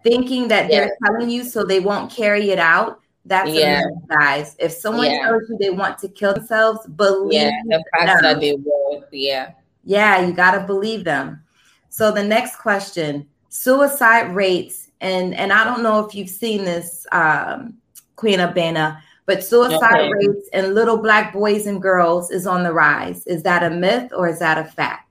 Thinking 0.03 0.49
that 0.49 0.71
they're 0.71 0.97
telling 1.05 1.29
you 1.29 1.45
so 1.45 1.65
they 1.65 1.81
won't 1.81 2.11
carry 2.11 2.51
it 2.51 2.59
out. 2.59 3.01
That's 3.27 3.51
yeah. 3.51 3.81
a 3.81 3.87
myth, 3.87 4.09
guys. 4.09 4.57
If 4.59 4.72
someone 4.72 5.09
tells 5.09 5.43
you 5.49 5.59
they 5.59 5.70
want 5.70 5.99
to 5.99 6.09
kill 6.09 6.35
themselves, 6.35 6.87
believe 6.87 7.33
yeah, 7.33 7.61
the 7.66 7.85
fact 7.93 8.22
that 8.22 8.41
they 8.41 8.55
will. 8.55 9.05
Yeah. 9.11 9.53
Yeah, 9.85 10.24
you 10.24 10.33
got 10.33 10.53
to 10.53 10.61
believe 10.61 11.05
them. 11.05 11.43
So 11.89 12.12
the 12.12 12.22
next 12.22 12.57
question: 12.57 13.27
suicide 13.49 14.35
rates, 14.35 14.91
and 15.01 15.35
and 15.35 15.53
I 15.53 15.64
don't 15.64 15.83
know 15.83 16.05
if 16.05 16.14
you've 16.14 16.31
seen 16.31 16.64
this, 16.64 17.07
um, 17.12 17.74
Queen 18.14 18.39
Abena, 18.39 19.01
but 19.27 19.45
suicide 19.45 20.01
okay. 20.01 20.12
rates 20.12 20.49
in 20.53 20.74
little 20.74 20.97
black 20.97 21.33
boys 21.33 21.66
and 21.66 21.83
girls 21.83 22.31
is 22.31 22.47
on 22.47 22.62
the 22.62 22.72
rise. 22.72 23.27
Is 23.27 23.43
that 23.43 23.62
a 23.62 23.70
myth 23.70 24.12
or 24.14 24.29
is 24.29 24.39
that 24.39 24.59
a 24.59 24.64
fact? 24.64 25.03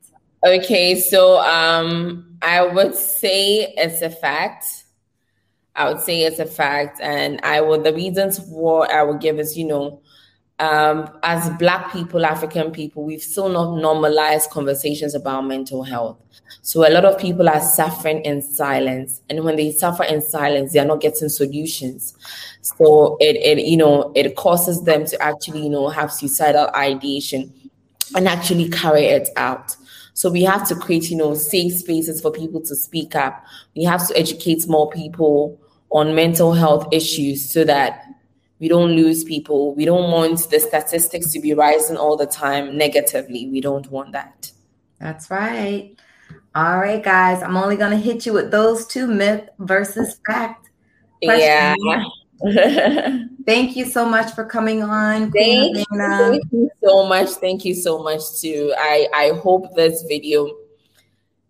Okay, 0.45 0.99
so 0.99 1.39
um, 1.39 2.37
I 2.41 2.65
would 2.65 2.95
say 2.95 3.73
it's 3.77 4.01
a 4.01 4.09
fact. 4.09 4.84
I 5.75 5.91
would 5.91 6.01
say 6.01 6.21
it's 6.21 6.39
a 6.39 6.45
fact, 6.45 6.99
and 7.01 7.39
I 7.43 7.61
will. 7.61 7.81
The 7.81 7.93
reasons 7.93 8.39
what 8.39 8.91
I 8.91 9.03
will 9.03 9.17
give 9.17 9.39
is, 9.39 9.57
you 9.57 9.65
know, 9.65 10.01
um, 10.59 11.09
as 11.21 11.49
Black 11.57 11.91
people, 11.91 12.25
African 12.25 12.71
people, 12.71 13.03
we've 13.03 13.21
still 13.21 13.49
not 13.49 13.77
normalized 13.77 14.49
conversations 14.51 15.13
about 15.15 15.41
mental 15.41 15.83
health. 15.83 16.17
So 16.61 16.87
a 16.87 16.91
lot 16.91 17.03
of 17.03 17.19
people 17.19 17.49
are 17.49 17.59
suffering 17.59 18.21
in 18.21 18.41
silence, 18.41 19.21
and 19.29 19.43
when 19.43 19.57
they 19.57 19.71
suffer 19.71 20.03
in 20.03 20.21
silence, 20.21 20.71
they 20.71 20.79
are 20.79 20.85
not 20.85 21.01
getting 21.01 21.27
solutions. 21.27 22.15
So 22.61 23.17
it, 23.19 23.35
it 23.35 23.65
you 23.65 23.77
know, 23.77 24.13
it 24.15 24.35
causes 24.37 24.83
them 24.83 25.05
to 25.05 25.21
actually, 25.21 25.63
you 25.63 25.69
know, 25.69 25.89
have 25.89 26.11
suicidal 26.11 26.69
ideation 26.73 27.53
and 28.15 28.27
actually 28.27 28.69
carry 28.69 29.05
it 29.05 29.29
out. 29.35 29.75
So 30.13 30.31
we 30.31 30.43
have 30.43 30.65
to 30.69 30.75
create, 30.75 31.09
you 31.09 31.17
know, 31.17 31.33
safe 31.33 31.73
spaces 31.73 32.21
for 32.21 32.31
people 32.31 32.61
to 32.61 32.75
speak 32.75 33.15
up. 33.15 33.43
We 33.75 33.83
have 33.83 34.07
to 34.07 34.17
educate 34.17 34.65
more 34.69 34.89
people 34.89 35.59
on 35.91 36.15
mental 36.15 36.53
health 36.53 36.87
issues 36.91 37.49
so 37.49 37.63
that 37.63 38.05
we 38.59 38.67
don't 38.67 38.91
lose 38.91 39.23
people. 39.23 39.75
We 39.75 39.85
don't 39.85 40.11
want 40.11 40.49
the 40.49 40.59
statistics 40.59 41.31
to 41.33 41.39
be 41.39 41.53
rising 41.53 41.97
all 41.97 42.17
the 42.17 42.25
time 42.25 42.77
negatively. 42.77 43.49
We 43.49 43.61
don't 43.61 43.89
want 43.91 44.13
that. 44.13 44.51
That's 44.99 45.29
right. 45.29 45.95
All 46.55 46.77
right, 46.79 47.03
guys. 47.03 47.43
I'm 47.43 47.57
only 47.57 47.75
going 47.75 47.91
to 47.91 47.97
hit 47.97 48.25
you 48.25 48.33
with 48.33 48.51
those 48.51 48.87
two 48.87 49.07
myth 49.07 49.49
versus 49.59 50.19
fact. 50.25 50.69
Questions. 51.21 51.75
Yeah. 51.83 52.03
thank 53.45 53.75
you 53.75 53.85
so 53.85 54.05
much 54.05 54.33
for 54.33 54.45
coming 54.45 54.83
on. 54.83 55.31
Thank, 55.31 55.75
thank, 55.75 56.43
you 56.51 56.69
so 56.83 57.07
much. 57.07 57.29
Thank 57.29 57.63
you 57.65 57.73
so 57.73 58.03
much 58.03 58.21
too. 58.41 58.73
I 58.77 59.07
I 59.13 59.29
hope 59.39 59.73
this 59.75 60.03
video, 60.03 60.51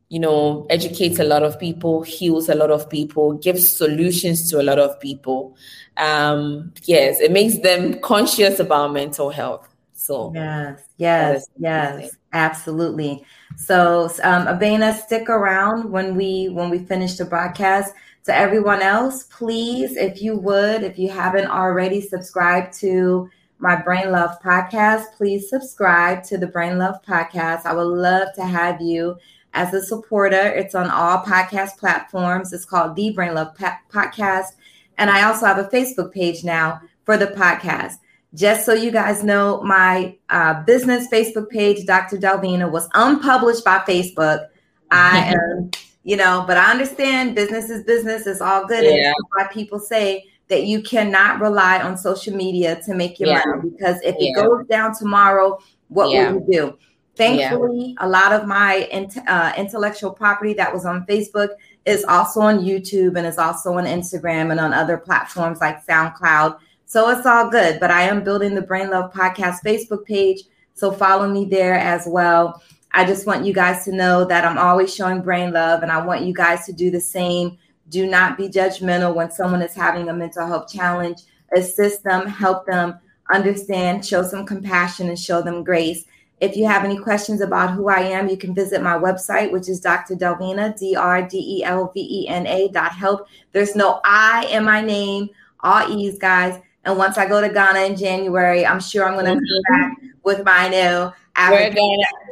you 0.09 0.19
know, 0.19 0.67
educates 0.69 1.19
a 1.19 1.23
lot 1.23 1.43
of 1.43 1.59
people, 1.59 2.03
heals 2.03 2.49
a 2.49 2.55
lot 2.55 2.71
of 2.71 2.89
people, 2.89 3.33
gives 3.33 3.69
solutions 3.69 4.49
to 4.49 4.61
a 4.61 4.63
lot 4.63 4.79
of 4.79 4.99
people. 4.99 5.55
Um, 5.97 6.73
yes, 6.83 7.19
it 7.19 7.31
makes 7.31 7.59
them 7.59 7.99
conscious 8.01 8.59
about 8.59 8.93
mental 8.93 9.29
health. 9.29 9.67
So 9.93 10.31
yes, 10.35 10.83
yes, 10.97 11.47
yes, 11.57 12.15
absolutely. 12.33 13.25
So 13.57 14.09
um, 14.23 14.45
Abena, 14.45 14.93
stick 14.93 15.29
around 15.29 15.91
when 15.91 16.15
we 16.15 16.49
when 16.49 16.69
we 16.69 16.79
finish 16.79 17.15
the 17.15 17.25
broadcast 17.25 17.93
to 18.25 18.35
everyone 18.35 18.81
else, 18.81 19.23
please, 19.23 19.95
if 19.95 20.21
you 20.21 20.35
would, 20.35 20.83
if 20.83 20.99
you 20.99 21.09
haven't 21.09 21.47
already 21.47 22.01
subscribed 22.01 22.73
to 22.79 23.29
my 23.59 23.75
Brain 23.75 24.11
Love 24.11 24.39
podcast, 24.43 25.05
please 25.15 25.49
subscribe 25.49 26.23
to 26.25 26.37
the 26.37 26.47
Brain 26.47 26.77
Love 26.77 27.01
podcast. 27.07 27.65
I 27.65 27.73
would 27.73 27.83
love 27.83 28.27
to 28.35 28.43
have 28.43 28.81
you 28.81 29.15
as 29.55 29.73
a 29.73 29.81
supporter. 29.81 30.35
It's 30.35 30.75
on 30.75 30.89
all 30.91 31.19
podcast 31.19 31.77
platforms. 31.77 32.53
It's 32.53 32.65
called 32.65 32.95
The 32.95 33.11
Brain 33.11 33.33
Love 33.33 33.55
Podcast. 33.57 34.49
And 34.97 35.09
I 35.09 35.23
also 35.23 35.47
have 35.47 35.57
a 35.57 35.69
Facebook 35.69 36.13
page 36.13 36.43
now 36.43 36.81
for 37.03 37.17
the 37.17 37.27
podcast. 37.27 37.95
Just 38.35 38.65
so 38.65 38.73
you 38.73 38.91
guys 38.91 39.23
know, 39.23 39.61
my 39.63 40.17
uh, 40.29 40.61
business 40.63 41.07
Facebook 41.07 41.49
page, 41.49 41.85
Dr. 41.85 42.17
Delvena, 42.17 42.69
was 42.69 42.87
unpublished 42.93 43.63
by 43.63 43.79
Facebook. 43.79 44.45
I 44.91 45.33
am 45.33 45.71
you 46.05 46.15
know, 46.15 46.43
but 46.45 46.55
I 46.55 46.71
understand 46.71 47.35
business 47.35 47.69
is 47.69 47.83
business, 47.83 48.27
it's 48.27 48.39
all 48.39 48.67
good. 48.67 48.83
Yeah. 48.83 49.07
And 49.07 49.15
why 49.29 49.47
people 49.51 49.79
say 49.79 50.23
that 50.49 50.65
you 50.65 50.83
cannot 50.83 51.41
rely 51.41 51.81
on 51.81 51.97
social 51.97 52.35
media 52.35 52.79
to 52.83 52.93
make 52.93 53.19
your 53.19 53.29
yeah. 53.29 53.41
money 53.47 53.71
because 53.71 53.99
if 54.03 54.15
yeah. 54.19 54.29
it 54.29 54.35
goes 54.35 54.67
down 54.67 54.95
tomorrow, 54.95 55.57
what 55.87 56.09
will 56.09 56.33
you 56.33 56.45
do? 56.49 56.77
Thankfully, 57.15 57.95
a 57.99 58.09
lot 58.09 58.33
of 58.33 58.45
my 58.45 58.89
uh, 59.27 59.53
intellectual 59.57 60.11
property 60.11 60.53
that 60.55 60.73
was 60.73 60.85
on 60.85 61.05
Facebook 61.05 61.49
is 61.85 62.03
also 62.03 62.41
on 62.41 62.59
YouTube 62.59 63.15
and 63.17 63.25
is 63.25 63.37
also 63.37 63.73
on 63.73 63.85
Instagram 63.85 64.51
and 64.51 64.59
on 64.59 64.73
other 64.73 64.97
platforms 64.97 65.61
like 65.61 65.85
SoundCloud. 65.85 66.57
So 66.85 67.09
it's 67.09 67.25
all 67.25 67.49
good. 67.49 67.79
But 67.79 67.91
I 67.91 68.03
am 68.03 68.23
building 68.23 68.53
the 68.53 68.61
Brain 68.61 68.89
Love 68.89 69.13
Podcast 69.13 69.63
Facebook 69.65 70.05
page. 70.05 70.43
So 70.73 70.91
follow 70.91 71.29
me 71.29 71.45
there 71.45 71.75
as 71.75 72.05
well. 72.05 72.61
I 72.91 73.05
just 73.05 73.25
want 73.25 73.45
you 73.45 73.53
guys 73.53 73.85
to 73.85 73.91
know 73.91 74.25
that 74.25 74.45
I'm 74.45 74.57
always 74.57 74.93
showing 74.93 75.21
brain 75.21 75.51
love 75.51 75.83
and 75.83 75.91
I 75.91 76.05
want 76.05 76.25
you 76.25 76.33
guys 76.33 76.65
to 76.65 76.73
do 76.73 76.91
the 76.91 77.01
same. 77.01 77.57
Do 77.89 78.07
not 78.07 78.37
be 78.37 78.49
judgmental 78.49 79.13
when 79.13 79.31
someone 79.31 79.61
is 79.61 79.73
having 79.73 80.09
a 80.09 80.13
mental 80.13 80.47
health 80.47 80.71
challenge. 80.71 81.19
Assist 81.55 82.03
them, 82.03 82.25
help 82.25 82.65
them 82.65 82.99
understand, 83.33 84.05
show 84.05 84.23
some 84.23 84.45
compassion, 84.45 85.09
and 85.09 85.19
show 85.19 85.41
them 85.41 85.63
grace. 85.63 86.05
If 86.41 86.57
you 86.57 86.65
have 86.65 86.83
any 86.83 86.97
questions 86.97 87.41
about 87.41 87.71
who 87.71 87.87
I 87.89 88.01
am, 88.01 88.27
you 88.27 88.37
can 88.37 88.53
visit 88.53 88.81
my 88.81 88.95
website, 88.95 89.51
which 89.51 89.69
is 89.69 89.79
Dr. 89.79 90.15
Delvena, 90.15 90.77
D 90.77 90.95
R 90.95 91.21
D 91.21 91.37
E 91.37 91.63
L 91.63 91.91
V 91.93 91.99
E 91.99 92.27
N 92.27 92.45
A 92.45 92.67
dot 92.69 92.91
help. 92.91 93.27
There's 93.53 93.75
no 93.75 94.01
I 94.03 94.45
in 94.51 94.63
my 94.65 94.81
name, 94.81 95.29
all 95.61 95.89
E's, 95.89 96.17
guys. 96.19 96.61
And 96.83 96.97
once 96.97 97.17
I 97.17 97.25
go 97.25 97.41
to 97.41 97.49
Ghana 97.49 97.79
in 97.79 97.95
January, 97.95 98.65
I'm 98.65 98.79
sure 98.79 99.05
I'm 99.05 99.13
going 99.13 99.25
to 99.25 99.31
come 99.31 99.39
mm-hmm. 99.39 99.73
back 99.73 99.97
with 100.23 100.43
my 100.43 100.69
new 100.69 101.11
we're. 101.37 101.71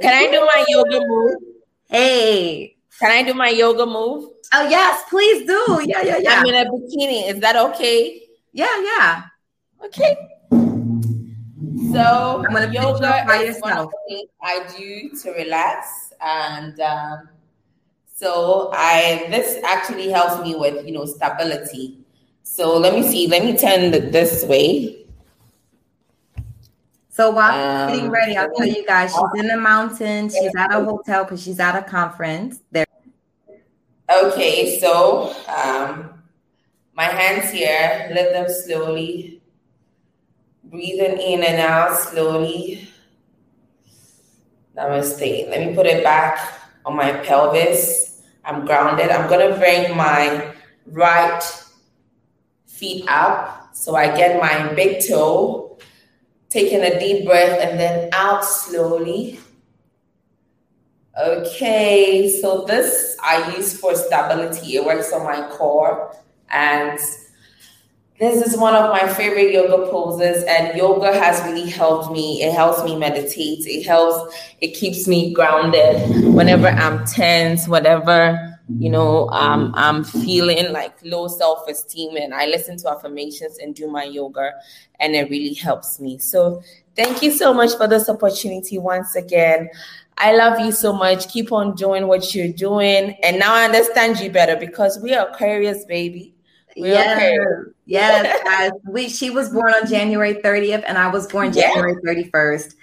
Can 0.02 0.14
I 0.14 0.32
do 0.32 0.40
my 0.46 0.66
yoga 0.68 1.08
move? 1.08 1.36
Hey. 1.90 2.76
Can 3.00 3.12
I 3.12 3.24
do 3.24 3.34
my 3.34 3.50
yoga 3.50 3.86
move? 3.86 4.30
Oh 4.54 4.70
yes, 4.70 5.04
please 5.10 5.48
do. 5.48 5.82
Yeah, 5.86 6.02
yeah, 6.04 6.18
yeah. 6.20 6.40
I'm 6.40 6.46
in 6.46 6.56
a 6.56 6.70
bikini. 6.70 7.30
Is 7.30 7.40
that 7.40 7.56
okay? 7.56 8.22
Yeah, 8.52 8.82
yeah. 8.82 9.24
Okay. 9.84 10.16
So 11.92 12.44
I'm 12.46 12.54
gonna 12.54 12.72
yoga 12.72 13.24
by 13.26 13.38
is 13.38 13.56
yourself. 13.56 13.62
one 13.62 13.78
of 13.78 13.90
the 13.90 13.98
things 14.08 14.30
I 14.42 14.78
do 14.78 15.10
to 15.22 15.32
relax, 15.32 16.14
and 16.22 16.80
um, 16.80 17.30
so 18.14 18.70
I 18.74 19.26
this 19.30 19.64
actually 19.64 20.10
helps 20.10 20.44
me 20.44 20.54
with 20.56 20.86
you 20.86 20.92
know 20.92 21.06
stability. 21.06 21.98
So 22.44 22.78
let 22.78 22.94
me 22.94 23.02
see. 23.02 23.28
Let 23.28 23.44
me 23.44 23.58
turn 23.58 23.90
this 23.90 24.46
way. 24.46 25.08
So 27.10 27.32
while 27.32 27.54
um, 27.54 27.92
getting 27.92 28.12
ready, 28.12 28.38
I'll 28.38 28.54
tell 28.54 28.68
you 28.68 28.86
guys 28.86 29.12
she's 29.12 29.42
in 29.42 29.48
the 29.48 29.58
mountains. 29.58 30.36
She's 30.36 30.56
at 30.56 30.72
a 30.72 30.84
hotel 30.84 31.24
because 31.24 31.42
she's 31.42 31.60
at 31.60 31.76
a 31.76 31.82
conference. 31.82 32.60
There. 32.72 32.86
Okay, 34.24 34.80
so 34.80 35.34
um, 35.48 36.22
my 36.94 37.06
hands 37.06 37.52
here. 37.52 38.12
Let 38.14 38.34
them 38.34 38.48
slowly 38.48 39.43
breathing 40.74 41.20
in 41.20 41.44
and 41.44 41.62
out 41.62 41.96
slowly. 41.96 42.90
Namaste. 44.76 45.50
Let 45.52 45.68
me 45.68 45.76
put 45.76 45.86
it 45.86 46.04
back 46.04 46.40
on 46.84 46.96
my 46.96 47.12
pelvis. 47.12 48.24
I'm 48.44 48.66
grounded. 48.66 49.12
I'm 49.12 49.30
gonna 49.30 49.56
bring 49.56 49.96
my 49.96 50.52
right 50.88 51.42
feet 52.66 53.06
up 53.08 53.70
so 53.76 53.96
I 53.96 54.18
get 54.18 54.42
my 54.42 54.74
big 54.74 55.08
toe 55.08 55.64
Taking 56.50 56.84
a 56.84 57.00
deep 57.00 57.26
breath 57.26 57.60
and 57.62 57.80
then 57.80 58.10
out 58.14 58.46
slowly. 58.46 59.40
Okay, 61.20 62.30
so 62.40 62.64
this 62.66 63.18
I 63.24 63.56
use 63.56 63.76
for 63.76 63.96
stability. 63.96 64.76
It 64.76 64.86
works 64.86 65.12
on 65.12 65.24
my 65.24 65.50
core. 65.50 66.16
And 66.52 67.00
this 68.20 68.46
is 68.46 68.58
one 68.58 68.76
of 68.76 68.92
my 68.92 69.12
favorite 69.14 69.52
yoga 69.52 69.90
poses. 69.92 70.44
And 70.44 70.78
yoga 70.78 71.14
has 71.14 71.44
really 71.46 71.70
helped 71.70 72.12
me. 72.12 72.44
It 72.44 72.54
helps 72.54 72.84
me 72.84 72.96
meditate. 72.96 73.66
It 73.66 73.84
helps, 73.86 74.36
it 74.62 74.76
keeps 74.76 75.08
me 75.08 75.34
grounded 75.34 76.34
whenever 76.34 76.68
I'm 76.68 77.06
tense, 77.06 77.68
whatever 77.68 78.54
you 78.80 78.90
know 78.90 79.28
um, 79.30 79.74
i'm 79.76 80.04
feeling 80.04 80.72
like 80.72 80.96
low 81.04 81.28
self-esteem 81.28 82.16
and 82.16 82.34
i 82.34 82.46
listen 82.46 82.78
to 82.78 82.90
affirmations 82.90 83.58
and 83.60 83.76
do 83.76 83.88
my 83.90 84.04
yoga 84.06 84.52
and 85.00 85.16
it 85.16 85.30
really 85.30 85.54
helps 85.54 86.00
me 86.00 86.18
so 86.18 86.62
thank 86.96 87.22
you 87.22 87.30
so 87.30 87.54
much 87.54 87.76
for 87.76 87.88
this 87.88 88.08
opportunity 88.08 88.78
once 88.78 89.16
again 89.16 89.70
i 90.18 90.34
love 90.34 90.60
you 90.62 90.72
so 90.72 90.94
much 90.94 91.28
keep 91.28 91.52
on 91.52 91.76
doing 91.76 92.08
what 92.08 92.34
you're 92.34 92.54
doing 92.54 93.16
and 93.22 93.38
now 93.38 93.54
i 93.54 93.66
understand 93.66 94.18
you 94.20 94.32
better 94.32 94.56
because 94.56 94.98
we 95.00 95.14
are 95.14 95.28
aquarius 95.28 95.84
baby 95.86 96.34
yes, 96.76 97.46
yes. 97.86 98.72
we 98.88 99.10
she 99.10 99.30
was 99.30 99.50
born 99.50 99.74
on 99.74 99.88
January 99.88 100.36
30th, 100.36 100.84
and 100.88 100.98
I 100.98 101.10
was 101.10 101.28
born 101.28 101.52
January 101.52 101.96
yeah. 102.04 102.14
31st. 102.14 102.76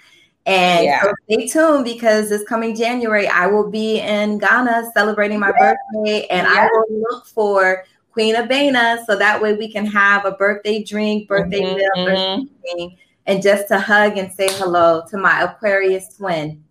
And 0.47 0.85
yeah. 0.85 1.03
so 1.03 1.13
stay 1.29 1.47
tuned 1.47 1.85
because 1.85 2.29
this 2.29 2.43
coming 2.45 2.75
January, 2.75 3.27
I 3.27 3.45
will 3.45 3.69
be 3.69 3.99
in 3.99 4.39
Ghana 4.39 4.91
celebrating 4.95 5.39
my 5.39 5.51
birthday, 5.51 6.25
and 6.27 6.47
yeah. 6.47 6.67
I 6.67 6.69
will 6.71 7.01
look 7.09 7.27
for 7.27 7.83
Queen 8.11 8.35
Abena 8.35 9.05
so 9.05 9.15
that 9.15 9.41
way 9.41 9.53
we 9.53 9.71
can 9.71 9.85
have 9.85 10.25
a 10.25 10.31
birthday 10.31 10.83
drink, 10.83 11.27
birthday 11.27 11.61
mm-hmm, 11.61 11.75
meal, 11.75 12.07
mm-hmm. 12.07 12.43
birthday 12.43 12.97
and 13.25 13.41
just 13.41 13.67
to 13.67 13.79
hug 13.79 14.17
and 14.17 14.31
say 14.33 14.47
hello 14.51 15.03
to 15.09 15.17
my 15.17 15.41
Aquarius 15.41 16.17
twin. 16.17 16.63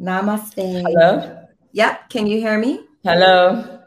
Namaste. 0.00 0.82
Hello. 0.82 1.46
Yep. 1.72 2.10
Can 2.10 2.26
you 2.26 2.38
hear 2.38 2.58
me? 2.58 2.86
Hello. 3.02 3.77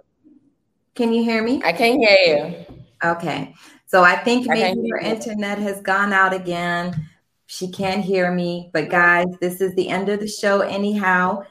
Can 0.96 1.14
you 1.14 1.24
hear 1.24 1.44
me? 1.44 1.62
I 1.64 1.72
can 1.72 2.00
hear 2.00 2.18
you. 2.26 2.66
Okay. 3.04 3.56
So 3.88 4.04
I 4.04 4.16
think 4.16 4.48
maybe 4.48 4.82
your 4.84 5.00
internet 5.00 5.58
has 5.60 5.82
gone 5.82 6.14
out 6.14 6.34
again. 6.34 7.10
She 7.48 7.70
can't 7.70 8.04
hear 8.04 8.32
me. 8.32 8.70
But 8.74 8.89
guys, 8.89 9.28
this 9.42 9.62
is 9.62 9.74
the 9.76 9.89
end 9.89 10.10
of 10.10 10.20
the 10.20 10.28
show 10.28 10.62
anyhow. 10.62 11.44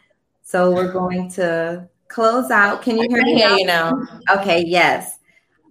So 0.43 0.73
we're 0.73 0.93
going 0.93 1.31
to 1.33 1.89
close 2.09 2.51
out. 2.51 2.83
Can 2.83 2.99
you 2.99 3.09
hear 3.09 3.23
me? 3.23 3.37
Hear 3.37 3.51
you 3.51 3.67
now. 3.67 3.93
Okay, 4.31 4.65
yes. 4.67 5.19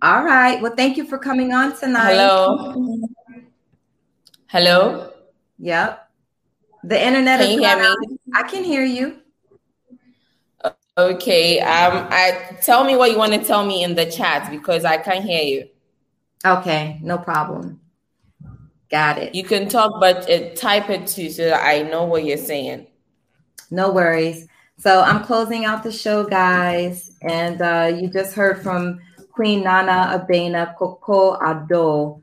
All 0.01 0.23
right. 0.23 0.61
Well, 0.61 0.75
thank 0.75 0.97
you 0.97 1.05
for 1.05 1.17
coming 1.17 1.53
on 1.53 1.77
tonight. 1.77 2.13
Hello. 2.13 2.95
Hello. 4.47 5.11
Yep. 5.59 6.09
The 6.83 7.05
internet 7.05 7.39
can 7.39 7.49
is 7.49 7.55
you 7.55 7.63
hear 7.63 7.77
me? 7.77 8.17
I 8.33 8.43
can 8.43 8.63
hear 8.63 8.85
you. 8.85 9.18
Okay. 10.99 11.59
Um, 11.59 12.07
I 12.09 12.57
tell 12.61 12.83
me 12.83 12.95
what 12.95 13.11
you 13.11 13.17
want 13.17 13.33
to 13.33 13.43
tell 13.43 13.65
me 13.65 13.83
in 13.83 13.95
the 13.95 14.05
chat 14.05 14.51
because 14.51 14.85
I 14.85 14.97
can't 14.97 15.23
hear 15.23 15.43
you. 15.43 15.69
Okay, 16.45 16.99
no 17.01 17.17
problem. 17.17 17.81
Got 18.89 19.19
it. 19.19 19.35
You 19.35 19.43
can 19.43 19.69
talk, 19.69 19.99
but 19.99 20.29
it, 20.29 20.55
type 20.55 20.89
it 20.89 21.07
too 21.07 21.29
so 21.29 21.45
that 21.45 21.63
I 21.63 21.83
know 21.83 22.05
what 22.05 22.25
you're 22.25 22.37
saying. 22.37 22.87
No 23.69 23.91
worries. 23.91 24.47
So 24.77 25.01
I'm 25.01 25.23
closing 25.23 25.65
out 25.65 25.83
the 25.83 25.91
show, 25.91 26.23
guys, 26.23 27.11
and 27.21 27.61
uh, 27.61 27.93
you 27.99 28.09
just 28.09 28.33
heard 28.33 28.63
from 28.63 28.99
Queen 29.31 29.63
Nana 29.63 30.17
Abena 30.17 30.75
Korkor 30.77 31.39
Addo. 31.41 32.21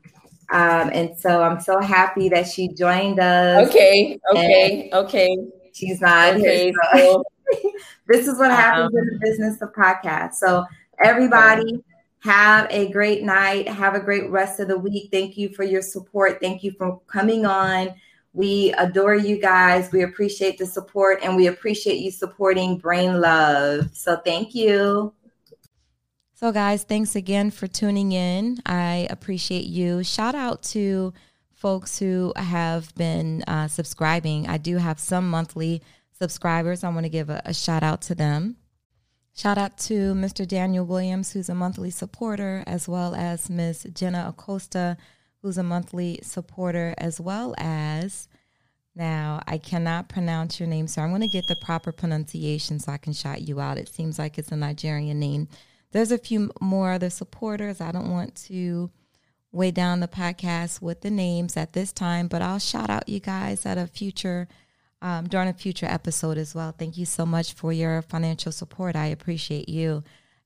Um, 0.49 0.89
and 0.93 1.17
so 1.17 1.41
I'm 1.43 1.59
so 1.61 1.79
happy 1.79 2.29
that 2.29 2.47
she 2.47 2.69
joined 2.69 3.19
us. 3.19 3.69
Okay, 3.69 4.19
okay, 4.31 4.89
okay. 4.91 5.37
She's 5.73 6.01
not 6.01 6.35
okay, 6.35 6.71
here. 6.71 6.73
So. 6.93 7.23
this 8.07 8.27
is 8.27 8.37
what 8.37 8.51
happens 8.51 8.93
um, 8.93 8.99
in 8.99 9.05
the 9.05 9.19
business 9.21 9.61
of 9.61 9.73
podcasts. 9.73 10.35
So 10.35 10.65
everybody 11.03 11.83
have 12.19 12.67
a 12.69 12.91
great 12.91 13.23
night. 13.23 13.67
Have 13.67 13.95
a 13.95 13.99
great 13.99 14.29
rest 14.29 14.59
of 14.59 14.67
the 14.67 14.77
week. 14.77 15.09
Thank 15.11 15.37
you 15.37 15.49
for 15.49 15.63
your 15.63 15.81
support. 15.81 16.39
Thank 16.41 16.63
you 16.63 16.71
for 16.71 16.99
coming 17.07 17.45
on. 17.45 17.93
We 18.33 18.73
adore 18.77 19.15
you 19.15 19.39
guys. 19.39 19.91
We 19.91 20.03
appreciate 20.03 20.57
the 20.57 20.65
support 20.65 21.19
and 21.23 21.35
we 21.35 21.47
appreciate 21.47 21.99
you 21.99 22.11
supporting 22.11 22.77
Brain 22.77 23.19
Love. 23.19 23.89
So 23.93 24.17
thank 24.17 24.53
you. 24.53 25.13
So, 26.33 26.51
guys, 26.51 26.83
thanks 26.83 27.15
again 27.15 27.49
for 27.49 27.65
tuning 27.65 28.11
in. 28.11 28.59
I 28.63 29.07
appreciate 29.09 29.65
you. 29.65 30.03
Shout 30.03 30.35
out 30.35 30.61
to 30.63 31.11
folks 31.51 31.97
who 31.97 32.31
have 32.35 32.93
been 32.93 33.43
uh, 33.47 33.67
subscribing. 33.67 34.47
I 34.47 34.59
do 34.59 34.77
have 34.77 34.99
some 34.99 35.27
monthly 35.31 35.81
subscribers. 36.19 36.83
I 36.83 36.89
want 36.89 37.05
to 37.05 37.09
give 37.09 37.29
a, 37.29 37.41
a 37.45 37.53
shout 37.53 37.83
out 37.83 38.01
to 38.03 38.15
them. 38.15 38.57
Shout 39.35 39.57
out 39.57 39.77
to 39.79 40.15
Mr. 40.15 40.47
Daniel 40.47 40.85
Williams, 40.85 41.31
who's 41.31 41.49
a 41.49 41.55
monthly 41.55 41.91
supporter, 41.91 42.63
as 42.65 42.87
well 42.87 43.13
as 43.13 43.49
Ms. 43.49 43.87
Jenna 43.93 44.25
Acosta, 44.27 44.97
who's 45.43 45.59
a 45.59 45.63
monthly 45.63 46.19
supporter, 46.23 46.95
as 46.97 47.21
well 47.21 47.53
as 47.59 48.27
now 48.95 49.41
I 49.45 49.59
cannot 49.59 50.09
pronounce 50.09 50.59
your 50.59 50.67
name, 50.67 50.87
so 50.87 51.03
I'm 51.03 51.09
going 51.09 51.21
to 51.21 51.27
get 51.27 51.45
the 51.47 51.55
proper 51.61 51.91
pronunciation 51.91 52.79
so 52.79 52.91
I 52.91 52.97
can 52.97 53.13
shout 53.13 53.41
you 53.41 53.59
out. 53.59 53.77
It 53.77 53.89
seems 53.89 54.17
like 54.17 54.39
it's 54.39 54.51
a 54.51 54.55
Nigerian 54.55 55.19
name. 55.19 55.47
There's 55.91 56.11
a 56.11 56.17
few 56.17 56.51
more 56.59 56.93
other 56.93 57.11
supporters. 57.11 57.79
I 57.79 57.91
don't 57.91 58.09
want 58.09 58.33
to 58.47 58.89
weigh 59.51 59.71
down 59.71 59.99
the 59.99 60.07
podcast 60.07 60.81
with 60.81 61.01
the 61.01 61.11
names 61.11 61.55
at 61.55 61.73
this 61.73 61.93
time, 61.93 62.27
but 62.27 62.41
I'll 62.41 62.57
shout 62.57 62.89
out 62.89 63.07
you 63.07 63.19
guys 63.19 63.67
at 63.67 63.77
a 63.77 63.85
future 63.85 64.47
um, 65.01 65.27
during 65.27 65.47
a 65.47 65.53
future 65.53 65.85
episode 65.85 66.37
as 66.37 66.55
well. 66.55 66.73
Thank 66.77 66.97
you 66.97 67.05
so 67.05 67.25
much 67.25 67.53
for 67.53 67.71
your 67.71 68.01
financial 68.01 68.51
support. 68.51 68.95
I 68.95 69.07
appreciate 69.07 69.69
you. 69.69 70.03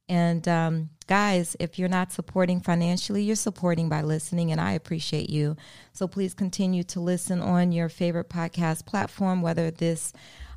And 0.09 0.45
um, 0.47 0.89
guys, 1.07 1.55
if 1.59 1.79
you're 1.79 1.87
not 1.87 2.11
supporting 2.11 2.59
financially, 2.59 3.23
you're 3.23 3.35
supporting 3.37 3.87
by 3.87 4.01
listening, 4.01 4.51
and 4.51 4.59
I 4.59 4.73
appreciate 4.73 5.29
you. 5.29 5.55
So 5.93 6.07
please 6.07 6.33
continue 6.33 6.83
to 6.83 6.99
listen 6.99 7.41
on 7.41 7.71
your 7.71 7.87
favorite 7.87 8.29
podcast 8.29 8.85
platform, 8.85 9.41
whether 9.41 9.71
this 9.71 10.11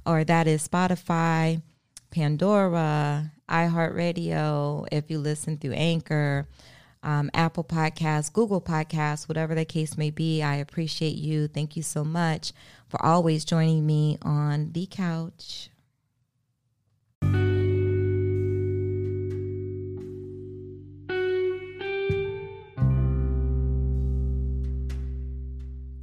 or 0.05 0.25
that 0.25 0.49
is 0.49 0.67
Spotify, 0.67 1.63
Pandora, 2.11 3.33
iHeartRadio, 3.49 4.89
if 4.91 5.11
you 5.11 5.19
listen 5.19 5.57
through 5.57 5.73
Anchor, 5.73 6.49
um, 7.05 7.31
Apple 7.35 7.65
Podcasts, 7.65 8.33
Google 8.33 8.61
Podcasts, 8.61 9.29
whatever 9.29 9.55
the 9.55 9.65
case 9.65 9.97
may 9.97 10.11
be. 10.11 10.43
I 10.43 10.57
appreciate 10.57 11.17
you. 11.17 11.47
Thank 11.47 11.77
you 11.77 11.83
so 11.83 12.03
much 12.03 12.53
for 12.89 13.05
always 13.05 13.45
joining 13.45 13.87
me 13.87 14.19
on 14.23 14.73
the 14.73 14.87
couch. 14.87 15.71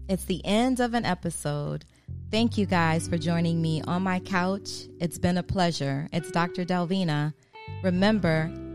It's 0.08 0.26
the 0.26 0.46
end 0.46 0.82
of 0.82 0.94
an 0.94 1.06
episode. 1.06 1.86
Thank 2.32 2.58
you 2.58 2.66
guys 2.66 3.08
for 3.08 3.18
joining 3.18 3.62
me 3.62 3.82
on 3.88 4.04
my 4.04 4.20
couch. 4.20 4.88
It's 5.00 5.18
been 5.18 5.38
a 5.38 5.44
pleasure. 5.44 6.10
It's 6.12 6.30
Dr. 6.32 6.66
Delvena. 6.66 7.34
Remember, 7.82 8.52